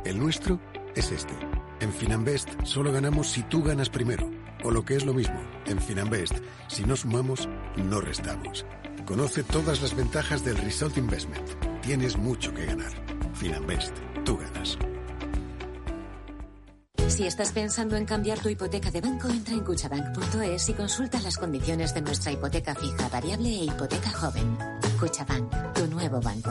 El 0.05 0.19
nuestro 0.19 0.61
es 0.95 1.13
este. 1.13 1.35
En 1.81 1.93
Finanbest 1.93 2.49
solo 2.65 2.93
ganamos 2.93 3.29
si 3.29 3.43
tú 3.43 3.63
ganas 3.63 3.91
primero. 3.91 4.31
O 4.63 4.71
lo 4.71 4.85
que 4.85 4.95
es 4.95 5.07
lo 5.07 5.15
mismo, 5.15 5.41
en 5.67 5.81
Finanbest, 5.81 6.35
si 6.69 6.85
no 6.85 6.95
sumamos, 6.95 7.49
no 7.77 8.01
restamos. 8.01 8.67
Conoce 9.07 9.43
todas 9.43 9.81
las 9.81 9.97
ventajas 9.97 10.45
del 10.45 10.59
Result 10.59 10.99
Investment. 10.99 11.49
Tienes 11.81 12.17
mucho 12.19 12.53
que 12.53 12.67
ganar. 12.67 12.93
Finanbest, 13.35 13.97
tú 14.25 14.37
ganas. 14.37 14.77
Si 17.09 17.27
estás 17.27 17.53
pensando 17.53 17.97
en 17.97 18.05
cambiar 18.05 18.39
tu 18.39 18.49
hipoteca 18.49 18.91
de 18.91 19.01
banco, 19.01 19.29
entra 19.29 19.55
en 19.55 19.65
cuchabank.es 19.65 20.69
y 20.69 20.75
consulta 20.75 21.21
las 21.21 21.37
condiciones 21.39 21.93
de 21.93 22.03
nuestra 22.03 22.31
hipoteca 22.31 22.75
fija, 22.75 23.09
variable 23.09 23.49
e 23.49 23.65
hipoteca 23.65 24.11
joven. 24.11 24.57
Cuchabank, 25.01 25.73
tu 25.73 25.87
nuevo 25.87 26.21
banco. 26.21 26.51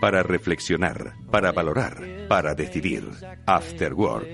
Para 0.00 0.22
reflexionar, 0.22 1.14
para 1.30 1.52
valorar, 1.52 1.96
para 2.28 2.54
decidir. 2.54 3.04
After 3.46 3.94
Work. 3.94 4.28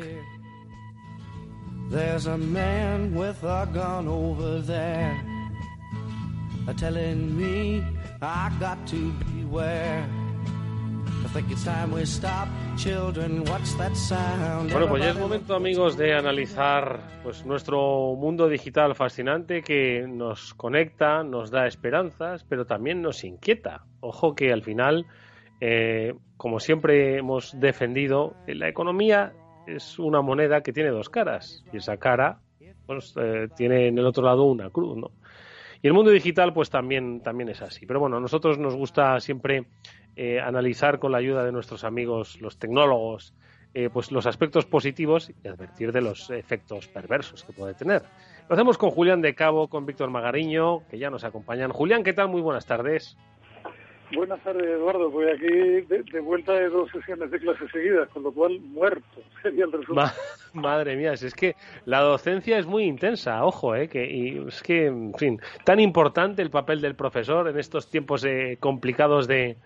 There's 1.91 2.27
a 2.27 2.37
man 2.39 3.15
with 3.15 3.43
a 3.45 3.69
gun 3.73 4.09
over 4.09 4.61
there, 4.61 5.15
telling 6.77 7.37
me 7.37 7.85
I 8.21 8.51
got 8.59 8.87
to 8.89 9.13
beware. 9.33 10.09
Bueno, 14.71 14.89
pues 14.89 15.03
ya 15.03 15.11
es 15.11 15.19
momento, 15.19 15.55
amigos, 15.55 15.97
de 15.97 16.13
analizar 16.13 16.99
pues 17.23 17.47
nuestro 17.47 18.15
mundo 18.17 18.49
digital 18.49 18.95
fascinante 18.97 19.63
que 19.63 20.07
nos 20.09 20.55
conecta, 20.55 21.23
nos 21.23 21.51
da 21.51 21.67
esperanzas, 21.67 22.45
pero 22.45 22.67
también 22.67 23.01
nos 23.01 23.23
inquieta. 23.23 23.85
Ojo 24.01 24.35
que 24.35 24.53
al 24.53 24.63
final, 24.63 25.07
eh, 25.61 26.15
como 26.37 26.59
siempre 26.59 27.19
hemos 27.19 27.59
defendido, 27.59 28.35
la 28.47 28.69
economía 28.69 29.33
es 29.67 29.99
una 29.99 30.21
moneda 30.21 30.63
que 30.63 30.73
tiene 30.73 30.91
dos 30.91 31.09
caras 31.09 31.65
y 31.73 31.77
esa 31.77 31.97
cara 31.97 32.41
pues, 32.87 33.15
eh, 33.17 33.49
tiene 33.57 33.89
en 33.89 33.99
el 33.99 34.07
otro 34.07 34.25
lado 34.25 34.45
una 34.45 34.71
cruz, 34.71 34.97
¿no? 34.97 35.13
Y 35.81 35.87
el 35.87 35.93
mundo 35.93 36.11
digital, 36.11 36.55
pues 36.55 36.71
también, 36.71 37.21
también 37.21 37.51
es 37.51 37.61
así. 37.61 37.85
Pero 37.85 38.01
bueno, 38.01 38.17
a 38.17 38.21
nosotros 38.21 38.59
nos 38.59 38.75
gusta 38.75 39.21
siempre 39.21 39.67
eh, 40.17 40.41
analizar 40.41 40.99
con 40.99 41.13
la 41.13 41.19
ayuda 41.19 41.45
de 41.45 41.53
nuestros 41.53 41.85
amigos, 41.85 42.41
los 42.41 42.59
tecnólogos, 42.59 43.35
eh, 43.75 43.91
pues 43.93 44.13
los 44.13 44.27
aspectos 44.27 44.67
positivos 44.67 45.33
y 45.43 45.49
advertir 45.49 45.91
de 45.91 46.01
los 46.01 46.31
efectos 46.31 46.87
perversos 46.87 47.43
que 47.43 47.53
puede 47.53 47.75
tener. 47.75 48.03
Lo 48.49 48.55
hacemos 48.55 48.79
con 48.79 48.91
Julián 48.91 49.21
de 49.21 49.35
Cabo, 49.35 49.67
con 49.67 49.85
Víctor 49.85 50.11
Magariño, 50.11 50.87
que 50.89 50.99
ya 50.99 51.11
nos 51.11 51.25
acompañan. 51.25 51.73
Julián, 51.73 52.05
¿qué 52.05 52.13
tal? 52.13 52.29
Muy 52.29 52.41
buenas 52.41 52.67
tardes. 52.67 53.17
Buenas 54.15 54.41
tardes, 54.45 54.65
Eduardo. 54.65 55.11
Voy 55.11 55.27
aquí 55.29 55.49
de, 55.49 56.21
vuelta 56.21 56.53
de 56.53 56.69
dos 56.69 56.89
sesiones 56.93 57.33
de 57.33 57.41
clases 57.41 57.69
seguidas, 57.73 58.09
con 58.11 58.23
lo 58.23 58.33
cual 58.33 58.61
muerto 58.61 59.23
sería 59.43 59.65
el 59.65 59.73
resultado. 59.73 60.13
madre 60.53 60.95
mía, 60.95 61.15
es 61.15 61.35
que 61.35 61.57
la 61.85 62.01
docencia 62.01 62.59
es 62.59 62.67
muy 62.67 62.85
intensa, 62.85 63.45
ojo, 63.45 63.75
eh, 63.75 63.89
que 63.89 64.07
y 64.09 64.47
es 64.47 64.63
que, 64.63 64.87
en 64.87 65.15
fin, 65.15 65.41
tan 65.65 65.81
importante 65.81 66.43
el 66.43 66.51
papel 66.51 66.81
del 66.81 66.95
profesor 66.95 67.49
en 67.49 67.59
estos 67.59 67.91
tiempos 67.91 68.25
eh, 68.25 68.57
complicados 68.61 69.27
de, 69.27 69.57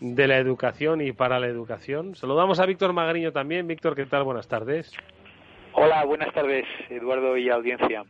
de 0.00 0.26
la 0.26 0.36
educación 0.38 1.00
y 1.00 1.12
para 1.12 1.40
la 1.40 1.46
educación. 1.46 2.14
Saludamos 2.14 2.60
a 2.60 2.66
Víctor 2.66 2.92
Magariño 2.92 3.32
también. 3.32 3.66
Víctor, 3.66 3.94
¿qué 3.94 4.06
tal? 4.06 4.24
Buenas 4.24 4.48
tardes. 4.48 4.92
Hola, 5.72 6.04
buenas 6.04 6.32
tardes, 6.32 6.64
Eduardo 6.88 7.36
y 7.36 7.50
audiencia. 7.50 8.04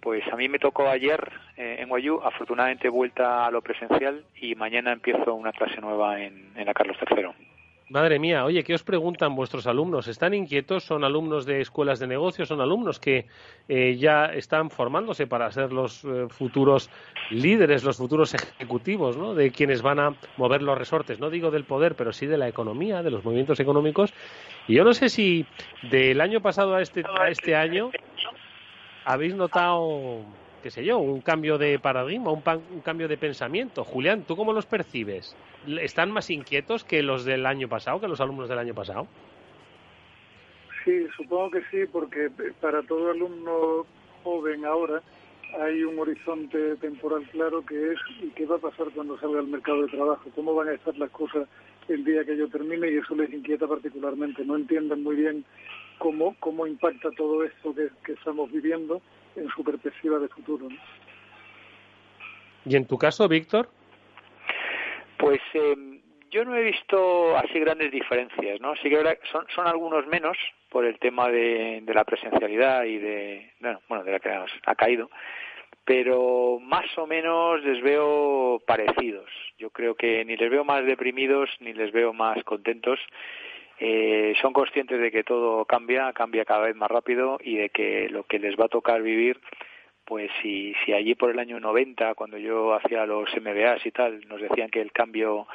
Pues 0.00 0.22
a 0.32 0.36
mí 0.36 0.48
me 0.48 0.58
tocó 0.58 0.88
ayer 0.88 1.32
eh, 1.56 1.78
en 1.80 1.88
Guayú, 1.88 2.20
afortunadamente 2.22 2.88
vuelta 2.88 3.46
a 3.46 3.50
lo 3.50 3.62
presencial 3.62 4.24
y 4.40 4.54
mañana 4.54 4.92
empiezo 4.92 5.34
una 5.34 5.52
clase 5.52 5.80
nueva 5.80 6.20
en, 6.20 6.52
la 6.54 6.74
Carlos 6.74 6.96
III. 7.10 7.28
Madre 7.88 8.18
mía, 8.18 8.44
oye, 8.44 8.64
¿qué 8.64 8.74
os 8.74 8.82
preguntan 8.82 9.36
vuestros 9.36 9.64
alumnos? 9.68 10.08
¿Están 10.08 10.34
inquietos? 10.34 10.82
¿Son 10.82 11.04
alumnos 11.04 11.46
de 11.46 11.60
escuelas 11.60 12.00
de 12.00 12.08
negocios? 12.08 12.48
¿Son 12.48 12.60
alumnos 12.60 12.98
que 12.98 13.26
eh, 13.68 13.96
ya 13.96 14.24
están 14.26 14.70
formándose 14.70 15.28
para 15.28 15.52
ser 15.52 15.72
los 15.72 16.04
eh, 16.04 16.26
futuros 16.28 16.90
líderes, 17.30 17.84
los 17.84 17.96
futuros 17.96 18.34
ejecutivos, 18.34 19.16
¿no? 19.16 19.34
De 19.34 19.52
quienes 19.52 19.82
van 19.82 20.00
a 20.00 20.16
mover 20.36 20.62
los 20.62 20.76
resortes, 20.76 21.20
no 21.20 21.30
digo 21.30 21.52
del 21.52 21.62
poder, 21.62 21.94
pero 21.94 22.12
sí 22.12 22.26
de 22.26 22.36
la 22.36 22.48
economía, 22.48 23.04
de 23.04 23.12
los 23.12 23.24
movimientos 23.24 23.60
económicos. 23.60 24.12
Y 24.66 24.74
yo 24.74 24.82
no 24.82 24.92
sé 24.92 25.08
si 25.08 25.46
del 25.88 26.20
año 26.20 26.40
pasado 26.40 26.74
a 26.74 26.82
este, 26.82 27.04
a 27.06 27.28
este 27.28 27.54
año 27.54 27.92
habéis 29.04 29.36
notado, 29.36 30.22
qué 30.66 30.70
sé 30.72 30.84
yo, 30.84 30.98
un 30.98 31.20
cambio 31.20 31.58
de 31.58 31.78
paradigma, 31.78 32.32
un, 32.32 32.42
un, 32.44 32.80
cambio 32.80 33.06
de 33.06 33.16
pensamiento. 33.16 33.84
Julián, 33.84 34.24
¿tú 34.26 34.34
cómo 34.34 34.52
los 34.52 34.66
percibes? 34.66 35.36
¿Están 35.80 36.10
más 36.10 36.28
inquietos 36.28 36.82
que 36.82 37.04
los 37.04 37.24
del 37.24 37.46
año 37.46 37.68
pasado, 37.68 38.00
que 38.00 38.08
los 38.08 38.20
alumnos 38.20 38.48
del 38.48 38.58
año 38.58 38.74
pasado? 38.74 39.06
Sí, 40.84 41.06
supongo 41.16 41.52
que 41.52 41.62
sí, 41.70 41.86
porque 41.92 42.32
para 42.60 42.82
todo 42.82 43.12
alumno 43.12 43.86
joven 44.24 44.64
ahora 44.64 45.00
hay 45.60 45.84
un 45.84 46.00
horizonte 46.00 46.74
temporal 46.80 47.22
claro 47.30 47.64
que 47.64 47.92
es 47.92 48.00
y 48.20 48.30
qué 48.30 48.44
va 48.44 48.56
a 48.56 48.58
pasar 48.58 48.88
cuando 48.92 49.16
salga 49.20 49.38
al 49.38 49.46
mercado 49.46 49.82
de 49.82 49.92
trabajo, 49.92 50.28
cómo 50.34 50.52
van 50.52 50.70
a 50.70 50.72
estar 50.72 50.98
las 50.98 51.10
cosas 51.10 51.46
el 51.86 52.04
día 52.04 52.24
que 52.24 52.36
yo 52.36 52.48
termine 52.48 52.90
y 52.90 52.96
eso 52.96 53.14
les 53.14 53.32
inquieta 53.32 53.68
particularmente. 53.68 54.44
No 54.44 54.56
entienden 54.56 55.04
muy 55.04 55.14
bien 55.14 55.44
cómo, 55.98 56.34
cómo 56.40 56.66
impacta 56.66 57.10
todo 57.12 57.44
esto 57.44 57.72
que, 57.72 58.12
estamos 58.12 58.50
viviendo 58.50 59.00
en 59.36 59.48
su 59.48 59.62
perspectiva 59.62 60.18
de 60.18 60.28
futuro. 60.28 60.68
¿Y 62.64 62.76
en 62.76 62.86
tu 62.86 62.98
caso, 62.98 63.28
Víctor? 63.28 63.68
Pues 65.18 65.40
em, 65.54 66.00
yo 66.30 66.44
no 66.44 66.54
he 66.56 66.62
visto 66.62 67.36
así 67.36 67.60
grandes 67.60 67.92
diferencias, 67.92 68.60
¿no? 68.60 68.74
Sí 68.76 68.90
que 68.90 69.18
son, 69.30 69.46
son 69.54 69.66
algunos 69.66 70.06
menos 70.06 70.36
por 70.68 70.84
el 70.84 70.98
tema 70.98 71.28
de, 71.28 71.80
de 71.82 71.94
la 71.94 72.04
presencialidad 72.04 72.84
y 72.84 72.98
de, 72.98 73.52
bueno, 73.60 73.80
bueno, 73.88 74.04
de 74.04 74.12
la 74.12 74.20
que 74.20 74.30
ha 74.30 74.74
caído, 74.74 75.08
pero 75.84 76.58
más 76.60 76.86
o 76.98 77.06
menos 77.06 77.62
les 77.62 77.80
veo 77.82 78.60
parecidos. 78.66 79.30
Yo 79.58 79.70
creo 79.70 79.94
que 79.94 80.24
ni 80.24 80.36
les 80.36 80.50
veo 80.50 80.64
más 80.64 80.84
deprimidos 80.84 81.48
ni 81.60 81.72
les 81.72 81.92
veo 81.92 82.12
más 82.12 82.42
contentos 82.44 82.98
eh, 83.78 84.34
son 84.40 84.52
conscientes 84.52 85.00
de 85.00 85.10
que 85.10 85.24
todo 85.24 85.64
cambia, 85.64 86.12
cambia 86.12 86.44
cada 86.44 86.66
vez 86.66 86.76
más 86.76 86.90
rápido 86.90 87.38
y 87.42 87.56
de 87.56 87.68
que 87.70 88.08
lo 88.08 88.24
que 88.24 88.38
les 88.38 88.58
va 88.58 88.66
a 88.66 88.68
tocar 88.68 89.02
vivir, 89.02 89.40
pues 90.04 90.30
si, 90.40 90.74
si 90.84 90.92
allí 90.92 91.14
por 91.14 91.30
el 91.30 91.38
año 91.38 91.60
90, 91.60 92.14
cuando 92.14 92.38
yo 92.38 92.74
hacía 92.74 93.04
los 93.06 93.28
MBAs 93.36 93.84
y 93.84 93.90
tal, 93.90 94.26
nos 94.28 94.40
decían 94.40 94.70
que 94.70 94.80
el 94.80 94.92
cambio 94.92 95.46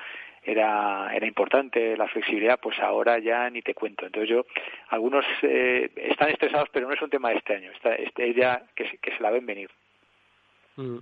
era, 0.43 1.09
era 1.13 1.25
importante, 1.25 1.95
la 1.95 2.07
flexibilidad, 2.07 2.59
pues 2.59 2.77
ahora 2.79 3.19
ya 3.19 3.49
ni 3.49 3.61
te 3.61 3.73
cuento. 3.73 4.05
Entonces 4.05 4.29
yo, 4.29 4.45
algunos 4.89 5.25
eh, 5.43 5.89
están 5.95 6.29
estresados, 6.29 6.69
pero 6.71 6.87
no 6.87 6.93
es 6.93 7.01
un 7.01 7.09
tema 7.09 7.29
de 7.29 7.37
este 7.37 7.55
año, 7.55 7.71
está, 7.71 7.95
este 7.95 8.33
ya 8.33 8.63
que, 8.75 8.97
que 9.01 9.15
se 9.15 9.23
la 9.23 9.31
ven 9.31 9.45
venir. 9.45 9.69
Mm. 10.75 10.97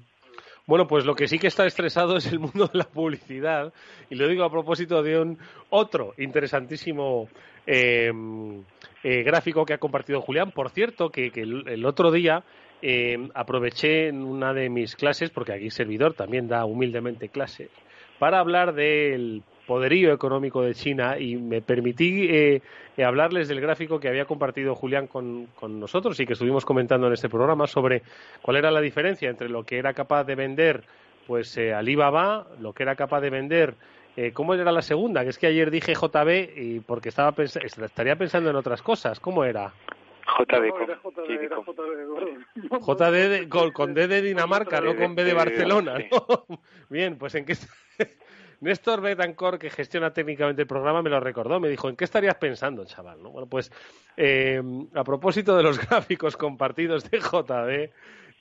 Bueno, 0.70 0.86
pues 0.86 1.04
lo 1.04 1.16
que 1.16 1.28
sí 1.28 1.40
que 1.40 1.48
está 1.48 1.66
estresado 1.66 2.16
es 2.18 2.28
el 2.32 2.38
mundo 2.38 2.68
de 2.72 2.78
la 2.78 2.84
publicidad. 2.84 3.74
Y 4.08 4.14
lo 4.14 4.28
digo 4.28 4.44
a 4.44 4.52
propósito 4.52 5.02
de 5.02 5.20
un 5.20 5.40
otro 5.72 6.14
interesantísimo 6.20 7.28
eh, 7.66 8.12
eh, 9.02 9.24
gráfico 9.24 9.66
que 9.66 9.74
ha 9.74 9.80
compartido 9.80 10.22
Julián. 10.22 10.52
Por 10.52 10.70
cierto, 10.70 11.10
que, 11.10 11.32
el, 11.34 11.84
otro 11.88 12.12
día 12.12 12.44
eh, 12.84 13.18
aproveché 13.34 14.10
en 14.10 14.22
una 14.22 14.54
de 14.54 14.70
mis 14.70 14.96
clases, 14.96 15.32
porque 15.32 15.54
aquí 15.54 15.72
servidor 15.72 16.14
también 16.14 16.48
da 16.48 16.66
humildemente 16.66 17.30
clases, 17.30 17.72
para 18.20 18.38
hablar 18.38 18.76
del 18.76 19.42
poderío 19.70 20.12
económico 20.12 20.64
de 20.64 20.74
China 20.74 21.20
y 21.20 21.36
me 21.36 21.62
permití 21.62 22.26
eh, 22.28 22.64
eh, 22.98 23.04
hablarles 23.04 23.48
del 23.48 23.62
gráfico 23.62 24.00
que 24.00 24.08
había 24.08 24.26
compartido 24.26 24.74
Julián 24.74 25.06
con, 25.06 25.48
nosotros 25.62 26.20
y 26.20 26.26
que 26.26 26.34
estuvimos 26.34 26.66
comentando 26.66 27.06
en 27.06 27.14
este 27.14 27.30
programa 27.30 27.68
sobre 27.68 28.02
cuál 28.42 28.58
era 28.58 28.72
la 28.72 28.82
diferencia 28.82 29.30
entre 29.30 29.48
lo 29.48 29.64
que 29.64 29.78
era 29.78 29.94
capaz 29.94 30.24
de 30.24 30.34
vender 30.34 30.86
pues 31.28 31.56
eh, 31.56 31.72
Alibaba, 31.72 32.48
lo 32.60 32.74
que 32.74 32.82
era 32.82 32.96
capaz 32.96 33.22
de 33.22 33.30
vender 33.30 33.76
¿Cómo 34.34 34.54
era 34.54 34.70
la 34.74 34.82
segunda? 34.82 35.24
Que 35.24 35.30
es 35.30 35.38
que 35.38 35.48
ayer 35.48 35.72
dije 35.72 35.94
JB 35.94 36.58
y 36.58 36.82
porque 36.82 37.08
estaba 37.08 37.34
estaría 37.42 38.18
pensando 38.18 38.50
en 38.50 38.58
otras 38.58 38.82
cosas. 38.82 39.18
¿Cómo 39.18 39.46
era? 39.46 39.72
JB, 40.38 40.74
JD, 42.86 43.48
con, 43.72 43.94
D 43.94 44.08
de 44.10 44.22
Dinamarca, 44.22 44.82
no 44.82 44.98
con 44.98 45.16
B 45.16 45.24
de 45.24 45.34
Barcelona. 45.34 45.96
Bien, 46.90 47.18
pues 47.18 47.36
en 47.36 47.46
qué 47.46 47.56
Néstor 48.62 49.02
Betancor, 49.02 49.58
que 49.58 49.70
gestiona 49.70 50.12
técnicamente 50.12 50.64
el 50.64 50.68
programa, 50.68 51.02
me 51.02 51.10
lo 51.10 51.20
recordó. 51.20 51.60
Me 51.60 51.70
dijo, 51.70 51.90
¿en 51.90 51.96
qué 51.96 52.06
estarías 52.06 52.36
pensando, 52.36 52.86
chaval? 52.86 53.20
Bueno, 53.20 53.48
pues 53.48 53.72
eh, 54.18 54.62
a 54.94 55.04
propósito 55.04 55.56
de 55.56 55.64
los 55.64 55.80
gráficos 55.90 56.36
compartidos 56.36 57.10
de 57.10 57.20
JD 57.20 57.92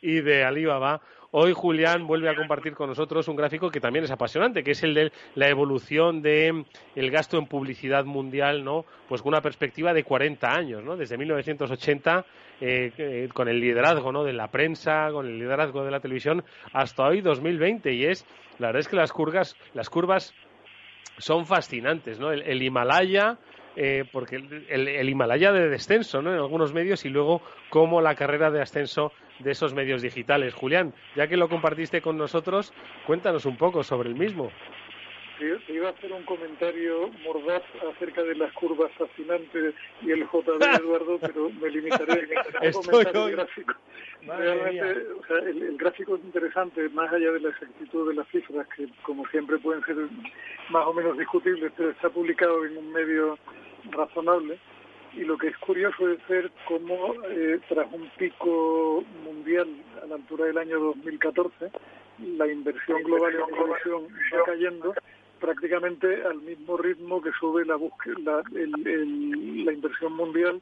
y 0.01 0.21
de 0.21 0.45
Alibaba, 0.45 1.01
hoy 1.31 1.53
Julián 1.53 2.07
vuelve 2.07 2.31
a 2.31 2.37
compartir 2.37 2.75
con 2.75 2.89
nosotros 2.89 3.29
un 3.29 3.37
gráfico 3.37 3.71
que 3.71 3.81
también 3.81 4.05
es 4.05 4.11
apasionante, 4.11 4.63
que 4.63 4.73
es 4.73 4.83
el 4.83 4.95
de 4.95 5.13
la 5.35 5.49
evolución 5.49 6.23
de 6.23 6.65
el 6.95 7.11
gasto 7.11 7.39
en 7.39 7.47
publicidad 7.47 8.05
mundial, 8.05 8.65
¿no? 8.65 8.85
Pues 9.09 9.23
con 9.23 9.31
una 9.31 9.43
perspectiva 9.43 9.93
de 9.93 10.05
40 10.05 10.53
años, 10.53 10.85
¿no? 10.85 10.97
Desde 10.97 11.19
1980 11.19 12.25
eh, 12.61 12.93
eh, 12.97 13.29
con 13.33 13.49
el 13.49 13.61
liderazgo, 13.61 14.13
¿no? 14.13 14.25
De 14.25 14.33
la 14.33 14.49
prensa, 14.49 15.11
con 15.13 15.27
el 15.27 15.39
liderazgo 15.39 15.85
de 15.85 15.91
la 15.91 16.01
televisión 16.01 16.45
hasta 16.73 17.05
hoy 17.05 17.21
2020 17.21 17.93
y 17.93 18.05
es 18.05 18.25
la 18.59 18.69
verdad 18.69 18.81
es 18.81 18.89
que 18.89 18.97
las 18.97 19.13
curvas, 19.13 19.57
las 19.75 19.91
curvas 19.91 20.35
son 21.19 21.47
fascinantes, 21.47 22.19
¿no? 22.19 22.33
El, 22.33 22.63
Himalaya, 22.63 23.39
eh, 23.77 24.05
porque 24.13 24.37
el, 24.37 25.09
Himalaya 25.09 25.53
de 25.53 25.69
descenso, 25.69 26.23
¿no? 26.23 26.33
En 26.33 26.39
algunos 26.39 26.73
medios 26.73 27.05
y 27.05 27.09
luego 27.09 27.43
cómo 27.71 28.01
la 28.01 28.15
carrera 28.15 28.51
de 28.51 28.63
ascenso 28.63 29.13
de 29.41 29.53
esos 29.53 29.75
medios 29.75 30.03
digitales. 30.03 30.55
Julián, 30.55 30.95
ya 31.17 31.29
que 31.29 31.37
lo 31.37 31.49
compartiste 31.49 32.01
con 32.01 32.17
nosotros, 32.17 32.73
cuéntanos 33.07 33.47
un 33.47 33.57
poco 33.57 33.83
sobre 33.83 34.09
el 34.09 34.17
mismo. 34.17 34.51
Iba 35.69 35.89
a 35.89 35.93
hacer 35.93 36.13
un 36.13 36.25
comentario 36.25 37.11
mordaz 37.25 37.63
acerca 37.95 38.23
de 38.23 38.35
las 38.35 38.53
curvas 38.53 38.91
fascinantes 38.93 39.75
y 40.03 40.11
el 40.11 40.25
JD 40.25 40.63
Eduardo, 40.81 41.19
pero 41.21 41.51
me 41.51 41.71
limitaré 41.71 42.29
a 42.37 42.73
comentar 42.73 43.17
el 43.17 43.31
gráfico. 43.33 43.75
Realmente, 44.23 45.07
o 45.13 45.27
sea, 45.27 45.39
el, 45.39 45.77
gráfico 45.77 46.17
es 46.17 46.25
interesante, 46.25 46.89
más 46.91 47.13
allá 47.13 47.33
de 47.33 47.41
la 47.41 47.51
exactitud 47.51 48.09
de 48.09 48.15
las 48.15 48.29
cifras, 48.29 48.67
que 48.77 48.89
como 49.03 49.27
siempre 49.29 49.59
pueden 49.59 49.85
ser 49.85 49.97
más 50.71 50.87
o 50.87 50.93
menos 50.93 51.17
discutibles, 51.17 51.73
pero 51.77 51.91
está 51.91 52.11
publicado 52.11 52.65
en 52.65 52.77
un 52.77 52.93
medio 52.93 53.39
razonable 53.91 54.59
y 55.15 55.25
lo 55.25 55.39
que 55.39 55.49
es 55.49 55.59
curioso 55.59 56.11
es 56.11 56.19
ver 56.29 56.51
cómo 56.67 57.15
eh, 57.31 57.59
tras 57.69 57.93
un 57.93 58.09
pico 58.19 59.05
mundial 59.25 59.69
a 60.03 60.07
la 60.07 60.17
altura 60.17 60.47
del 60.47 60.59
año 60.59 60.79
2014, 60.79 61.71
la 62.37 62.47
inversión 62.47 63.03
global 63.03 63.35
en 63.35 63.55
televisión 63.55 64.09
va 64.35 64.45
cayendo 64.45 64.95
prácticamente 65.41 66.23
al 66.25 66.41
mismo 66.41 66.77
ritmo 66.77 67.21
que 67.23 67.31
sube 67.39 67.65
la, 67.65 67.79
la, 68.25 68.43
la 68.53 69.73
inversión 69.73 70.15
mundial 70.15 70.61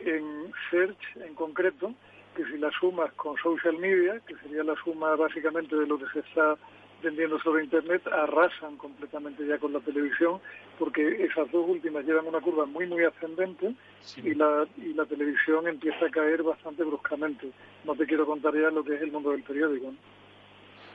en 0.00 0.52
search 0.70 1.16
en 1.16 1.34
concreto, 1.34 1.94
que 2.36 2.44
si 2.46 2.58
la 2.58 2.70
sumas 2.70 3.12
con 3.14 3.36
social 3.36 3.78
media, 3.78 4.20
que 4.26 4.34
sería 4.36 4.64
la 4.64 4.74
suma 4.82 5.14
básicamente 5.16 5.76
de 5.76 5.86
lo 5.86 5.98
que 5.98 6.06
se 6.12 6.20
está 6.20 6.56
vendiendo 7.02 7.38
sobre 7.40 7.64
Internet 7.64 8.06
arrasan 8.06 8.76
completamente 8.76 9.44
ya 9.46 9.58
con 9.58 9.72
la 9.72 9.80
televisión, 9.80 10.40
porque 10.78 11.24
esas 11.24 11.50
dos 11.50 11.68
últimas 11.68 12.04
llevan 12.04 12.26
una 12.26 12.40
curva 12.40 12.64
muy, 12.64 12.86
muy 12.86 13.04
ascendente 13.04 13.74
y, 14.16 14.34
la, 14.34 14.66
y 14.76 14.94
la 14.94 15.04
televisión 15.04 15.66
empieza 15.66 16.06
a 16.06 16.10
caer 16.10 16.42
bastante 16.42 16.84
bruscamente. 16.84 17.50
No 17.84 17.94
te 17.96 18.06
quiero 18.06 18.24
contar 18.24 18.54
ya 18.54 18.70
lo 18.70 18.84
que 18.84 18.94
es 18.94 19.02
el 19.02 19.10
mundo 19.10 19.30
del 19.32 19.42
periódico. 19.42 19.86
¿no? 19.86 20.21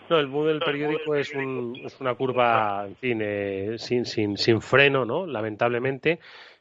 El 0.09 0.27
mundo 0.27 0.49
del 0.49 0.59
periódico 0.59 1.15
es, 1.15 1.33
un, 1.33 1.75
es 1.83 1.99
una 1.99 2.15
curva, 2.15 2.87
en 3.01 3.21
eh, 3.21 3.75
sin, 3.77 4.05
sin, 4.05 4.37
sin 4.37 4.61
freno, 4.61 5.05
¿no? 5.05 5.25
Lamentablemente, 5.25 6.19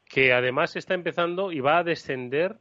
que 0.08 0.32
además 0.32 0.76
está 0.76 0.94
empezando 0.94 1.52
y 1.52 1.60
va 1.60 1.78
a 1.78 1.84
descender 1.84 2.56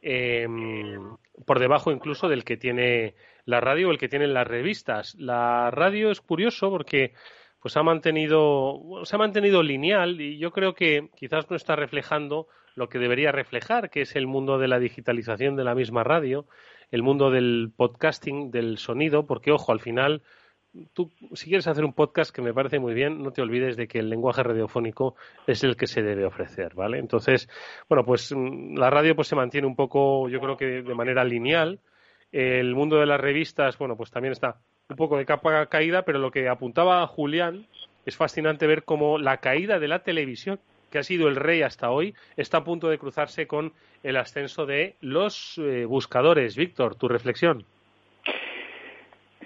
Em, 0.00 1.16
por 1.44 1.58
debajo 1.58 1.90
incluso 1.90 2.28
del 2.28 2.44
que 2.44 2.56
tiene 2.56 3.14
la 3.44 3.60
radio 3.60 3.88
o 3.88 3.90
el 3.90 3.98
que 3.98 4.08
tienen 4.08 4.34
las 4.34 4.46
revistas. 4.46 5.14
La 5.16 5.70
radio 5.70 6.10
es 6.10 6.20
curioso 6.20 6.70
porque 6.70 7.14
pues 7.60 7.76
ha 7.76 7.82
mantenido, 7.82 8.80
se 9.04 9.16
ha 9.16 9.18
mantenido 9.18 9.62
lineal 9.62 10.20
y 10.20 10.38
yo 10.38 10.52
creo 10.52 10.74
que 10.74 11.08
quizás 11.16 11.50
no 11.50 11.56
está 11.56 11.74
reflejando 11.74 12.46
lo 12.76 12.88
que 12.88 13.00
debería 13.00 13.32
reflejar, 13.32 13.90
que 13.90 14.02
es 14.02 14.14
el 14.14 14.28
mundo 14.28 14.58
de 14.58 14.68
la 14.68 14.78
digitalización 14.78 15.56
de 15.56 15.64
la 15.64 15.74
misma 15.74 16.04
radio, 16.04 16.46
el 16.90 17.02
mundo 17.02 17.30
del 17.30 17.70
podcasting, 17.76 18.50
del 18.50 18.78
sonido, 18.78 19.26
porque 19.26 19.52
ojo, 19.52 19.72
al 19.72 19.80
final 19.80 20.22
tú 20.92 21.10
si 21.32 21.46
quieres 21.46 21.66
hacer 21.66 21.84
un 21.84 21.92
podcast 21.92 22.34
que 22.34 22.42
me 22.42 22.52
parece 22.52 22.78
muy 22.78 22.94
bien, 22.94 23.22
no 23.22 23.32
te 23.32 23.42
olvides 23.42 23.76
de 23.76 23.88
que 23.88 23.98
el 23.98 24.10
lenguaje 24.10 24.42
radiofónico 24.42 25.16
es 25.46 25.64
el 25.64 25.76
que 25.76 25.86
se 25.86 26.02
debe 26.02 26.24
ofrecer, 26.24 26.74
¿vale? 26.74 26.98
Entonces, 26.98 27.48
bueno, 27.88 28.04
pues 28.04 28.32
mm, 28.34 28.76
la 28.76 28.90
radio 28.90 29.16
pues 29.16 29.28
se 29.28 29.36
mantiene 29.36 29.66
un 29.66 29.76
poco, 29.76 30.28
yo 30.28 30.40
creo 30.40 30.56
que 30.56 30.82
de 30.82 30.94
manera 30.94 31.24
lineal. 31.24 31.80
El 32.30 32.74
mundo 32.74 32.96
de 32.96 33.06
las 33.06 33.20
revistas, 33.20 33.78
bueno, 33.78 33.96
pues 33.96 34.10
también 34.10 34.32
está 34.32 34.58
un 34.90 34.96
poco 34.96 35.16
de 35.16 35.24
capa 35.24 35.64
caída, 35.66 36.02
pero 36.02 36.18
lo 36.18 36.30
que 36.30 36.48
apuntaba 36.48 37.06
Julián 37.06 37.66
es 38.04 38.16
fascinante 38.16 38.66
ver 38.66 38.84
cómo 38.84 39.18
la 39.18 39.38
caída 39.38 39.78
de 39.78 39.88
la 39.88 40.00
televisión, 40.00 40.60
que 40.90 40.98
ha 40.98 41.02
sido 41.02 41.28
el 41.28 41.36
rey 41.36 41.62
hasta 41.62 41.90
hoy, 41.90 42.14
está 42.36 42.58
a 42.58 42.64
punto 42.64 42.88
de 42.88 42.98
cruzarse 42.98 43.46
con 43.46 43.72
el 44.02 44.16
ascenso 44.16 44.66
de 44.66 44.94
los 45.00 45.58
eh, 45.58 45.84
buscadores. 45.84 46.56
Víctor, 46.56 46.96
tu 46.96 47.08
reflexión. 47.08 47.64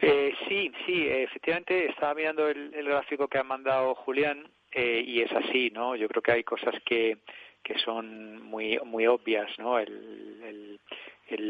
Eh, 0.00 0.34
sí, 0.48 0.72
sí, 0.84 1.06
efectivamente 1.08 1.86
estaba 1.86 2.14
mirando 2.14 2.48
el, 2.48 2.70
gráfico 2.84 3.28
que 3.28 3.38
ha 3.38 3.44
mandado 3.44 3.94
Julián 3.94 4.48
eh, 4.72 5.02
y 5.06 5.20
es 5.20 5.30
así, 5.32 5.70
¿no? 5.70 5.94
Yo 5.94 6.08
creo 6.08 6.22
que 6.22 6.32
hay 6.32 6.44
cosas 6.44 6.74
que, 6.84 7.18
que 7.62 7.78
son 7.78 8.42
muy 8.42 8.78
muy 8.84 9.06
obvias, 9.06 9.50
¿no? 9.58 9.78
el, 9.78 10.78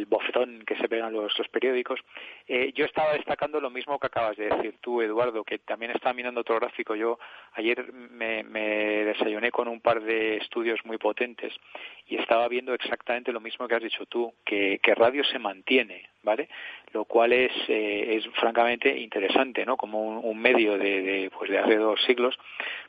bofetón 0.06 0.62
que 0.64 0.76
se 0.76 0.88
pegan 0.88 1.12
los, 1.12 1.36
los 1.36 1.48
periódicos. 1.48 1.98
Eh, 2.46 2.72
yo 2.74 2.84
estaba 2.84 3.14
destacando 3.14 3.60
lo 3.60 3.70
mismo 3.70 3.98
que 3.98 4.06
acabas 4.06 4.36
de 4.36 4.48
decir 4.48 4.76
tú, 4.80 5.00
Eduardo, 5.00 5.42
que 5.42 5.58
también 5.58 5.90
estaba 5.90 6.12
mirando 6.12 6.42
otro 6.42 6.56
gráfico. 6.56 6.94
Yo 6.94 7.18
ayer 7.54 7.92
me, 7.92 8.44
desayuné 9.04 9.50
con 9.50 9.66
un 9.66 9.80
par 9.80 10.00
de 10.02 10.36
estudios 10.36 10.78
muy 10.84 10.98
potentes 10.98 11.52
y 12.06 12.16
estaba 12.16 12.46
viendo 12.46 12.74
exactamente 12.74 13.32
lo 13.32 13.40
mismo 13.40 13.66
que 13.66 13.74
has 13.74 13.82
dicho 13.82 14.06
tú, 14.06 14.32
que, 14.44 14.78
que 14.80 14.94
radio 14.94 15.24
se 15.24 15.40
mantiene, 15.40 16.11
¿vale? 16.22 16.48
Lo 16.92 17.04
cual 17.04 17.32
es, 17.32 17.52
eh, 17.68 18.16
es 18.16 18.26
francamente 18.40 18.96
interesante, 18.96 19.64
¿no? 19.64 19.76
Como 19.76 20.20
un, 20.20 20.38
medio 20.38 20.78
de, 20.78 21.02
de, 21.02 21.30
pues 21.30 21.50
de 21.50 21.58
hace 21.58 21.76
dos 21.76 22.00
siglos, 22.04 22.38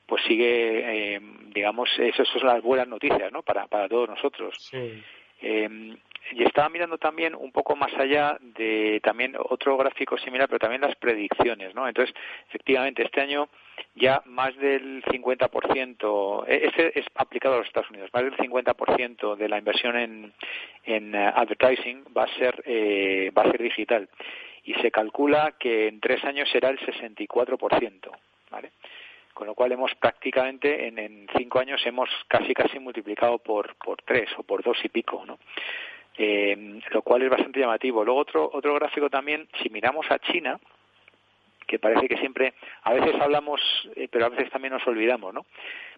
pues 0.06 0.24
sigue, 0.24 1.16
eh, 1.16 1.22
digamos, 1.54 1.90
esas 1.98 2.28
son 2.28 2.46
las 2.46 2.62
buenas 2.62 2.88
noticias, 2.88 3.32
¿no? 3.32 3.42
Para, 3.44 3.68
para 3.68 3.88
todos 3.88 4.10
nosotros. 4.10 4.56
Sí. 4.60 5.02
Eh, 5.42 5.96
y 6.32 6.44
estaba 6.44 6.70
mirando 6.70 6.98
también 6.98 7.36
un 7.36 7.52
poco 7.52 7.76
más 7.76 7.94
allá 7.96 8.38
de 8.40 9.00
también 9.04 9.36
otro 9.38 9.78
gráfico 9.78 10.18
similar, 10.18 10.48
pero 10.48 10.60
también 10.60 10.82
las 10.82 10.96
predicciones, 10.96 11.76
¿no? 11.76 11.88
Entonces, 11.88 12.16
efectivamente, 12.50 13.04
este 13.04 13.22
año 13.22 13.50
ya 13.96 14.22
más 14.26 14.56
del 14.58 15.04
50%, 15.04 16.46
e-, 16.48 16.66
este 16.68 17.00
es 17.00 17.06
aplicado 17.16 17.56
a 17.56 17.58
los 17.60 17.68
Estados 17.68 17.90
Unidos, 17.90 18.10
más 18.14 18.24
del 18.24 18.38
50% 18.38 19.36
de 19.36 19.50
la 19.50 19.58
inversión 19.58 19.98
en, 19.98 20.34
en 20.86 21.16
eh, 21.16 21.32
advertising 21.36 22.06
va 22.16 22.24
a 22.24 22.36
ser 22.38 22.64
eh, 22.66 23.32
va 23.38 23.44
a 23.44 23.52
ser 23.52 23.62
digital 23.62 24.10
y 24.64 24.74
se 24.76 24.92
calcula 24.92 25.56
que 25.60 25.88
en 25.88 26.00
tres 26.00 26.24
años 26.24 26.50
será 26.50 26.70
el 26.70 26.80
64%, 26.80 28.12
¿vale? 28.50 28.72
con 29.34 29.48
lo 29.48 29.56
cual 29.56 29.72
hemos 29.72 29.94
prácticamente 29.96 30.88
en, 30.88 31.00
en, 31.00 31.28
cinco 31.36 31.60
años 31.60 31.82
hemos 31.86 32.10
casi 32.28 32.54
casi 32.54 32.80
multiplicado 32.80 33.40
por, 33.40 33.76
por 33.76 34.02
tres 34.04 34.30
o 34.38 34.44
por 34.44 34.64
dos 34.64 34.78
y 34.84 34.90
pico, 34.90 35.26
¿no? 35.26 35.40
Eh, 36.18 36.80
lo 36.92 37.02
cual 37.02 37.24
es 37.24 37.30
bastante 37.30 37.60
llamativo. 37.60 38.04
Luego 38.04 38.20
otro, 38.20 38.50
otro 38.54 38.76
gráfico 38.76 39.10
también, 39.10 39.48
si 39.62 39.70
miramos 39.70 40.06
a 40.12 40.20
China, 40.20 40.60
que 41.66 41.80
parece 41.80 42.08
que 42.08 42.18
siempre, 42.18 42.54
a 42.84 42.94
veces 42.94 43.20
hablamos, 43.20 43.62
eh, 43.96 44.08
pero 44.12 44.26
a 44.26 44.30
veces 44.30 44.52
también 44.52 44.74
nos 44.74 44.86
olvidamos, 44.86 45.34
¿no? 45.34 45.46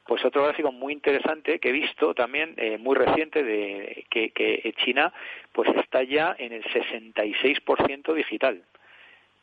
Pues 0.06 0.24
otro 0.24 0.44
gráfico 0.44 0.72
muy 0.72 0.94
interesante 0.94 1.60
que 1.60 1.70
he 1.70 1.74
visto 1.74 2.14
también, 2.14 2.54
eh, 2.58 2.78
muy 2.78 2.96
reciente, 2.96 3.44
de 3.44 4.06
que, 4.10 4.30
que 4.30 4.74
China 4.84 5.12
pues 5.52 5.70
está 5.78 6.04
ya 6.04 6.36
en 6.38 6.54
el 6.54 6.64
66% 6.64 8.14
digital 8.14 8.64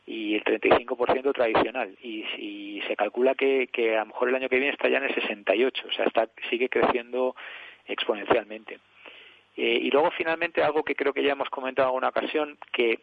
y 0.06 0.36
el 0.36 0.44
35% 0.44 1.32
tradicional 1.32 1.96
y, 2.02 2.24
y 2.38 2.82
se 2.86 2.96
calcula 2.96 3.34
que, 3.34 3.68
que 3.72 3.96
a 3.96 4.00
lo 4.00 4.06
mejor 4.06 4.28
el 4.28 4.34
año 4.34 4.48
que 4.48 4.58
viene 4.58 4.72
está 4.72 4.88
ya 4.88 4.98
en 4.98 5.04
el 5.04 5.14
68, 5.14 5.84
o 5.88 5.92
sea, 5.92 6.06
está, 6.06 6.28
sigue 6.48 6.68
creciendo 6.68 7.36
exponencialmente. 7.86 8.78
Eh, 9.54 9.80
y 9.82 9.90
luego, 9.90 10.10
finalmente, 10.12 10.62
algo 10.62 10.82
que 10.82 10.94
creo 10.94 11.12
que 11.12 11.22
ya 11.22 11.32
hemos 11.32 11.50
comentado 11.50 11.88
en 11.88 11.90
alguna 11.90 12.08
ocasión, 12.08 12.56
que 12.72 13.00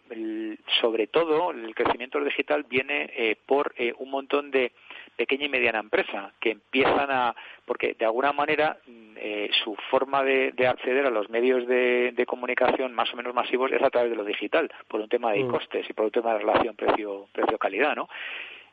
sobre 0.81 1.07
todo 1.07 1.51
el 1.51 1.75
crecimiento 1.75 2.19
digital 2.23 2.63
viene 2.63 3.11
eh, 3.15 3.35
por 3.45 3.73
eh, 3.77 3.93
un 3.99 4.09
montón 4.09 4.49
de 4.49 4.71
pequeña 5.15 5.45
y 5.45 5.49
mediana 5.49 5.79
empresa 5.79 6.33
que 6.39 6.51
empiezan 6.51 7.11
a, 7.11 7.35
porque 7.65 7.93
de 7.93 8.05
alguna 8.05 8.31
manera 8.33 8.77
mm, 8.87 9.17
su 9.63 9.75
forma 9.91 10.23
de, 10.23 10.53
acceder 10.65 11.05
a 11.05 11.11
los 11.11 11.29
medios 11.29 11.67
de, 11.67 12.25
comunicación 12.25 12.93
más 12.93 13.11
o 13.13 13.17
menos 13.17 13.33
masivos 13.33 13.71
es 13.71 13.81
a 13.81 13.89
través 13.89 14.09
de 14.09 14.15
lo 14.15 14.23
digital, 14.23 14.71
por 14.87 15.01
un 15.01 15.09
tema 15.09 15.31
de 15.33 15.43
mm. 15.43 15.51
costes 15.51 15.89
y 15.89 15.93
por 15.93 16.05
un 16.05 16.11
tema 16.11 16.33
de 16.33 16.39
relación 16.39 16.75
precio-calidad, 16.75 17.95
¿no? 17.95 18.07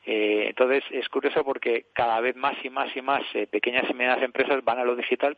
Eh, 0.09 0.47
entonces 0.51 0.85
es 0.93 1.09
curioso 1.09 1.43
porque 1.43 1.87
cada 1.93 2.21
vez 2.21 2.37
más 2.37 2.55
y 2.65 2.71
más 2.71 2.97
y 2.97 3.03
más 3.03 3.23
eh, 3.35 3.49
pequeñas 3.49 3.91
y 3.91 3.95
medianas 3.95 4.23
empresas 4.23 4.63
van 4.65 4.79
a 4.79 4.85
lo 4.85 4.95
digital, 4.95 5.37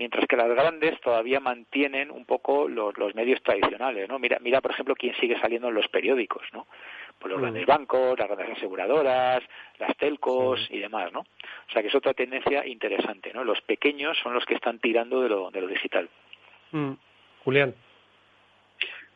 mientras 0.00 0.26
que 0.26 0.36
las 0.36 0.48
grandes 0.48 0.98
todavía 1.02 1.40
mantienen 1.40 2.10
un 2.10 2.24
poco 2.24 2.66
los, 2.66 3.14
medios 3.14 3.42
tradicionales, 3.42 4.08
¿no? 4.08 4.18
Mira, 4.18 4.38
mira 4.40 4.62
por 4.62 4.70
ejemplo 4.70 4.94
quién 4.94 5.14
sigue 5.16 5.38
saliendo 5.38 5.68
en 5.68 5.74
los 5.74 5.88
periódicos, 5.88 6.42
¿no? 6.54 6.66
Pues 7.18 7.30
los 7.30 7.38
mm. 7.38 7.42
grandes 7.42 7.66
bancos, 7.66 8.18
las 8.18 8.28
grandes 8.28 8.56
aseguradoras, 8.56 9.42
las 9.78 9.94
telcos 9.98 10.66
y 10.70 10.78
demás, 10.78 11.12
¿no? 11.12 11.20
O 11.20 11.70
sea 11.70 11.82
que 11.82 11.88
es 11.88 11.94
otra 11.94 12.14
tendencia 12.14 12.66
interesante, 12.66 13.30
¿no? 13.34 13.44
Los 13.44 13.60
pequeños 13.60 14.16
son 14.22 14.32
los 14.32 14.46
que 14.46 14.54
están 14.54 14.78
tirando 14.78 15.20
de 15.20 15.28
lo, 15.28 15.50
de 15.50 15.60
lo 15.60 15.66
digital. 15.66 16.08
Mm. 16.72 16.92
Julián. 17.44 17.74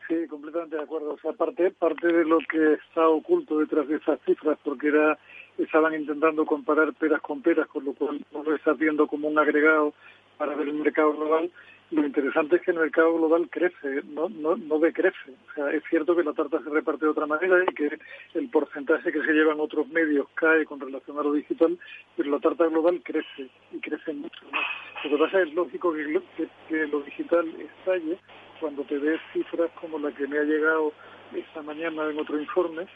Sí, 0.07 0.27
completamente 0.29 0.75
de 0.75 0.83
acuerdo. 0.83 1.13
O 1.13 1.17
sea, 1.17 1.33
parte, 1.33 1.71
parte 1.71 2.13
de 2.13 2.25
lo 2.25 2.37
que 2.37 2.73
está 2.73 3.07
oculto 3.07 3.57
detrás 3.57 3.87
de 3.87 3.95
esas 3.95 4.19
cifras, 4.21 4.59
porque 4.63 4.89
era 4.89 5.17
estaban 5.57 5.95
intentando 5.95 6.45
comparar 6.45 6.93
peras 6.93 7.21
con 7.21 7.41
peras, 7.41 7.67
con 7.67 7.85
lo 7.85 7.93
cual 7.93 8.23
no 8.31 8.43
lo 8.43 8.55
está 8.55 8.73
viendo 8.73 9.07
como 9.07 9.27
un 9.27 9.39
agregado 9.39 9.93
para 10.37 10.55
ver 10.55 10.67
el 10.67 10.75
mercado 10.75 11.13
global. 11.13 11.51
Lo 11.91 12.03
interesante 12.03 12.55
es 12.55 12.63
que 12.63 12.71
el 12.71 12.79
mercado 12.79 13.15
global 13.15 13.47
crece, 13.49 14.01
no, 14.05 14.27
no, 14.27 14.55
no 14.55 14.79
decrece. 14.79 15.31
O 15.49 15.53
sea, 15.53 15.69
es 15.69 15.83
cierto 15.89 16.15
que 16.15 16.23
la 16.23 16.33
tarta 16.33 16.59
se 16.63 16.69
reparte 16.69 17.05
de 17.05 17.11
otra 17.11 17.27
manera 17.27 17.63
y 17.63 17.73
que 17.75 17.99
el 18.33 18.49
porcentaje 18.49 19.11
que 19.11 19.21
se 19.21 19.33
llevan 19.33 19.59
otros 19.59 19.87
medios 19.89 20.27
cae 20.33 20.65
con 20.65 20.79
relación 20.79 21.19
a 21.19 21.23
lo 21.23 21.33
digital, 21.33 21.77
pero 22.17 22.31
la 22.31 22.39
tarta 22.39 22.65
global 22.65 23.01
crece 23.03 23.49
y 23.71 23.79
crece 23.79 24.13
mucho 24.13 24.45
más. 24.51 24.65
Lo 25.03 25.11
que 25.11 25.23
pasa 25.23 25.41
es 25.41 25.53
lógico 25.53 25.93
que, 25.93 26.21
que 26.67 26.87
lo 26.87 27.01
digital 27.01 27.47
estalle 27.59 28.17
cuando 28.59 28.83
te 28.83 28.97
ves 28.97 29.21
cifras 29.31 29.69
como 29.79 29.99
la 29.99 30.11
que 30.11 30.27
me 30.27 30.39
ha 30.39 30.43
llegado 30.43 30.91
esta 31.35 31.61
mañana 31.61 32.09
en 32.09 32.19
otro 32.19 32.39
informe, 32.39 32.87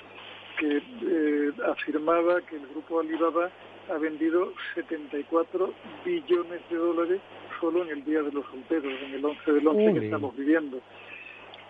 que 0.60 0.78
eh, 0.78 1.51
afirmaba 1.66 2.41
que 2.41 2.57
el 2.57 2.68
grupo 2.68 2.99
Alibaba 2.99 3.49
ha 3.89 3.97
vendido 3.97 4.53
74 4.76 5.74
billones 6.05 6.62
de 6.70 6.76
dólares 6.76 7.22
solo 7.60 7.84
en 7.84 7.89
el 7.89 8.03
Día 8.03 8.22
de 8.22 8.32
los 8.32 8.45
Solteros, 8.45 8.93
en 9.05 9.14
el 9.14 9.26
11 9.26 9.51
del 9.51 9.68
11 9.68 9.93
que 9.99 10.05
estamos 10.05 10.36
viviendo. 10.36 10.82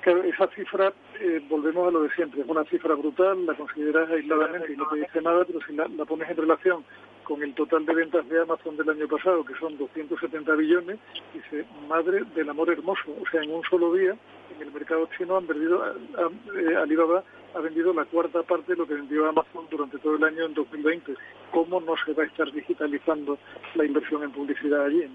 Claro, 0.01 0.23
esa 0.23 0.47
cifra, 0.47 0.93
eh, 1.19 1.41
volvemos 1.49 1.87
a 1.87 1.91
lo 1.91 2.03
de 2.03 2.09
siempre, 2.11 2.41
es 2.41 2.47
una 2.47 2.63
cifra 2.65 2.95
brutal, 2.95 3.45
la 3.45 3.53
consideras 3.53 4.09
aisladamente 4.09 4.71
y 4.73 4.77
no 4.77 4.87
te 4.87 5.01
dice 5.01 5.21
nada, 5.21 5.43
pero 5.45 5.59
si 5.67 5.73
la, 5.73 5.87
pones 6.05 6.29
en 6.29 6.37
relación 6.37 6.85
con 7.23 7.43
el 7.43 7.53
total 7.53 7.85
de 7.85 7.93
ventas 7.93 8.27
de 8.27 8.41
Amazon 8.41 8.77
del 8.77 8.89
año 8.89 9.07
pasado, 9.07 9.43
que 9.43 9.55
son 9.55 9.77
270 9.77 10.55
billones, 10.55 10.99
dice, 11.33 11.65
madre 11.87 12.23
del 12.33 12.49
amor 12.49 12.71
hermoso. 12.71 13.13
O 13.21 13.29
sea, 13.29 13.43
en 13.43 13.51
un 13.51 13.61
solo 13.63 13.93
día, 13.93 14.15
en 14.55 14.61
el 14.61 14.71
mercado 14.71 15.07
chino 15.17 15.37
han 15.37 15.45
vendido, 15.45 15.83
eh, 15.85 16.75
Alibaba 16.75 17.23
ha 17.55 17.59
vendido 17.59 17.93
la 17.93 18.05
cuarta 18.05 18.43
parte 18.43 18.73
de 18.73 18.77
lo 18.77 18.87
que 18.87 18.95
vendió 18.95 19.27
Amazon 19.27 19.65
durante 19.69 19.97
todo 19.99 20.15
el 20.15 20.23
año 20.23 20.45
en 20.45 20.53
2020. 20.53 21.13
¿Cómo 21.51 21.79
no 21.81 21.95
se 22.05 22.13
va 22.13 22.23
a 22.23 22.25
estar 22.25 22.51
digitalizando 22.51 23.37
la 23.75 23.85
inversión 23.85 24.23
en 24.23 24.31
publicidad 24.31 24.85
allí? 24.85 25.05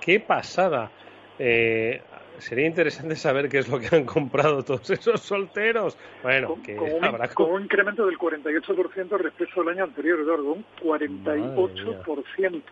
¡Qué 0.00 0.20
pasada! 0.20 0.90
Eh, 1.38 2.00
sería 2.38 2.66
interesante 2.66 3.16
saber 3.16 3.48
qué 3.48 3.58
es 3.58 3.68
lo 3.68 3.80
que 3.80 3.94
han 3.94 4.04
comprado 4.04 4.62
todos 4.62 4.88
esos 4.90 5.20
solteros. 5.20 5.96
Bueno, 6.22 6.48
con, 6.48 6.62
que 6.62 6.78
un, 6.78 7.04
habrá... 7.04 7.28
con 7.28 7.50
un 7.50 7.62
incremento 7.62 8.06
del 8.06 8.18
48% 8.18 9.18
respecto 9.18 9.60
al 9.60 9.68
año 9.68 9.84
anterior, 9.84 10.20
Eduardo, 10.20 10.52
un 10.52 10.64
48%, 10.82 12.62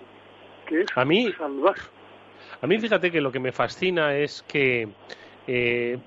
que 0.67 0.81
es 0.83 0.87
a 0.95 1.05
mí, 1.05 1.33
salvaje. 1.37 1.89
A 2.61 2.67
mí 2.67 2.79
fíjate 2.79 3.11
que 3.11 3.21
lo 3.21 3.33
que 3.33 3.41
me 3.41 3.53
fascina 3.53 4.17
es 4.17 4.43
que 4.43 4.89
eh, 5.47 5.99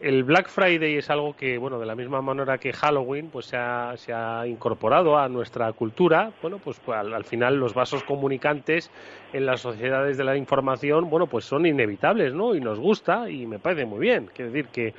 el 0.00 0.22
Black 0.24 0.48
Friday 0.48 0.96
es 0.96 1.10
algo 1.10 1.34
que, 1.34 1.58
bueno, 1.58 1.78
de 1.78 1.86
la 1.86 1.94
misma 1.94 2.22
manera 2.22 2.58
que 2.58 2.72
Halloween, 2.72 3.30
pues 3.30 3.46
se 3.46 3.56
ha, 3.56 4.44
incorporado 4.46 5.18
a 5.18 5.28
nuestra 5.28 5.72
cultura. 5.72 6.32
Bueno, 6.40 6.58
pues, 6.58 6.80
pues 6.84 6.98
al, 6.98 7.24
final 7.24 7.56
los 7.56 7.74
vasos 7.74 8.04
comunicantes 8.04 8.90
en 9.32 9.46
las 9.46 9.60
sociedades 9.60 10.16
de 10.16 10.24
la 10.24 10.36
información, 10.36 11.10
bueno, 11.10 11.26
pues 11.26 11.44
son 11.44 11.66
inevitables, 11.66 12.32
¿no? 12.32 12.54
Y 12.54 12.60
nos 12.60 12.78
gusta 12.78 13.28
y 13.28 13.46
me 13.46 13.58
parece 13.58 13.86
muy 13.86 14.00
bien. 14.00 14.30
Quiero 14.32 14.52
decir 14.52 14.68
que 14.68 14.94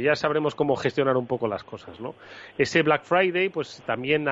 ya 0.00 0.14
sabremos 0.14 0.54
cómo 0.54 0.76
gestionar 0.76 1.16
un 1.16 1.26
poco 1.26 1.48
las 1.48 1.64
cosas, 1.64 2.00
¿no? 2.00 2.14
Ese 2.56 2.82
Black 2.82 3.02
Friday, 3.04 3.48
pues 3.48 3.82
también 3.84 4.26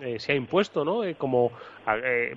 eh, 0.00 0.18
se 0.18 0.32
ha 0.32 0.34
impuesto, 0.36 0.84
¿no? 0.84 1.04
Eh, 1.04 1.16
como, 1.16 1.50
eh, 1.86 2.34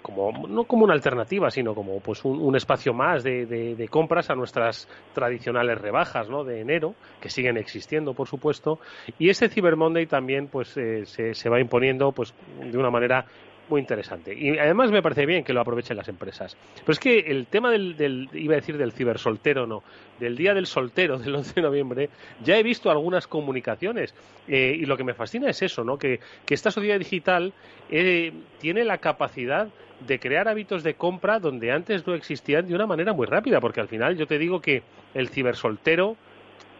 como, 0.00 0.46
no 0.46 0.64
como 0.64 0.84
una 0.84 0.94
alternativa, 0.94 1.50
sino 1.50 1.74
como 1.74 2.00
pues 2.00 2.24
un, 2.24 2.54
espacio 2.54 2.94
más 2.94 3.24
de, 3.24 3.88
compras 3.90 4.30
a 4.30 4.34
nuestras 4.34 4.88
tradicionales 5.12 5.80
rebajas, 5.80 6.28
¿no? 6.30 6.44
De 6.44 6.60
enero, 6.60 6.94
que 7.20 7.28
siguen 7.28 7.56
existiendo, 7.56 8.14
por 8.14 8.28
supuesto. 8.28 8.78
Y 9.18 9.28
ese 9.28 9.48
Cyber 9.48 9.76
Monday 9.76 10.06
también, 10.06 10.46
pues, 10.46 10.68
se, 10.68 11.34
se 11.34 11.48
va 11.48 11.60
imponiendo, 11.60 12.12
pues, 12.12 12.34
de 12.60 12.78
una 12.78 12.90
manera 12.90 13.26
muy 13.68 13.80
interesante. 13.80 14.34
Y 14.34 14.58
además 14.58 14.90
me 14.90 15.02
parece 15.02 15.26
bien 15.26 15.44
que 15.44 15.52
lo 15.52 15.60
aprovechen 15.60 15.96
las 15.96 16.08
empresas. 16.08 16.56
Pero 16.76 16.92
es 16.92 16.98
que 16.98 17.18
el 17.18 17.46
tema 17.46 17.70
del, 17.70 18.28
iba 18.32 18.54
a 18.54 18.56
decir 18.56 18.76
del 18.76 18.92
cibersoltero, 18.92 19.66
no, 19.66 19.82
del 20.20 20.36
Día 20.36 20.54
del 20.54 20.66
Soltero 20.66 21.18
del 21.20 21.34
11 21.34 21.54
de 21.54 21.62
noviembre, 21.62 22.10
ya 22.42 22.56
he 22.56 22.62
visto 22.62 22.90
algunas 22.90 23.26
comunicaciones. 23.26 24.14
Eh, 24.46 24.76
y 24.78 24.84
lo 24.86 24.96
que 24.96 25.04
me 25.04 25.14
fascina 25.14 25.48
es 25.48 25.62
eso, 25.62 25.84
¿no? 25.84 25.98
Que, 25.98 26.20
esta 26.48 26.70
sociedad 26.70 26.98
digital 26.98 27.52
eh, 27.90 28.32
tiene 28.60 28.84
la 28.84 28.98
capacidad 28.98 29.68
de 30.06 30.18
crear 30.20 30.46
hábitos 30.46 30.84
de 30.84 30.94
compra 30.94 31.40
donde 31.40 31.72
antes 31.72 32.06
no 32.06 32.14
existían 32.14 32.68
de 32.68 32.74
una 32.74 32.86
manera 32.86 33.12
muy 33.12 33.26
rápida, 33.26 33.60
porque 33.60 33.80
al 33.80 33.88
final 33.88 34.16
yo 34.16 34.26
te 34.26 34.38
digo 34.38 34.60
que 34.60 34.82
el 35.14 35.30
cibersoltero 35.30 36.16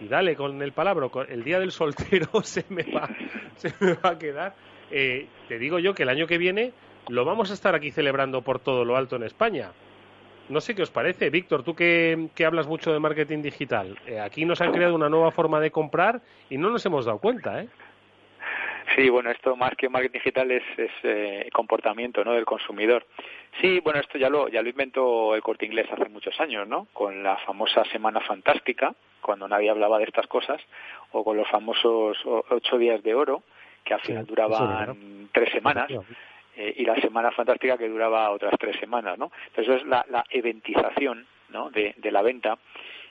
y 0.00 0.08
dale 0.08 0.36
con 0.36 0.60
el 0.62 0.72
palabra, 0.72 1.08
el 1.28 1.44
día 1.44 1.58
del 1.58 1.72
soltero 1.72 2.28
se 2.42 2.64
me 2.68 2.84
va, 2.84 3.08
se 3.56 3.72
me 3.80 3.94
va 3.94 4.10
a 4.10 4.18
quedar 4.18 4.54
eh, 4.96 5.26
te 5.48 5.58
digo 5.58 5.80
yo 5.80 5.92
que 5.92 6.04
el 6.04 6.08
año 6.08 6.28
que 6.28 6.38
viene 6.38 6.72
lo 7.08 7.24
vamos 7.24 7.50
a 7.50 7.54
estar 7.54 7.74
aquí 7.74 7.90
celebrando 7.90 8.42
por 8.42 8.60
todo 8.60 8.84
lo 8.84 8.96
alto 8.96 9.16
en 9.16 9.24
España. 9.24 9.72
No 10.48 10.60
sé 10.60 10.76
qué 10.76 10.82
os 10.82 10.90
parece, 10.90 11.30
Víctor, 11.30 11.64
tú 11.64 11.74
que, 11.74 12.28
hablas 12.46 12.68
mucho 12.68 12.92
de 12.92 13.00
marketing 13.00 13.42
digital. 13.42 13.98
Eh, 14.06 14.20
aquí 14.20 14.44
nos 14.44 14.60
han 14.60 14.70
creado 14.70 14.94
una 14.94 15.08
nueva 15.08 15.32
forma 15.32 15.58
de 15.58 15.72
comprar 15.72 16.20
y 16.48 16.58
no 16.58 16.70
nos 16.70 16.86
hemos 16.86 17.06
dado 17.06 17.18
cuenta, 17.18 17.62
¿eh? 17.62 17.68
Sí, 18.94 19.08
bueno, 19.08 19.32
esto 19.32 19.56
más 19.56 19.74
que 19.76 19.88
marketing 19.88 20.18
digital 20.18 20.50
es, 20.52 20.62
eh, 21.02 21.48
comportamiento 21.52 22.22
¿no? 22.22 22.34
del 22.34 22.44
consumidor. 22.44 23.04
Sí, 23.60 23.80
bueno, 23.80 23.98
esto 23.98 24.16
ya 24.16 24.28
lo, 24.28 24.46
ya 24.46 24.62
lo 24.62 24.68
inventó 24.68 25.34
el 25.34 25.42
corte 25.42 25.66
inglés 25.66 25.88
hace 25.90 26.08
muchos 26.08 26.38
años, 26.38 26.68
¿no? 26.68 26.86
Con 26.92 27.24
la 27.24 27.36
famosa 27.38 27.84
Semana 27.86 28.20
Fantástica, 28.20 28.94
cuando 29.20 29.48
nadie 29.48 29.70
hablaba 29.70 29.98
de 29.98 30.04
estas 30.04 30.28
cosas, 30.28 30.60
o 31.10 31.24
con 31.24 31.36
los 31.36 31.48
famosos 31.48 32.16
ocho 32.50 32.78
días 32.78 33.02
de 33.02 33.14
oro, 33.14 33.42
que 33.84 33.94
al 33.94 34.00
final 34.00 34.26
duraban 34.26 35.28
tres 35.32 35.52
semanas. 35.52 35.88
Eh, 36.56 36.74
y 36.78 36.84
la 36.84 36.94
semana 37.00 37.32
fantástica 37.32 37.76
que 37.76 37.88
duraba 37.88 38.30
otras 38.30 38.54
tres 38.58 38.76
semanas, 38.78 39.18
¿no? 39.18 39.32
Entonces 39.48 39.82
es 39.82 39.86
la, 39.86 40.06
la 40.08 40.24
eventización 40.30 41.26
¿no? 41.48 41.68
de, 41.70 41.94
la 42.12 42.22
venta. 42.22 42.56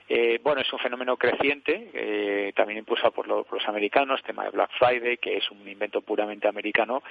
Eh, 0.08 0.40
bueno, 0.42 0.62
es 0.62 0.72
un 0.72 0.78
fenómeno 0.78 1.16
creciente, 1.18 1.90
eh, 1.92 2.52
también 2.54 2.78
impulsado 2.78 3.10
por, 3.10 3.28
los 3.28 3.68
americanos, 3.68 4.22
tema 4.22 4.44
de 4.44 4.50
Black 4.50 4.70
Friday, 4.78 5.18
que 5.18 5.36
es 5.36 5.50
un 5.50 5.66
invento 5.68 6.00
puramente 6.00 6.48
americano, 6.48 7.02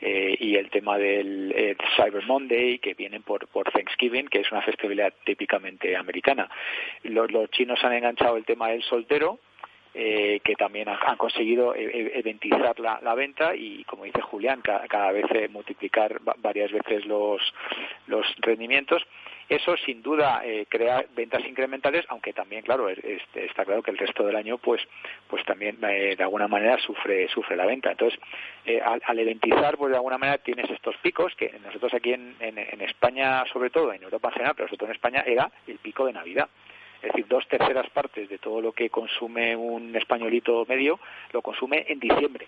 y 0.00 0.56
el 0.56 0.68
tema 0.68 0.98
del 0.98 1.76
Cyber 1.96 2.26
Monday, 2.26 2.80
que 2.80 2.94
viene 2.94 3.20
por, 3.20 3.46
por 3.46 3.70
Thanksgiving, 3.70 4.26
que 4.26 4.40
es 4.40 4.50
una 4.50 4.62
festividad 4.62 5.14
típicamente 5.24 5.96
americana. 5.96 6.50
Los, 7.04 7.30
los 7.30 7.48
chinos 7.50 7.78
han 7.84 7.92
enganchado 7.92 8.36
el 8.36 8.44
tema 8.44 8.70
del 8.70 8.82
soltero, 8.82 9.38
eh, 9.94 10.40
que 10.42 10.54
también 10.54 10.88
han, 10.88 11.18
conseguido 11.18 11.74
e, 11.74 11.84
e, 11.84 12.18
eventizar 12.18 12.80
la, 12.80 13.14
venta 13.14 13.54
y, 13.54 13.84
como 13.84 14.04
dice 14.04 14.22
Julián, 14.22 14.62
cada, 14.62 15.12
vez 15.12 15.26
eh, 15.34 15.48
multiplicar 15.48 16.18
varias 16.38 16.72
veces 16.72 17.04
los, 17.04 17.42
los 18.06 18.26
rendimientos. 18.38 19.02
Eso 19.50 19.76
sin 19.84 20.00
duda 20.00 20.40
eh, 20.46 20.64
crea 20.66 21.04
ventas 21.14 21.44
incrementales, 21.44 22.06
aunque 22.08 22.32
también, 22.32 22.62
claro, 22.62 22.88
está 22.88 23.66
claro 23.66 23.82
que 23.82 23.90
el 23.90 23.98
resto 23.98 24.24
del 24.24 24.36
año, 24.36 24.56
pues, 24.56 24.80
pues 25.28 25.44
también 25.44 25.78
de 25.78 26.16
alguna 26.20 26.48
manera 26.48 26.78
sufre 26.78 27.28
sufre 27.28 27.54
la 27.54 27.66
venta. 27.66 27.90
Entonces, 27.90 28.18
al, 29.04 29.18
eventizar, 29.18 29.76
pues 29.76 29.90
de 29.90 29.96
alguna 29.96 30.16
manera 30.16 30.38
tienes 30.38 30.70
estos 30.70 30.96
picos 30.98 31.34
que 31.34 31.52
nosotros 31.62 31.92
aquí 31.92 32.14
en, 32.14 32.34
en 32.40 32.80
España, 32.80 33.44
sobre 33.52 33.68
todo, 33.68 33.92
en 33.92 34.02
Europa 34.02 34.28
en 34.28 34.34
general, 34.34 34.54
pero 34.56 34.68
sobre 34.68 34.78
todo 34.78 34.88
en 34.88 34.94
España, 34.94 35.22
era 35.26 35.50
el 35.66 35.76
pico 35.78 36.06
de 36.06 36.14
Navidad 36.14 36.48
es 37.02 37.08
decir, 37.08 37.26
dos 37.26 37.46
terceras 37.48 37.90
partes 37.90 38.28
de 38.28 38.38
todo 38.38 38.60
lo 38.60 38.72
que 38.72 38.88
consume 38.88 39.56
un 39.56 39.94
españolito 39.96 40.64
medio 40.68 41.00
lo 41.32 41.42
consume 41.42 41.84
en 41.88 41.98
diciembre. 41.98 42.46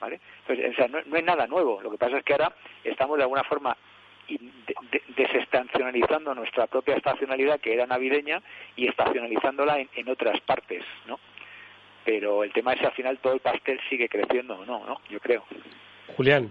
¿vale? 0.00 0.20
Entonces, 0.40 0.72
o 0.72 0.74
sea, 0.76 0.88
no, 0.88 0.98
es 0.98 1.24
nada 1.24 1.46
nuevo. 1.46 1.80
Lo 1.82 1.90
que 1.90 1.98
pasa 1.98 2.18
es 2.18 2.24
que 2.24 2.32
ahora 2.32 2.52
estamos 2.84 3.16
de 3.18 3.24
alguna 3.24 3.44
forma 3.44 3.76
desestacionalizando 5.16 6.34
nuestra 6.34 6.68
propia 6.68 6.94
estacionalidad 6.94 7.58
que 7.58 7.74
era 7.74 7.86
navideña 7.86 8.40
y 8.76 8.86
estacionalizándola 8.86 9.80
en, 9.80 10.08
otras 10.08 10.40
partes, 10.42 10.84
¿no? 11.06 11.18
Pero 12.04 12.44
el 12.44 12.52
tema 12.52 12.72
es 12.72 12.80
que 12.80 12.86
al 12.86 12.92
final 12.92 13.18
todo 13.18 13.32
el 13.32 13.40
pastel 13.40 13.80
sigue 13.88 14.08
creciendo 14.08 14.54
o 14.54 14.64
no, 14.64 14.86
¿no? 14.86 15.00
Yo 15.10 15.18
creo. 15.18 15.44
Julián. 16.16 16.48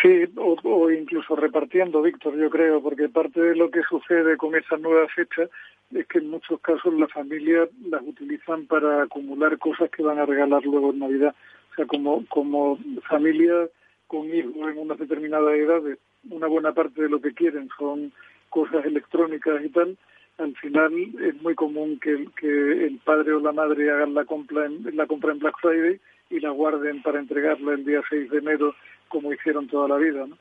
Sí, 0.00 0.26
o, 0.36 0.90
incluso 0.90 1.34
repartiendo, 1.34 2.02
Víctor, 2.02 2.38
yo 2.38 2.48
creo, 2.50 2.80
porque 2.80 3.08
parte 3.08 3.40
de 3.40 3.56
lo 3.56 3.68
que 3.70 3.82
sucede 3.82 4.36
con 4.36 4.54
esa 4.54 4.76
nueva 4.76 5.08
fecha 5.08 5.48
es 5.94 6.06
que 6.06 6.18
en 6.18 6.30
muchos 6.30 6.60
casos 6.60 6.92
las 6.94 7.10
familias 7.12 7.68
las 7.88 8.02
utilizan 8.02 8.66
para 8.66 9.02
acumular 9.02 9.58
cosas 9.58 9.90
que 9.90 10.02
van 10.02 10.18
a 10.18 10.26
regalar 10.26 10.64
luego 10.64 10.90
en 10.90 10.98
Navidad. 10.98 11.34
O 11.72 11.74
sea, 11.74 11.86
como, 11.86 12.24
como 12.26 12.78
familia 13.08 13.68
con 14.06 14.32
hijos 14.34 14.54
en 14.56 14.78
una 14.78 14.94
determinada 14.94 15.54
edad, 15.54 15.82
una 16.30 16.46
buena 16.46 16.72
parte 16.72 17.02
de 17.02 17.08
lo 17.08 17.20
que 17.20 17.32
quieren 17.32 17.68
son 17.78 18.12
cosas 18.50 18.84
electrónicas 18.84 19.64
y 19.64 19.68
tal, 19.68 19.96
al 20.38 20.56
final 20.56 20.92
es 21.20 21.40
muy 21.42 21.54
común 21.54 21.98
que, 22.00 22.26
que 22.38 22.86
el 22.86 22.98
padre 23.04 23.32
o 23.32 23.40
la 23.40 23.52
madre 23.52 23.90
hagan 23.90 24.14
la 24.14 24.24
compra 24.24 24.66
en, 24.66 24.96
la 24.96 25.06
compra 25.06 25.32
en 25.32 25.40
Black 25.40 25.56
Friday 25.60 26.00
y 26.30 26.40
la 26.40 26.50
guarden 26.50 27.02
para 27.02 27.18
entregarla 27.18 27.72
el 27.72 27.84
día 27.84 28.02
6 28.08 28.30
de 28.30 28.38
enero 28.38 28.74
como 29.08 29.32
hicieron 29.32 29.66
toda 29.66 29.88
la 29.88 29.96
vida. 29.96 30.26
¿no? 30.26 30.36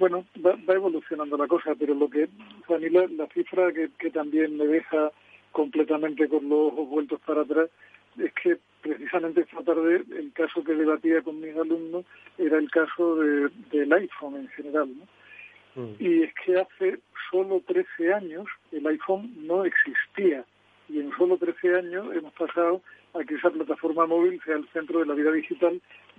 Bueno, 0.00 0.24
va, 0.42 0.56
evolucionando 0.74 1.36
la 1.36 1.46
cosa, 1.46 1.74
pero 1.78 1.94
lo 1.94 2.08
que, 2.08 2.22
a 2.22 2.78
mí 2.78 2.88
la, 2.88 3.26
cifra 3.34 3.70
que, 3.70 3.90
que, 3.98 4.10
también 4.10 4.56
me 4.56 4.66
deja 4.66 5.12
completamente 5.52 6.26
con 6.26 6.48
los 6.48 6.72
ojos 6.72 6.88
vueltos 6.88 7.20
para 7.20 7.42
atrás 7.42 7.68
es 8.18 8.32
que 8.32 8.56
precisamente 8.80 9.42
esta 9.42 9.62
tarde 9.62 10.02
el 10.16 10.32
caso 10.32 10.64
que 10.64 10.74
debatía 10.74 11.20
con 11.20 11.38
mis 11.38 11.54
alumnos 11.54 12.06
era 12.38 12.56
el 12.56 12.70
caso 12.70 13.16
de, 13.16 13.50
del 13.72 13.92
iPhone 13.92 14.36
en 14.36 14.48
general. 14.48 14.88
¿no? 14.96 15.82
Mm. 15.82 15.96
Y 15.98 16.22
es 16.22 16.32
que 16.46 16.58
hace 16.58 17.00
solo 17.30 17.62
13 17.66 18.14
años 18.14 18.46
el 18.72 18.86
iPhone 18.86 19.30
no 19.46 19.66
existía 19.66 20.46
y 20.88 20.98
en 20.98 21.14
solo 21.18 21.36
13 21.36 21.76
años 21.76 22.06
hemos 22.14 22.32
pasado 22.32 22.80
a 23.12 23.22
que 23.22 23.34
esa 23.34 23.50
plataforma 23.50 24.06
móvil 24.06 24.40
sea 24.46 24.56
el 24.56 24.66
centro 24.68 25.00
de 25.00 25.06
la 25.06 25.14
vida 25.14 25.30
digital 25.30 25.78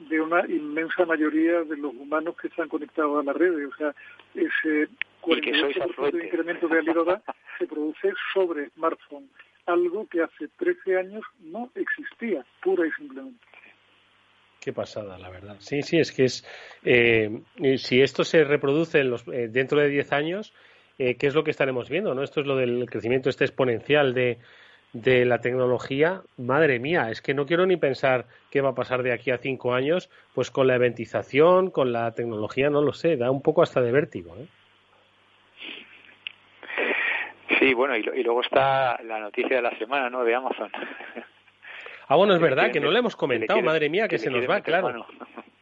de 0.09 0.21
una 0.21 0.45
inmensa 0.47 1.05
mayoría 1.05 1.63
de 1.63 1.77
los 1.77 1.93
humanos 1.93 2.35
que 2.39 2.47
están 2.47 2.69
conectados 2.69 3.21
a 3.21 3.23
la 3.23 3.33
red. 3.33 3.67
O 3.67 3.75
sea, 3.75 3.93
ese 4.33 4.89
48% 5.21 6.11
de 6.11 6.25
incremento 6.25 6.67
de 6.67 6.79
Alibaba 6.79 7.21
se 7.59 7.67
produce 7.67 8.13
sobre 8.33 8.69
smartphone, 8.71 9.29
algo 9.65 10.07
que 10.07 10.21
hace 10.21 10.47
13 10.57 10.97
años 10.97 11.23
no 11.39 11.69
existía, 11.75 12.45
pura 12.61 12.87
y 12.87 12.91
simplemente. 12.91 13.39
Qué 14.59 14.73
pasada, 14.73 15.17
la 15.17 15.29
verdad. 15.29 15.55
Sí, 15.59 15.81
sí, 15.81 15.97
es 15.97 16.11
que 16.11 16.25
es. 16.25 16.45
Eh, 16.83 17.41
si 17.77 18.01
esto 18.01 18.23
se 18.23 18.43
reproduce 18.43 18.99
en 18.99 19.09
los, 19.09 19.27
eh, 19.27 19.47
dentro 19.49 19.81
de 19.81 19.89
10 19.89 20.13
años, 20.13 20.53
eh, 20.99 21.15
¿qué 21.15 21.25
es 21.27 21.33
lo 21.33 21.43
que 21.43 21.49
estaremos 21.49 21.89
viendo? 21.89 22.13
¿no? 22.13 22.21
Esto 22.21 22.41
es 22.41 22.45
lo 22.45 22.55
del 22.55 22.87
crecimiento 22.87 23.29
este 23.29 23.45
exponencial 23.45 24.13
de, 24.13 24.37
de 24.93 25.25
la 25.25 25.39
tecnología, 25.39 26.21
madre 26.37 26.79
mía, 26.79 27.09
es 27.09 27.21
que 27.21 27.33
no 27.33 27.45
quiero 27.45 27.65
ni 27.65 27.77
pensar 27.77 28.25
qué 28.49 28.61
va 28.61 28.69
a 28.69 28.75
pasar 28.75 29.03
de 29.03 29.13
aquí 29.13 29.31
a 29.31 29.37
cinco 29.37 29.73
años, 29.73 30.09
pues 30.33 30.51
con 30.51 30.67
la 30.67 30.75
eventización, 30.75 31.71
con 31.71 31.93
la 31.93 32.13
tecnología, 32.13 32.69
no 32.69 32.81
lo 32.81 32.91
sé, 32.91 33.15
da 33.15 33.31
un 33.31 33.41
poco 33.41 33.61
hasta 33.61 33.81
de 33.81 33.91
vértigo. 33.91 34.35
¿eh? 34.35 34.47
Sí, 37.59 37.73
bueno, 37.73 37.95
y, 37.95 38.23
luego 38.23 38.41
está 38.41 39.01
la 39.03 39.19
noticia 39.19 39.57
de 39.57 39.61
la 39.61 39.77
semana, 39.77 40.09
¿no? 40.09 40.23
De 40.23 40.35
Amazon. 40.35 40.71
Ah, 42.07 42.15
bueno, 42.17 42.33
es 42.33 42.41
verdad, 42.41 42.71
que 42.71 42.81
no 42.81 42.91
le 42.91 42.99
hemos 42.99 43.15
comentado, 43.15 43.61
madre 43.61 43.87
mía, 43.89 44.07
que, 44.09 44.17
se 44.17 44.29
nos 44.29 44.49
va, 44.49 44.59
claro. 44.61 45.05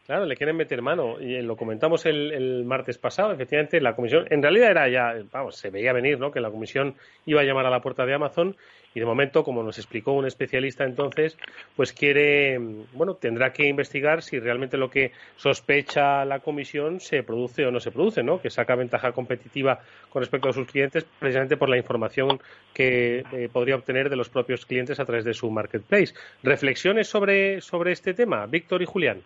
Claro, 0.06 0.26
le 0.26 0.36
quieren 0.36 0.56
meter 0.56 0.82
mano. 0.82 1.20
Y 1.20 1.40
lo 1.40 1.56
comentamos 1.56 2.04
el, 2.04 2.32
el, 2.32 2.64
martes 2.64 2.98
pasado. 2.98 3.30
Efectivamente, 3.30 3.80
la 3.80 3.94
comisión, 3.94 4.26
en 4.28 4.42
realidad 4.42 4.72
era 4.72 4.88
ya, 4.88 5.14
vamos, 5.30 5.54
se 5.54 5.70
veía 5.70 5.92
venir, 5.92 6.18
¿no? 6.18 6.32
Que 6.32 6.40
la 6.40 6.50
comisión 6.50 6.96
iba 7.26 7.42
a 7.42 7.44
llamar 7.44 7.66
a 7.66 7.70
la 7.70 7.80
puerta 7.80 8.04
de 8.04 8.14
Amazon 8.14 8.56
y 8.94 9.00
de 9.00 9.06
momento, 9.06 9.44
como 9.44 9.62
nos 9.62 9.78
explicó 9.78 10.12
un 10.12 10.26
especialista 10.26 10.84
entonces, 10.84 11.38
pues 11.76 11.92
quiere, 11.92 12.58
bueno, 12.92 13.14
tendrá 13.14 13.52
que 13.52 13.68
investigar 13.68 14.22
si 14.22 14.38
realmente 14.38 14.76
lo 14.76 14.90
que 14.90 15.12
sospecha 15.36 16.24
la 16.24 16.40
comisión 16.40 17.00
se 17.00 17.22
produce 17.22 17.66
o 17.66 17.70
no 17.70 17.80
se 17.80 17.92
produce, 17.92 18.22
¿no? 18.22 18.40
Que 18.40 18.50
saca 18.50 18.74
ventaja 18.74 19.12
competitiva 19.12 19.80
con 20.08 20.22
respecto 20.22 20.48
a 20.48 20.52
sus 20.52 20.66
clientes 20.66 21.04
precisamente 21.18 21.56
por 21.56 21.68
la 21.68 21.76
información 21.76 22.40
que 22.74 23.24
eh, 23.32 23.48
podría 23.52 23.76
obtener 23.76 24.10
de 24.10 24.16
los 24.16 24.28
propios 24.28 24.66
clientes 24.66 24.98
a 24.98 25.04
través 25.04 25.24
de 25.24 25.34
su 25.34 25.50
marketplace. 25.50 26.14
¿Reflexiones 26.42 27.08
sobre, 27.08 27.60
sobre 27.60 27.92
este 27.92 28.14
tema, 28.14 28.46
Víctor 28.46 28.82
y 28.82 28.86
Julián? 28.86 29.22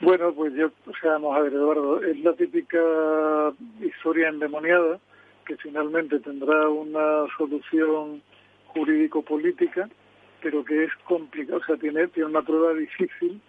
Bueno, 0.00 0.34
pues 0.34 0.52
yo, 0.54 0.66
o 0.66 0.92
sea, 1.00 1.12
vamos 1.12 1.36
a 1.36 1.40
ver, 1.40 1.52
Eduardo, 1.52 2.02
es 2.02 2.18
la 2.18 2.34
típica 2.34 2.78
historia 3.80 4.28
endemoniada 4.28 4.98
que 5.44 5.56
finalmente 5.56 6.20
tendrá 6.20 6.68
una 6.68 7.26
solución 7.36 8.22
jurídico-política, 8.66 9.88
pero 10.42 10.64
que 10.64 10.84
es 10.84 10.90
complicado, 11.04 11.58
o 11.58 11.64
sea, 11.64 11.76
tiene, 11.76 12.08
tiene 12.08 12.28
una 12.28 12.42
prueba 12.42 12.74
difícil, 12.74 13.40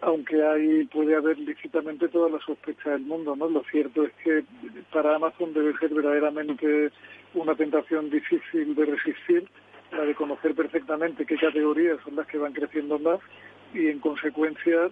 aunque 0.00 0.42
ahí 0.42 0.84
puede 0.86 1.14
haber 1.14 1.38
lícitamente 1.38 2.08
toda 2.08 2.28
la 2.28 2.38
sospecha 2.40 2.90
del 2.90 3.02
mundo, 3.02 3.36
¿no? 3.36 3.48
Lo 3.48 3.62
cierto 3.64 4.04
es 4.04 4.12
que 4.22 4.44
para 4.92 5.16
Amazon 5.16 5.52
debe 5.52 5.76
ser 5.78 5.94
verdaderamente 5.94 6.90
una 7.34 7.54
tentación 7.54 8.10
difícil 8.10 8.74
de 8.74 8.84
resistir, 8.84 9.48
la 9.92 10.04
de 10.04 10.14
conocer 10.14 10.54
perfectamente 10.54 11.26
qué 11.26 11.36
categorías 11.36 11.98
son 12.04 12.16
las 12.16 12.26
que 12.26 12.38
van 12.38 12.52
creciendo 12.52 12.98
más 12.98 13.20
y 13.72 13.88
en 13.88 14.00
consecuencia 14.00 14.90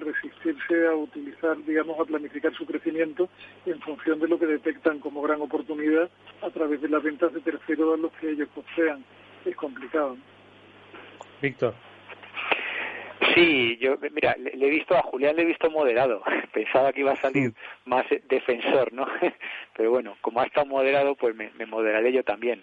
resistirse 0.00 0.86
a 0.86 0.94
utilizar, 0.94 1.56
digamos, 1.64 1.98
a 1.98 2.04
planificar 2.04 2.52
su 2.54 2.66
crecimiento 2.66 3.28
en 3.66 3.80
función 3.80 4.18
de 4.20 4.28
lo 4.28 4.38
que 4.38 4.46
detectan 4.46 4.98
como 4.98 5.22
gran 5.22 5.40
oportunidad 5.40 6.10
a 6.42 6.50
través 6.50 6.80
de 6.80 6.88
las 6.88 7.02
ventas 7.02 7.32
de 7.32 7.40
terceros 7.40 7.94
a 7.94 8.00
los 8.00 8.12
que 8.12 8.30
ellos 8.30 8.48
posean. 8.54 9.04
Es 9.44 9.56
complicado. 9.56 10.16
Víctor. 11.40 11.74
Sí, 13.34 13.78
yo, 13.78 13.96
mira, 14.12 14.34
le, 14.38 14.66
he 14.66 14.70
visto 14.70 14.96
a 14.96 15.02
Julián, 15.02 15.36
le 15.36 15.42
he 15.42 15.46
visto 15.46 15.70
moderado. 15.70 16.22
Pensaba 16.52 16.92
que 16.92 17.00
iba 17.00 17.12
a 17.12 17.16
salir 17.16 17.52
más 17.84 18.04
defensor, 18.28 18.92
¿no? 18.92 19.06
Pero 19.76 19.90
bueno, 19.90 20.16
como 20.20 20.40
ha 20.40 20.46
estado 20.46 20.66
moderado, 20.66 21.14
pues 21.14 21.34
me, 21.34 21.50
me 21.58 21.66
moderaré 21.66 22.12
yo 22.12 22.24
también 22.24 22.62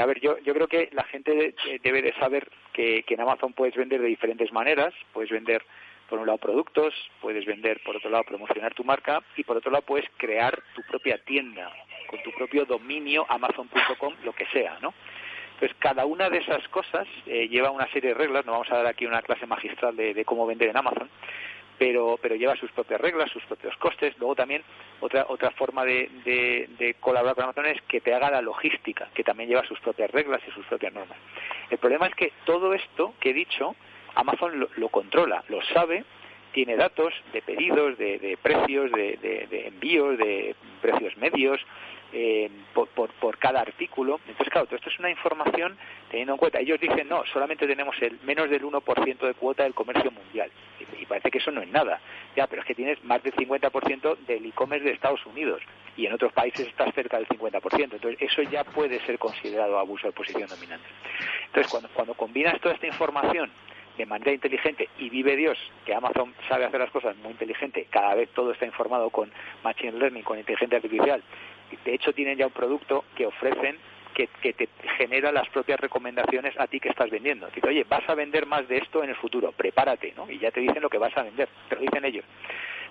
a 0.00 0.06
ver, 0.06 0.20
yo, 0.20 0.38
yo 0.38 0.52
creo 0.52 0.68
que 0.68 0.90
la 0.92 1.04
gente 1.04 1.54
debe 1.82 2.02
de 2.02 2.12
saber 2.14 2.48
que, 2.72 3.04
en 3.08 3.20
Amazon 3.20 3.52
puedes 3.52 3.74
vender 3.74 4.00
de 4.00 4.08
diferentes 4.08 4.52
maneras. 4.52 4.92
Puedes 5.12 5.30
vender, 5.30 5.62
por 6.12 6.20
un 6.20 6.26
lado, 6.26 6.36
productos, 6.36 6.92
puedes 7.22 7.46
vender, 7.46 7.80
por 7.82 7.96
otro 7.96 8.10
lado, 8.10 8.24
promocionar 8.24 8.74
tu 8.74 8.84
marca 8.84 9.22
y, 9.34 9.44
por 9.44 9.56
otro 9.56 9.70
lado, 9.70 9.82
puedes 9.86 10.06
crear 10.18 10.62
tu 10.74 10.82
propia 10.82 11.16
tienda 11.16 11.72
con 12.06 12.22
tu 12.22 12.30
propio 12.32 12.66
dominio, 12.66 13.24
amazon.com, 13.30 14.16
lo 14.22 14.34
que 14.34 14.44
sea, 14.52 14.76
¿no? 14.82 14.92
Entonces, 15.54 15.74
cada 15.78 16.04
una 16.04 16.28
de 16.28 16.36
esas 16.36 16.68
cosas 16.68 17.08
eh, 17.24 17.48
lleva 17.48 17.70
una 17.70 17.90
serie 17.92 18.10
de 18.10 18.14
reglas. 18.14 18.44
No 18.44 18.52
vamos 18.52 18.70
a 18.70 18.76
dar 18.76 18.86
aquí 18.88 19.06
una 19.06 19.22
clase 19.22 19.46
magistral 19.46 19.96
de 19.96 20.22
cómo 20.26 20.46
vender 20.46 20.68
en 20.68 20.76
Amazon, 20.76 21.08
pero, 21.78 22.18
pero 22.20 22.36
lleva 22.36 22.54
sus 22.56 22.70
propias 22.72 23.00
reglas, 23.00 23.30
sus 23.30 23.44
propios 23.44 23.76
costes. 23.78 24.16
Luego 24.18 24.34
también 24.34 24.62
otra, 25.00 25.26
otra 25.28 25.50
forma 25.50 25.84
de, 25.84 26.10
de, 26.78 26.94
colaborar 27.00 27.34
con 27.34 27.44
Amazon 27.44 27.66
es 27.66 27.80
que 27.88 28.00
te 28.00 28.14
haga 28.14 28.30
la 28.30 28.42
logística, 28.42 29.08
que 29.14 29.24
también 29.24 29.48
lleva 29.48 29.66
sus 29.66 29.80
propias 29.80 30.10
reglas 30.10 30.42
y 30.46 30.50
sus 30.52 30.66
propias 30.66 30.92
normas. 30.92 31.18
El 31.70 31.78
problema 31.78 32.06
es 32.06 32.14
que 32.14 32.32
todo 32.44 32.74
esto 32.74 33.14
que 33.18 33.30
he 33.30 33.32
dicho, 33.32 33.74
Amazon 34.14 34.68
lo, 34.76 34.88
controla, 34.88 35.44
lo 35.48 35.62
sabe, 35.62 36.04
tiene 36.52 36.76
datos 36.76 37.14
de 37.32 37.42
pedidos, 37.42 37.96
de, 37.98 38.18
de 38.18 38.36
precios, 38.36 38.92
de, 38.92 39.66
envíos, 39.66 40.18
de 40.18 40.54
precios 40.80 41.16
medios, 41.16 41.60
eh, 42.12 42.50
por, 42.74 43.38
cada 43.38 43.60
artículo. 43.60 44.20
Entonces, 44.28 44.50
claro, 44.50 44.66
todo 44.66 44.76
esto 44.76 44.90
es 44.90 44.98
una 44.98 45.10
información 45.10 45.76
teniendo 46.10 46.34
en 46.34 46.38
cuenta. 46.38 46.60
Ellos 46.60 46.78
dicen, 46.78 47.08
no, 47.08 47.24
solamente 47.32 47.66
tenemos 47.66 47.96
el 48.02 48.18
menos 48.22 48.50
del 48.50 48.62
1% 48.62 49.18
de 49.18 49.34
cuota 49.34 49.62
del 49.62 49.74
comercio 49.74 50.10
mundial. 50.10 50.50
Y, 51.00 51.06
parece 51.06 51.30
que 51.30 51.38
eso 51.38 51.50
no 51.50 51.62
es 51.62 51.68
nada. 51.68 52.00
Ya, 52.36 52.46
pero 52.46 52.60
es 52.60 52.68
que 52.68 52.74
tienes 52.74 53.02
más 53.04 53.22
del 53.22 53.34
50% 53.34 54.18
del 54.26 54.44
e-commerce 54.44 54.84
de 54.84 54.92
Estados 54.92 55.24
Unidos. 55.24 55.62
Y 55.96 56.06
en 56.06 56.12
otros 56.12 56.32
países 56.32 56.68
estás 56.68 56.94
cerca 56.94 57.16
del 57.16 57.28
50%. 57.28 57.94
Entonces, 57.94 58.16
eso 58.20 58.42
ya 58.42 58.64
puede 58.64 59.00
ser 59.06 59.18
considerado 59.18 59.78
abuso 59.78 60.06
de 60.06 60.12
posición 60.12 60.48
dominante. 60.48 60.86
Entonces, 61.46 61.72
cuando 61.94 62.14
combinas 62.14 62.60
toda 62.60 62.74
esta 62.74 62.86
información 62.86 63.50
de 63.96 64.06
manera 64.06 64.32
inteligente 64.32 64.88
y 64.98 65.10
vive 65.10 65.36
Dios 65.36 65.58
que 65.84 65.94
Amazon 65.94 66.34
sabe 66.48 66.64
hacer 66.64 66.80
las 66.80 66.90
cosas 66.90 67.16
muy 67.18 67.32
inteligente, 67.32 67.86
cada 67.90 68.14
vez 68.14 68.30
todo 68.30 68.52
está 68.52 68.64
informado 68.66 69.10
con 69.10 69.30
Machine 69.62 69.98
Learning, 69.98 70.22
con 70.22 70.38
inteligencia 70.38 70.76
artificial 70.76 71.22
de 71.84 71.94
hecho 71.94 72.12
tienen 72.12 72.36
ya 72.36 72.46
un 72.46 72.52
producto 72.52 73.04
que 73.16 73.26
ofrecen 73.26 73.78
que, 74.14 74.28
te 74.52 74.68
genera 74.98 75.32
las 75.32 75.48
propias 75.48 75.80
recomendaciones 75.80 76.58
a 76.60 76.66
ti 76.66 76.80
que 76.80 76.90
estás 76.90 77.10
vendiendo. 77.10 77.48
Dice, 77.54 77.66
oye, 77.66 77.84
vas 77.88 78.06
a 78.08 78.14
vender 78.14 78.44
más 78.44 78.68
de 78.68 78.76
esto 78.76 79.02
en 79.02 79.08
el 79.08 79.16
futuro, 79.16 79.52
prepárate, 79.52 80.12
¿no? 80.14 80.30
Y 80.30 80.38
ya 80.38 80.50
te 80.50 80.60
dicen 80.60 80.82
lo 80.82 80.90
que 80.90 80.98
vas 80.98 81.16
a 81.16 81.22
vender, 81.22 81.48
te 81.68 81.76
lo 81.76 81.80
dicen 81.80 82.04
ellos. 82.04 82.24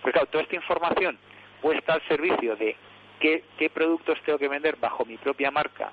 Pues 0.02 0.14
claro, 0.14 0.28
toda 0.28 0.43
esta 0.43 0.56
información 0.56 1.20
puesta 1.62 1.93
al 1.93 2.02
servicio 2.08 2.56
de 2.56 2.76
qué, 3.20 3.43
qué 3.58 3.70
productos 3.70 4.20
tengo 4.26 4.39
que 4.39 4.47
vender 4.47 4.78
bajo 4.78 5.06
mi 5.06 5.18
propia 5.18 5.52
marca, 5.52 5.91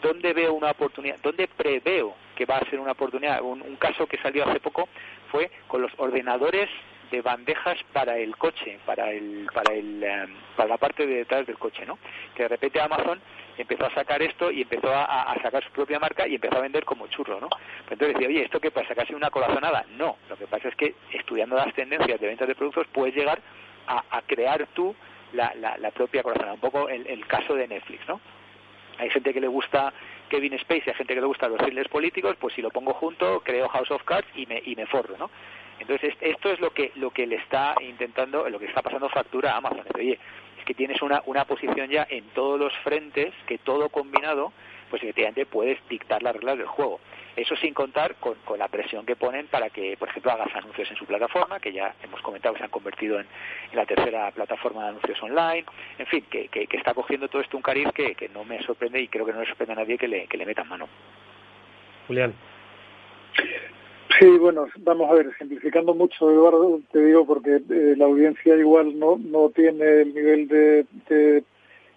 dónde 0.00 0.32
veo 0.32 0.54
una 0.54 0.70
oportunidad, 0.70 1.18
dónde 1.22 1.48
preveo 1.48 2.14
que 2.34 2.46
va 2.46 2.56
a 2.56 2.70
ser 2.70 2.80
una 2.80 2.92
oportunidad. 2.92 3.42
Un, 3.42 3.76
caso 3.76 4.06
que 4.06 4.18
salió 4.18 4.48
hace 4.48 4.60
poco 4.60 4.88
fue 5.30 5.50
con 5.66 5.82
los 5.82 5.92
ordenadores 5.96 6.68
de 7.10 7.20
bandejas 7.20 7.78
para 7.92 8.16
el 8.16 8.36
coche, 8.36 8.78
para 8.86 9.10
el, 9.10 9.46
para 9.52 9.74
el, 9.74 10.02
em, 10.02 10.34
para 10.56 10.68
la 10.70 10.78
parte 10.78 11.06
de 11.06 11.16
detrás 11.16 11.46
del 11.46 11.58
coche, 11.58 11.84
¿no? 11.84 11.98
Que 12.34 12.44
de 12.44 12.48
repente 12.48 12.80
Amazon 12.80 13.20
empezó 13.58 13.86
a 13.86 13.94
sacar 13.94 14.22
esto 14.22 14.50
y 14.50 14.62
empezó 14.62 14.88
a, 14.94 15.34
sacar 15.42 15.62
su 15.62 15.70
propia 15.72 15.98
marca 15.98 16.26
y 16.26 16.36
empezó 16.36 16.56
a 16.56 16.62
vender 16.62 16.84
como 16.84 17.06
churro, 17.08 17.38
¿no? 17.40 17.48
entonces 17.90 18.14
decía, 18.14 18.28
oye, 18.28 18.44
¿esto 18.44 18.60
qué 18.60 18.70
pasa? 18.70 18.94
¿Casi 18.94 19.14
una 19.14 19.30
colazonada? 19.30 19.84
No, 19.90 20.16
lo 20.30 20.36
que 20.36 20.46
pasa 20.46 20.68
es 20.68 20.76
que 20.76 20.94
estudiando 21.12 21.56
las 21.56 21.74
tendencias 21.74 22.18
de 22.18 22.26
ventas 22.26 22.48
de 22.48 22.54
productos 22.54 22.86
puedes 22.92 23.14
llegar 23.14 23.40
a, 23.86 24.22
crear 24.26 24.66
tú 24.68 24.94
la, 25.32 25.52
la, 25.54 25.90
propia 25.90 26.22
colazonada, 26.22 26.54
un 26.54 26.60
poco 26.60 26.88
el, 26.88 27.06
el 27.06 27.26
caso 27.26 27.54
de 27.54 27.68
Netflix, 27.68 28.08
¿no? 28.08 28.20
Hay 28.98 29.10
gente 29.10 29.32
que 29.32 29.40
le 29.40 29.48
gusta 29.48 29.92
Kevin 30.28 30.58
Spacey, 30.58 30.88
hay 30.88 30.94
gente 30.94 31.14
que 31.14 31.20
le 31.20 31.26
gusta 31.26 31.48
los 31.48 31.58
thrillers 31.58 31.88
políticos, 31.88 32.36
pues 32.38 32.54
si 32.54 32.62
lo 32.62 32.70
pongo 32.70 32.94
junto, 32.94 33.40
creo 33.40 33.68
House 33.68 33.90
of 33.90 34.02
Cards 34.04 34.28
y 34.34 34.46
me, 34.46 34.62
y 34.64 34.76
me 34.76 34.86
forro, 34.86 35.16
¿no? 35.18 35.30
Entonces, 35.78 36.14
esto 36.20 36.50
es 36.50 36.60
lo 36.60 36.70
que, 36.70 36.92
lo 36.94 37.10
que 37.10 37.26
le 37.26 37.36
está 37.36 37.74
intentando, 37.80 38.48
lo 38.48 38.58
que 38.58 38.66
está 38.66 38.82
pasando 38.82 39.08
factura 39.08 39.52
a 39.52 39.56
Amazon. 39.56 39.84
Oye, 39.94 40.18
es 40.58 40.64
que 40.64 40.74
tienes 40.74 41.02
una, 41.02 41.22
una 41.26 41.44
posición 41.44 41.90
ya 41.90 42.06
en 42.08 42.24
todos 42.34 42.58
los 42.58 42.72
frentes 42.84 43.34
que 43.46 43.58
todo 43.58 43.88
combinado, 43.88 44.52
pues 44.90 45.02
efectivamente 45.02 45.44
puedes 45.44 45.78
dictar 45.88 46.22
las 46.22 46.36
reglas 46.36 46.58
del 46.58 46.68
juego. 46.68 47.00
Eso 47.34 47.56
sin 47.56 47.72
contar 47.72 48.16
con, 48.16 48.36
la 48.58 48.68
presión 48.68 49.06
que 49.06 49.16
ponen 49.16 49.46
para 49.46 49.70
que, 49.70 49.96
por 49.96 50.08
ejemplo, 50.08 50.32
hagas 50.32 50.54
anuncios 50.54 50.90
en 50.90 50.96
su 50.96 51.06
plataforma, 51.06 51.60
que 51.60 51.72
ya 51.72 51.94
hemos 52.02 52.20
comentado 52.20 52.54
que 52.54 52.58
se 52.58 52.64
han 52.64 52.70
convertido 52.70 53.18
en, 53.18 53.26
la 53.72 53.86
tercera 53.86 54.30
plataforma 54.32 54.82
de 54.82 54.88
anuncios 54.90 55.22
online. 55.22 55.64
En 55.98 56.06
fin, 56.06 56.24
que, 56.30 56.48
que, 56.48 56.68
está 56.76 56.92
cogiendo 56.92 57.28
todo 57.28 57.40
esto 57.40 57.56
un 57.56 57.62
cariz 57.62 57.88
que, 57.94 58.14
que, 58.14 58.28
no 58.28 58.44
me 58.44 58.62
sorprende 58.62 59.00
y 59.00 59.08
creo 59.08 59.24
que 59.24 59.32
no 59.32 59.40
le 59.40 59.46
sorprende 59.46 59.72
a 59.72 59.76
nadie 59.76 59.96
que 59.96 60.08
le, 60.08 60.26
que 60.26 60.36
le 60.36 60.46
metan 60.46 60.68
mano. 60.68 60.88
Julián. 62.06 62.34
Sí, 64.18 64.26
bueno, 64.38 64.66
vamos 64.80 65.10
a 65.10 65.14
ver, 65.14 65.30
simplificando 65.38 65.94
mucho, 65.94 66.30
Eduardo, 66.30 66.80
te 66.92 67.04
digo 67.04 67.26
porque 67.26 67.56
eh, 67.56 67.94
la 67.96 68.04
audiencia 68.04 68.54
igual 68.56 68.98
no, 68.98 69.18
no 69.18 69.48
tiene 69.50 70.02
el 70.02 70.14
nivel 70.14 70.48
de, 70.48 71.44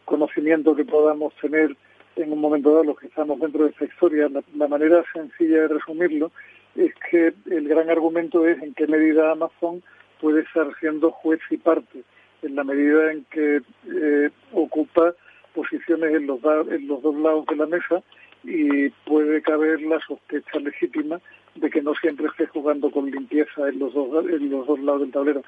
conocimiento 0.06 0.76
que 0.76 0.86
podamos 0.86 1.34
tener 1.36 1.76
en 2.16 2.32
un 2.32 2.40
momento 2.40 2.72
dado 2.72 2.84
los 2.84 3.00
que 3.00 3.08
estamos 3.08 3.40
dentro 3.40 3.64
de 3.64 3.72
esta 3.72 3.86
historia. 3.86 4.30
La, 4.56 4.68
manera 4.68 5.04
sencilla 5.14 5.62
de 5.62 5.68
resumirlo 5.68 6.32
es 6.76 6.94
que 7.10 7.34
el 7.50 7.68
gran 7.68 7.90
argumento 7.90 8.48
es 8.48 8.62
en 8.62 8.74
qué 8.74 8.88
medida 8.88 9.32
Amazon 9.32 9.84
puede 10.20 10.42
estar 10.42 10.68
siendo 10.80 11.12
juez 11.12 11.40
y 11.50 11.58
parte, 11.58 12.04
en 12.42 12.56
la 12.56 12.64
medida 12.64 13.12
en 13.12 13.26
que 13.26 13.62
eh, 13.94 14.30
ocupa 14.54 15.14
posiciones 15.54 16.14
en 16.14 16.28
los, 16.28 16.40
en 16.70 16.88
los 16.88 17.02
dos 17.02 17.16
lados 17.16 17.46
de 17.48 17.56
la 17.56 17.66
mesa 17.66 18.04
y 18.44 18.90
puede 19.06 19.42
caber 19.42 19.82
la 19.82 20.00
sospecha 20.00 20.60
legítima 20.60 21.20
de 21.56 21.70
que 21.70 21.82
no 21.82 21.96
siempre 21.96 22.28
esté 22.28 22.48
jugando 22.48 22.92
con 22.92 23.10
limpieza 23.10 23.70
en 23.70 23.80
los 23.80 23.94
dos, 23.94 24.26
en 24.30 24.50
los 24.50 24.68
dos 24.68 24.80
lados 24.80 25.02
del 25.02 25.12
tablero. 25.12 25.44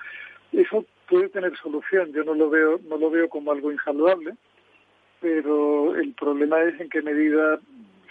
Eso 0.51 0.85
puede 1.09 1.29
tener 1.29 1.55
solución, 1.57 2.11
yo 2.13 2.23
no 2.23 2.33
lo 2.33 2.49
veo, 2.49 2.79
no 2.89 2.97
lo 2.97 3.09
veo 3.09 3.29
como 3.29 3.51
algo 3.51 3.71
insaludable, 3.71 4.33
pero 5.19 5.95
el 5.95 6.13
problema 6.13 6.61
es 6.63 6.79
en 6.79 6.89
qué 6.89 7.01
medida 7.01 7.59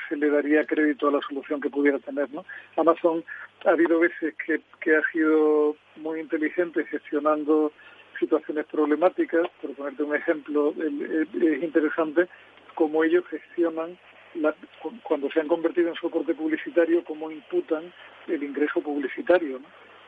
se 0.09 0.17
le 0.17 0.31
daría 0.31 0.67
crédito 0.67 1.09
a 1.09 1.13
la 1.13 1.21
solución 1.29 1.61
que 1.61 1.71
pudiera 1.71 1.99
tener. 1.99 2.31
¿no? 2.33 2.45
Amazon 2.77 3.25
ha 3.65 3.71
habido 3.71 3.99
veces 3.99 4.35
que, 4.45 4.61
que 4.81 4.97
ha 4.97 5.03
sido 5.13 5.77
muy 5.97 6.21
inteligente 6.21 6.85
gestionando 6.87 7.73
situaciones 8.19 8.67
problemáticas, 8.67 9.47
por 9.61 9.75
ponerte 9.75 10.03
un 10.03 10.15
ejemplo, 10.15 10.73
es 10.79 11.63
interesante 11.63 12.29
cómo 12.75 13.05
ellos 13.05 13.25
gestionan 13.29 13.99
cuando 15.03 15.31
se 15.31 15.41
han 15.41 15.49
convertido 15.49 15.89
en 15.89 15.95
soporte 15.95 16.35
publicitario, 16.35 17.05
cómo 17.05 17.31
imputan 17.31 17.93
el 18.27 18.43
ingreso 18.43 18.81
publicitario. 18.81 19.61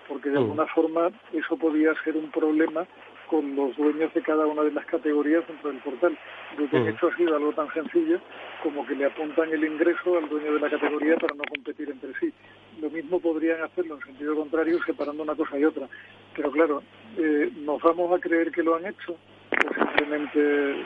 porque 0.07 0.31
de 0.31 0.37
mm. 0.37 0.43
alguna 0.43 0.67
forma 0.67 1.11
eso 1.33 1.57
podía 1.57 1.93
ser 2.03 2.17
un 2.17 2.31
problema 2.31 2.87
con 3.29 3.55
los 3.55 3.77
dueños 3.77 4.13
de 4.15 4.23
cada 4.23 4.47
una 4.47 4.63
de 4.63 4.73
las 4.73 4.85
categorías 4.87 5.47
dentro 5.47 5.71
del 5.71 5.81
portal. 5.81 6.19
Lo 6.57 6.69
que 6.69 6.91
hecho 6.91 7.09
ha 7.09 7.17
sido 7.17 7.37
algo 7.37 7.53
tan 7.53 7.73
sencillo 7.73 8.21
como 8.63 8.87
que 8.87 8.95
le 8.95 9.07
apuntan 9.07 9.53
el 9.53 9.65
ingreso 9.65 10.19
al 10.19 10.29
dueño 10.29 10.55
de 10.55 10.61
la 10.61 10.71
categoría 10.71 11.17
para 11.17 11.35
no 11.35 11.45
competir 11.45 11.91
entre 11.91 12.13
sí. 12.19 12.33
Lo 12.81 12.91
mismo 12.91 13.21
podrían 13.21 13.63
hacerlo 13.63 13.97
en 13.97 14.03
sentido 14.03 14.35
contrario, 14.35 14.79
separando 14.85 15.23
una 15.23 15.35
cosa 15.35 15.59
y 15.59 15.65
otra. 15.65 15.89
Pero 16.35 16.51
claro, 16.51 16.83
eh, 17.17 17.51
¿nos 17.59 17.81
vamos 17.83 18.13
a 18.13 18.21
creer 18.21 18.51
que 18.51 18.63
lo 18.63 18.77
han 18.77 18.87
hecho? 18.87 19.13
O 19.13 19.75
simplemente, 19.75 20.85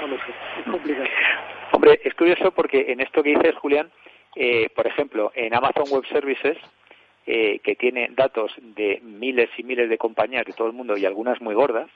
no 0.00 0.06
lo 0.08 0.16
sé, 0.16 0.34
es 0.60 0.70
complicado. 0.70 1.08
Hombre, 1.72 2.00
es 2.02 2.14
curioso 2.14 2.50
porque 2.52 2.86
en 2.88 3.00
esto 3.00 3.22
que 3.22 3.30
dices, 3.30 3.54
Julián, 3.56 3.90
eh, 4.34 4.68
por 4.74 4.86
ejemplo, 4.86 5.32
en 5.34 5.54
Amazon 5.54 5.84
Web 5.90 6.06
Services, 6.06 6.56
eh, 7.30 7.58
que 7.58 7.76
tiene 7.76 8.08
datos 8.12 8.54
de 8.56 9.00
miles 9.02 9.50
y 9.58 9.62
miles 9.62 9.90
de 9.90 9.98
compañías 9.98 10.46
de 10.46 10.54
todo 10.54 10.66
el 10.66 10.72
mundo 10.72 10.96
y 10.96 11.04
algunas 11.04 11.42
muy 11.42 11.54
gordas, 11.54 11.90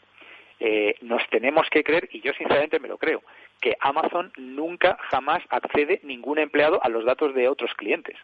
eh, 0.61 0.97
nos 1.01 1.27
tenemos 1.31 1.71
que 1.71 1.83
creer, 1.83 2.07
y 2.13 2.21
yo 2.21 2.35
sinceramente 2.35 2.79
me 2.79 2.87
lo 2.87 2.99
creo, 2.99 3.23
que 3.59 3.75
Amazon 3.81 4.31
nunca 4.37 4.99
jamás 5.09 5.43
accede 5.49 6.01
ningún 6.03 6.39
empleado 6.39 6.85
a 6.85 6.91
los 6.91 7.07
datos 7.07 7.35
de 7.35 7.49
otros 7.49 7.73
clientes. 7.73 8.15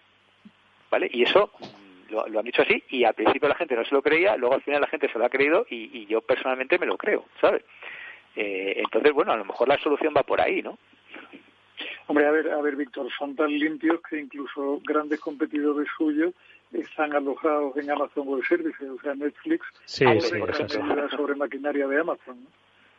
¿Vale? 0.91 1.09
Y 1.11 1.23
eso 1.23 1.51
mm, 1.59 2.13
lo, 2.13 2.41
han 2.41 2.45
dicho 2.45 2.61
así 2.61 2.85
y 2.91 3.05
al 3.05 3.15
principio 3.15 3.49
la 3.49 3.55
gente 3.55 3.75
no 3.75 3.87
se 3.87 3.95
lo 3.95 4.03
creía, 4.03 4.37
luego 4.37 4.57
al 4.57 4.63
final 4.63 4.83
la 4.83 4.89
gente 4.89 5.11
se 5.11 5.19
lo 5.19 5.25
ha 5.25 5.31
creído 5.31 5.67
y, 5.71 6.05
yo 6.05 6.21
personalmente 6.21 6.79
me 6.79 6.85
lo 6.85 6.99
creo, 6.99 7.25
¿sabes? 7.41 7.65
Eh, 8.37 8.75
entonces, 8.77 9.15
bueno, 9.15 9.33
a 9.33 9.37
lo 9.39 9.47
mejor 9.47 9.67
la 9.67 9.79
solución 9.79 10.13
va 10.15 10.25
por 10.25 10.43
ahí, 10.43 10.61
¿no? 10.61 10.77
Hombre, 12.07 12.27
a 12.27 12.31
ver, 12.31 12.51
a 12.51 12.61
ver, 12.61 12.77
Víctor, 12.77 13.11
son 13.19 13.35
tan 13.35 13.51
limpios 13.51 14.01
que 14.09 14.19
incluso 14.19 14.81
grandes 14.85 15.21
competidores 15.21 15.89
suyos 15.97 16.35
están 16.73 17.15
alojados 17.15 17.77
en 17.77 17.91
Amazon 17.91 18.29
Web 18.29 18.43
Services, 18.49 18.89
o 18.89 19.01
sea, 19.01 19.15
Netflix, 19.15 19.67
sí, 19.85 20.05
sí, 20.21 20.39
sobre 21.17 21.35
maquinaria 21.35 21.87
de 21.87 22.01
Amazon. 22.01 22.45
¿no? 22.45 22.51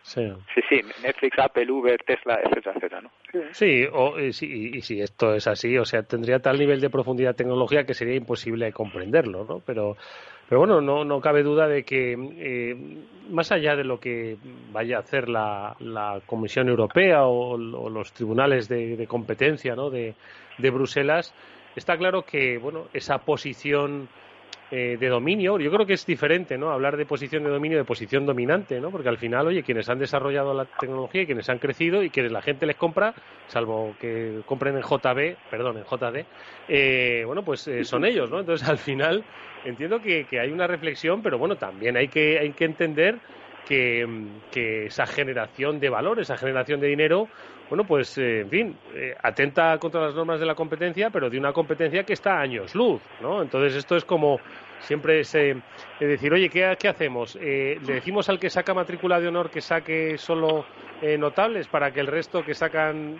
Sí. 0.03 0.21
sí, 0.69 0.81
Netflix, 1.03 1.37
Apple, 1.37 1.69
Uber, 1.69 2.01
Tesla, 2.03 2.39
etcétera, 2.43 2.73
etcétera, 2.75 3.01
¿no? 3.01 3.11
Sí, 3.51 3.85
o, 3.91 4.19
y, 4.19 4.33
si, 4.33 4.71
y 4.73 4.81
si 4.81 5.01
esto 5.01 5.35
es 5.35 5.45
así, 5.45 5.77
o 5.77 5.85
sea, 5.85 6.01
tendría 6.03 6.39
tal 6.39 6.57
nivel 6.57 6.81
de 6.81 6.89
profundidad 6.89 7.35
tecnológica 7.35 7.83
que 7.83 7.93
sería 7.93 8.15
imposible 8.15 8.71
comprenderlo, 8.71 9.45
¿no? 9.45 9.61
Pero, 9.63 9.97
pero 10.47 10.59
bueno, 10.59 10.81
no, 10.81 11.05
no 11.05 11.21
cabe 11.21 11.43
duda 11.43 11.67
de 11.67 11.83
que 11.83 12.13
eh, 12.13 12.75
más 13.29 13.51
allá 13.51 13.75
de 13.75 13.83
lo 13.83 13.99
que 13.99 14.37
vaya 14.71 14.97
a 14.97 15.01
hacer 15.01 15.29
la, 15.29 15.75
la 15.79 16.21
Comisión 16.25 16.69
Europea 16.69 17.25
o, 17.25 17.55
los 17.57 18.11
tribunales 18.13 18.67
de, 18.67 18.95
de 18.97 19.05
competencia, 19.05 19.75
¿no? 19.75 19.91
De, 19.91 20.15
de 20.57 20.69
Bruselas, 20.71 21.35
está 21.75 21.97
claro 21.97 22.23
que 22.23 22.57
bueno 22.57 22.87
esa 22.93 23.19
posición 23.19 24.09
eh, 24.71 24.97
de 24.99 25.07
dominio, 25.07 25.57
yo 25.57 25.71
creo 25.71 25.87
que 25.87 25.93
es 25.93 26.05
diferente, 26.05 26.55
¿no? 26.55 26.69
Hablar 26.69 26.95
de 26.95 27.07
posición 27.07 27.43
de 27.43 27.49
dominio 27.49 27.79
de 27.79 27.85
posición 27.85 28.27
dominante, 28.27 28.79
¿no? 28.79 28.91
Porque 28.91 29.09
al 29.09 29.17
final, 29.17 29.47
oye, 29.47 29.63
quienes 29.63 29.89
han 29.89 29.97
desarrollado 29.97 30.53
la 30.53 30.65
tecnología 30.65 31.23
y 31.23 31.25
quienes 31.25 31.49
han 31.49 31.57
crecido 31.57 32.03
y 32.03 32.11
quienes 32.11 32.31
la 32.31 32.43
gente 32.43 32.67
les 32.67 32.75
compra, 32.75 33.15
salvo 33.47 33.95
que 33.99 34.41
compren 34.45 34.75
en 34.75 34.83
JB, 34.83 35.37
perdón, 35.49 35.77
en 35.77 35.85
JD, 35.85 36.23
eh, 36.67 37.23
bueno, 37.25 37.43
pues 37.43 37.67
eh, 37.67 37.83
son 37.83 38.05
ellos, 38.05 38.29
¿no? 38.29 38.41
Entonces, 38.41 38.69
al 38.69 38.77
final, 38.77 39.23
entiendo 39.65 39.99
que, 40.01 40.25
que, 40.25 40.39
hay 40.39 40.51
una 40.51 40.67
reflexión, 40.67 41.23
pero 41.23 41.39
bueno, 41.39 41.55
también 41.55 41.97
hay 41.97 42.07
que, 42.07 42.37
hay 42.37 42.51
que 42.51 42.65
entender 42.65 43.17
que, 43.67 44.07
que 44.51 44.85
esa 44.85 45.07
generación 45.07 45.79
de 45.79 45.89
valor, 45.89 46.19
esa 46.19 46.37
generación 46.37 46.79
de 46.79 46.89
dinero, 46.89 47.27
bueno, 47.69 47.83
pues, 47.83 48.17
eh, 48.17 48.41
en 48.41 48.49
fin, 48.49 48.75
eh, 48.95 49.15
atenta 49.21 49.77
contra 49.77 50.01
las 50.01 50.15
normas 50.15 50.39
de 50.39 50.45
la 50.47 50.55
competencia, 50.55 51.11
pero 51.11 51.29
de 51.29 51.37
una 51.37 51.53
competencia 51.53 52.03
que 52.03 52.13
está 52.13 52.37
a 52.37 52.41
años 52.41 52.73
luz, 52.73 52.99
¿no? 53.21 53.43
Entonces, 53.43 53.75
esto 53.75 53.95
es 53.95 54.03
como 54.03 54.39
siempre 54.79 55.19
es 55.19 55.35
eh, 55.35 55.55
decir, 55.99 56.33
oye, 56.33 56.49
¿qué, 56.49 56.75
qué 56.79 56.87
hacemos? 56.87 57.35
¿Le 57.35 57.77
decimos 57.79 58.27
al 58.29 58.39
que 58.39 58.49
saca 58.49 58.73
matrícula 58.73 59.19
de 59.19 59.27
honor 59.27 59.51
que 59.51 59.61
saque 59.61 60.17
solo 60.17 60.65
notables 61.17 61.67
para 61.67 61.91
que 61.91 61.99
el 62.01 62.07
resto 62.07 62.43
que 62.43 62.53
sacan 62.53 63.17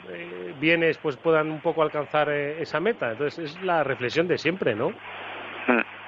bienes 0.60 0.98
pues 0.98 1.16
puedan 1.16 1.50
un 1.52 1.62
poco 1.62 1.82
alcanzar 1.82 2.30
esa 2.30 2.80
meta? 2.80 3.12
Entonces, 3.12 3.56
es 3.56 3.62
la 3.64 3.84
reflexión 3.84 4.28
de 4.28 4.38
siempre, 4.38 4.74
¿no? 4.74 4.90
Hmm. 4.90 5.99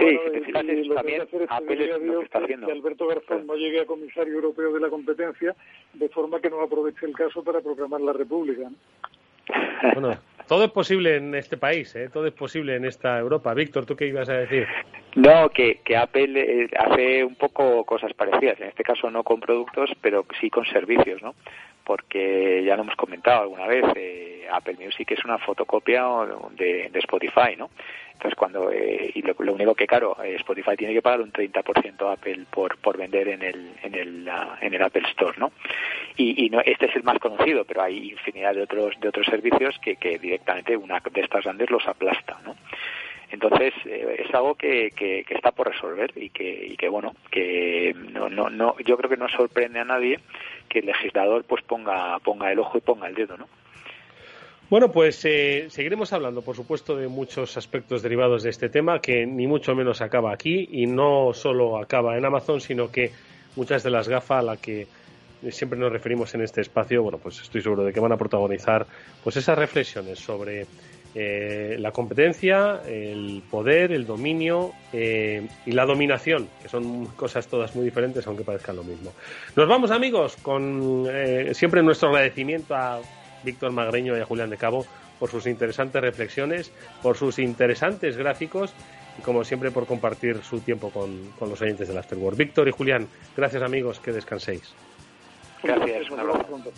Sí, 0.00 0.52
también 0.52 1.22
Apple 1.48 1.84
es 1.84 2.02
lo 2.02 2.18
que 2.18 2.24
está 2.24 2.38
haciendo. 2.38 2.66
Que 2.66 2.72
Alberto 2.72 3.06
Garzón 3.06 3.46
no 3.46 3.54
llegue 3.54 3.80
a 3.80 3.86
comisario 3.86 4.34
europeo 4.34 4.72
de 4.72 4.80
la 4.80 4.88
competencia 4.88 5.54
de 5.92 6.08
forma 6.08 6.40
que 6.40 6.50
no 6.50 6.60
aproveche 6.60 7.06
el 7.06 7.14
caso 7.14 7.44
para 7.44 7.60
proclamar 7.60 8.00
la 8.00 8.12
República. 8.12 8.68
Bueno, 9.94 10.16
todo 10.46 10.64
es 10.64 10.70
posible 10.70 11.16
en 11.16 11.34
este 11.34 11.56
país, 11.56 11.94
¿eh? 11.96 12.10
todo 12.12 12.26
es 12.26 12.32
posible 12.32 12.76
en 12.76 12.84
esta 12.84 13.18
Europa. 13.18 13.54
Víctor, 13.54 13.86
¿tú 13.86 13.96
qué 13.96 14.06
ibas 14.06 14.28
a 14.28 14.34
decir? 14.34 14.66
No, 15.16 15.48
que, 15.48 15.80
que 15.84 15.96
Apple 15.96 16.40
eh, 16.40 16.68
hace 16.78 17.24
un 17.24 17.34
poco 17.34 17.84
cosas 17.84 18.12
parecidas, 18.14 18.60
en 18.60 18.68
este 18.68 18.84
caso 18.84 19.10
no 19.10 19.24
con 19.24 19.40
productos, 19.40 19.90
pero 20.00 20.24
sí 20.40 20.50
con 20.50 20.66
servicios, 20.66 21.22
¿no? 21.22 21.34
Porque 21.84 22.62
ya 22.64 22.76
lo 22.76 22.82
hemos 22.82 22.96
comentado 22.96 23.42
alguna 23.42 23.66
vez, 23.66 23.84
eh, 23.96 24.46
Apple 24.52 24.76
Music 24.78 25.10
es 25.12 25.24
una 25.24 25.38
fotocopia 25.38 26.04
de, 26.52 26.90
de 26.90 26.98
Spotify, 26.98 27.56
¿no? 27.56 27.70
Entonces, 28.20 28.36
cuando, 28.36 28.70
eh, 28.70 29.12
y 29.14 29.22
lo, 29.22 29.34
único 29.54 29.74
que, 29.74 29.86
claro, 29.86 30.14
eh, 30.22 30.34
Spotify 30.34 30.76
tiene 30.76 30.92
que 30.92 31.00
pagar 31.00 31.22
un 31.22 31.32
30% 31.32 32.06
a 32.06 32.12
Apple 32.12 32.44
por, 32.50 32.76
por 32.76 32.98
vender 32.98 33.28
en 33.28 33.42
el, 33.42 33.72
en, 33.82 33.94
el, 33.94 34.28
ah, 34.28 34.58
en 34.60 34.74
el 34.74 34.82
Apple 34.82 35.08
Store, 35.08 35.38
¿no? 35.38 35.52
Y, 36.18 36.44
y 36.44 36.50
no, 36.50 36.60
este 36.60 36.84
es 36.84 36.96
el 36.96 37.02
más 37.02 37.18
conocido, 37.18 37.64
pero 37.64 37.80
hay 37.80 38.10
infinidad 38.10 38.54
de 38.54 38.64
otros, 38.64 39.00
de 39.00 39.08
otros 39.08 39.24
servicios 39.24 39.78
que, 39.78 39.96
que 39.96 40.18
directamente 40.18 40.76
una 40.76 41.00
de 41.00 41.20
estas 41.22 41.44
grandes 41.44 41.70
los 41.70 41.88
aplasta, 41.88 42.36
¿no? 42.44 42.56
Entonces, 43.30 43.72
eh, 43.86 44.26
es 44.26 44.34
algo 44.34 44.54
que, 44.54 44.90
que, 44.90 45.24
que, 45.26 45.34
está 45.34 45.52
por 45.52 45.68
resolver 45.68 46.12
y 46.14 46.28
que, 46.28 46.66
y 46.72 46.76
que 46.76 46.90
bueno, 46.90 47.14
que 47.30 47.94
no, 48.12 48.28
no, 48.28 48.50
no, 48.50 48.76
yo 48.80 48.98
creo 48.98 49.08
que 49.08 49.16
no 49.16 49.30
sorprende 49.30 49.80
a 49.80 49.84
nadie 49.86 50.20
que 50.68 50.80
el 50.80 50.86
legislador 50.86 51.44
pues 51.44 51.62
ponga, 51.62 52.18
ponga 52.18 52.52
el 52.52 52.58
ojo 52.58 52.76
y 52.76 52.82
ponga 52.82 53.08
el 53.08 53.14
dedo, 53.14 53.38
¿no? 53.38 53.48
Bueno, 54.70 54.92
pues 54.92 55.24
eh, 55.24 55.66
seguiremos 55.68 56.12
hablando, 56.12 56.42
por 56.42 56.54
supuesto, 56.54 56.96
de 56.96 57.08
muchos 57.08 57.56
aspectos 57.56 58.02
derivados 58.02 58.44
de 58.44 58.50
este 58.50 58.68
tema, 58.68 59.00
que 59.00 59.26
ni 59.26 59.48
mucho 59.48 59.74
menos 59.74 60.00
acaba 60.00 60.32
aquí 60.32 60.68
y 60.70 60.86
no 60.86 61.32
solo 61.34 61.76
acaba 61.76 62.16
en 62.16 62.24
Amazon, 62.24 62.60
sino 62.60 62.88
que 62.88 63.10
muchas 63.56 63.82
de 63.82 63.90
las 63.90 64.08
gafas 64.08 64.38
a 64.38 64.42
las 64.42 64.60
que 64.60 64.86
siempre 65.50 65.76
nos 65.76 65.90
referimos 65.90 66.32
en 66.36 66.42
este 66.42 66.60
espacio, 66.60 67.02
bueno, 67.02 67.18
pues 67.18 67.40
estoy 67.40 67.62
seguro 67.62 67.82
de 67.82 67.92
que 67.92 67.98
van 67.98 68.12
a 68.12 68.16
protagonizar 68.16 68.86
pues 69.24 69.36
esas 69.36 69.58
reflexiones 69.58 70.20
sobre 70.20 70.66
eh, 71.16 71.74
la 71.80 71.90
competencia, 71.90 72.80
el 72.86 73.42
poder, 73.50 73.90
el 73.90 74.06
dominio 74.06 74.70
eh, 74.92 75.48
y 75.66 75.72
la 75.72 75.84
dominación, 75.84 76.48
que 76.62 76.68
son 76.68 77.06
cosas 77.06 77.48
todas 77.48 77.74
muy 77.74 77.84
diferentes, 77.84 78.24
aunque 78.28 78.44
parezcan 78.44 78.76
lo 78.76 78.84
mismo. 78.84 79.10
Nos 79.56 79.68
vamos, 79.68 79.90
amigos, 79.90 80.36
con 80.36 81.08
siempre 81.54 81.82
nuestro 81.82 82.10
agradecimiento 82.10 82.76
a 82.76 83.00
Víctor 83.44 83.72
Magreño 83.72 84.16
y 84.16 84.20
a 84.20 84.24
Julián 84.24 84.50
de 84.50 84.56
Cabo 84.56 84.86
por 85.18 85.30
sus 85.30 85.46
interesantes 85.46 86.00
reflexiones, 86.00 86.72
por 87.02 87.16
sus 87.16 87.38
interesantes 87.38 88.16
gráficos 88.16 88.72
y 89.18 89.22
como 89.22 89.44
siempre 89.44 89.70
por 89.70 89.86
compartir 89.86 90.42
su 90.42 90.60
tiempo 90.60 90.90
con, 90.90 91.32
los 91.40 91.60
oyentes 91.60 91.88
del 91.88 91.98
Afterworld. 91.98 92.38
Víctor 92.38 92.68
y 92.68 92.72
Julián, 92.72 93.08
gracias 93.36 93.62
amigos, 93.62 94.00
que 94.00 94.12
descanséis. 94.12 94.74
Gracias, 95.62 96.10
un 96.10 96.20
abrazo. 96.20 96.72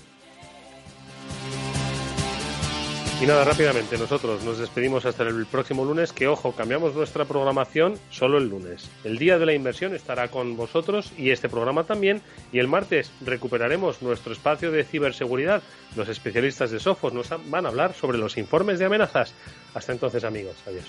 Y 3.22 3.26
nada, 3.26 3.44
rápidamente, 3.44 3.96
nosotros 3.98 4.42
nos 4.42 4.58
despedimos 4.58 5.06
hasta 5.06 5.22
el 5.22 5.46
próximo 5.46 5.84
lunes, 5.84 6.12
que 6.12 6.26
ojo, 6.26 6.56
cambiamos 6.56 6.92
nuestra 6.96 7.24
programación 7.24 7.94
solo 8.10 8.38
el 8.38 8.48
lunes. 8.48 8.90
El 9.04 9.16
día 9.16 9.38
de 9.38 9.46
la 9.46 9.52
inversión 9.52 9.94
estará 9.94 10.26
con 10.26 10.56
vosotros 10.56 11.12
y 11.16 11.30
este 11.30 11.48
programa 11.48 11.84
también, 11.84 12.20
y 12.52 12.58
el 12.58 12.66
martes 12.66 13.12
recuperaremos 13.24 14.02
nuestro 14.02 14.32
espacio 14.32 14.72
de 14.72 14.82
ciberseguridad. 14.82 15.62
Los 15.94 16.08
especialistas 16.08 16.72
de 16.72 16.80
Sophos 16.80 17.12
nos 17.12 17.28
van 17.48 17.64
a 17.64 17.68
hablar 17.68 17.94
sobre 17.94 18.18
los 18.18 18.36
informes 18.38 18.80
de 18.80 18.86
amenazas. 18.86 19.34
Hasta 19.72 19.92
entonces, 19.92 20.24
amigos, 20.24 20.56
adiós. 20.66 20.88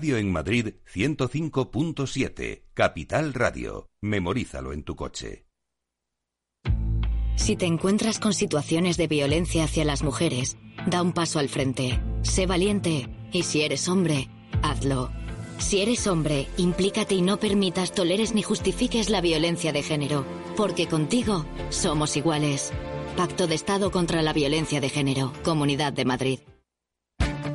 Radio 0.00 0.16
en 0.16 0.32
Madrid 0.32 0.76
105.7, 0.94 2.62
Capital 2.72 3.34
Radio. 3.34 3.90
Memorízalo 4.00 4.72
en 4.72 4.82
tu 4.82 4.96
coche. 4.96 5.44
Si 7.36 7.54
te 7.54 7.66
encuentras 7.66 8.18
con 8.18 8.32
situaciones 8.32 8.96
de 8.96 9.08
violencia 9.08 9.64
hacia 9.64 9.84
las 9.84 10.02
mujeres, 10.02 10.56
da 10.86 11.02
un 11.02 11.12
paso 11.12 11.38
al 11.38 11.50
frente. 11.50 12.00
Sé 12.22 12.46
valiente. 12.46 13.10
Y 13.30 13.42
si 13.42 13.60
eres 13.60 13.88
hombre, 13.88 14.30
hazlo. 14.62 15.10
Si 15.58 15.82
eres 15.82 16.06
hombre, 16.06 16.48
implícate 16.56 17.14
y 17.14 17.20
no 17.20 17.38
permitas, 17.38 17.92
toleres 17.92 18.32
ni 18.32 18.40
justifiques 18.40 19.10
la 19.10 19.20
violencia 19.20 19.70
de 19.70 19.82
género. 19.82 20.24
Porque 20.56 20.86
contigo 20.86 21.44
somos 21.68 22.16
iguales. 22.16 22.72
Pacto 23.18 23.46
de 23.46 23.54
Estado 23.54 23.90
contra 23.90 24.22
la 24.22 24.32
Violencia 24.32 24.80
de 24.80 24.88
Género. 24.88 25.34
Comunidad 25.44 25.92
de 25.92 26.06
Madrid. 26.06 26.38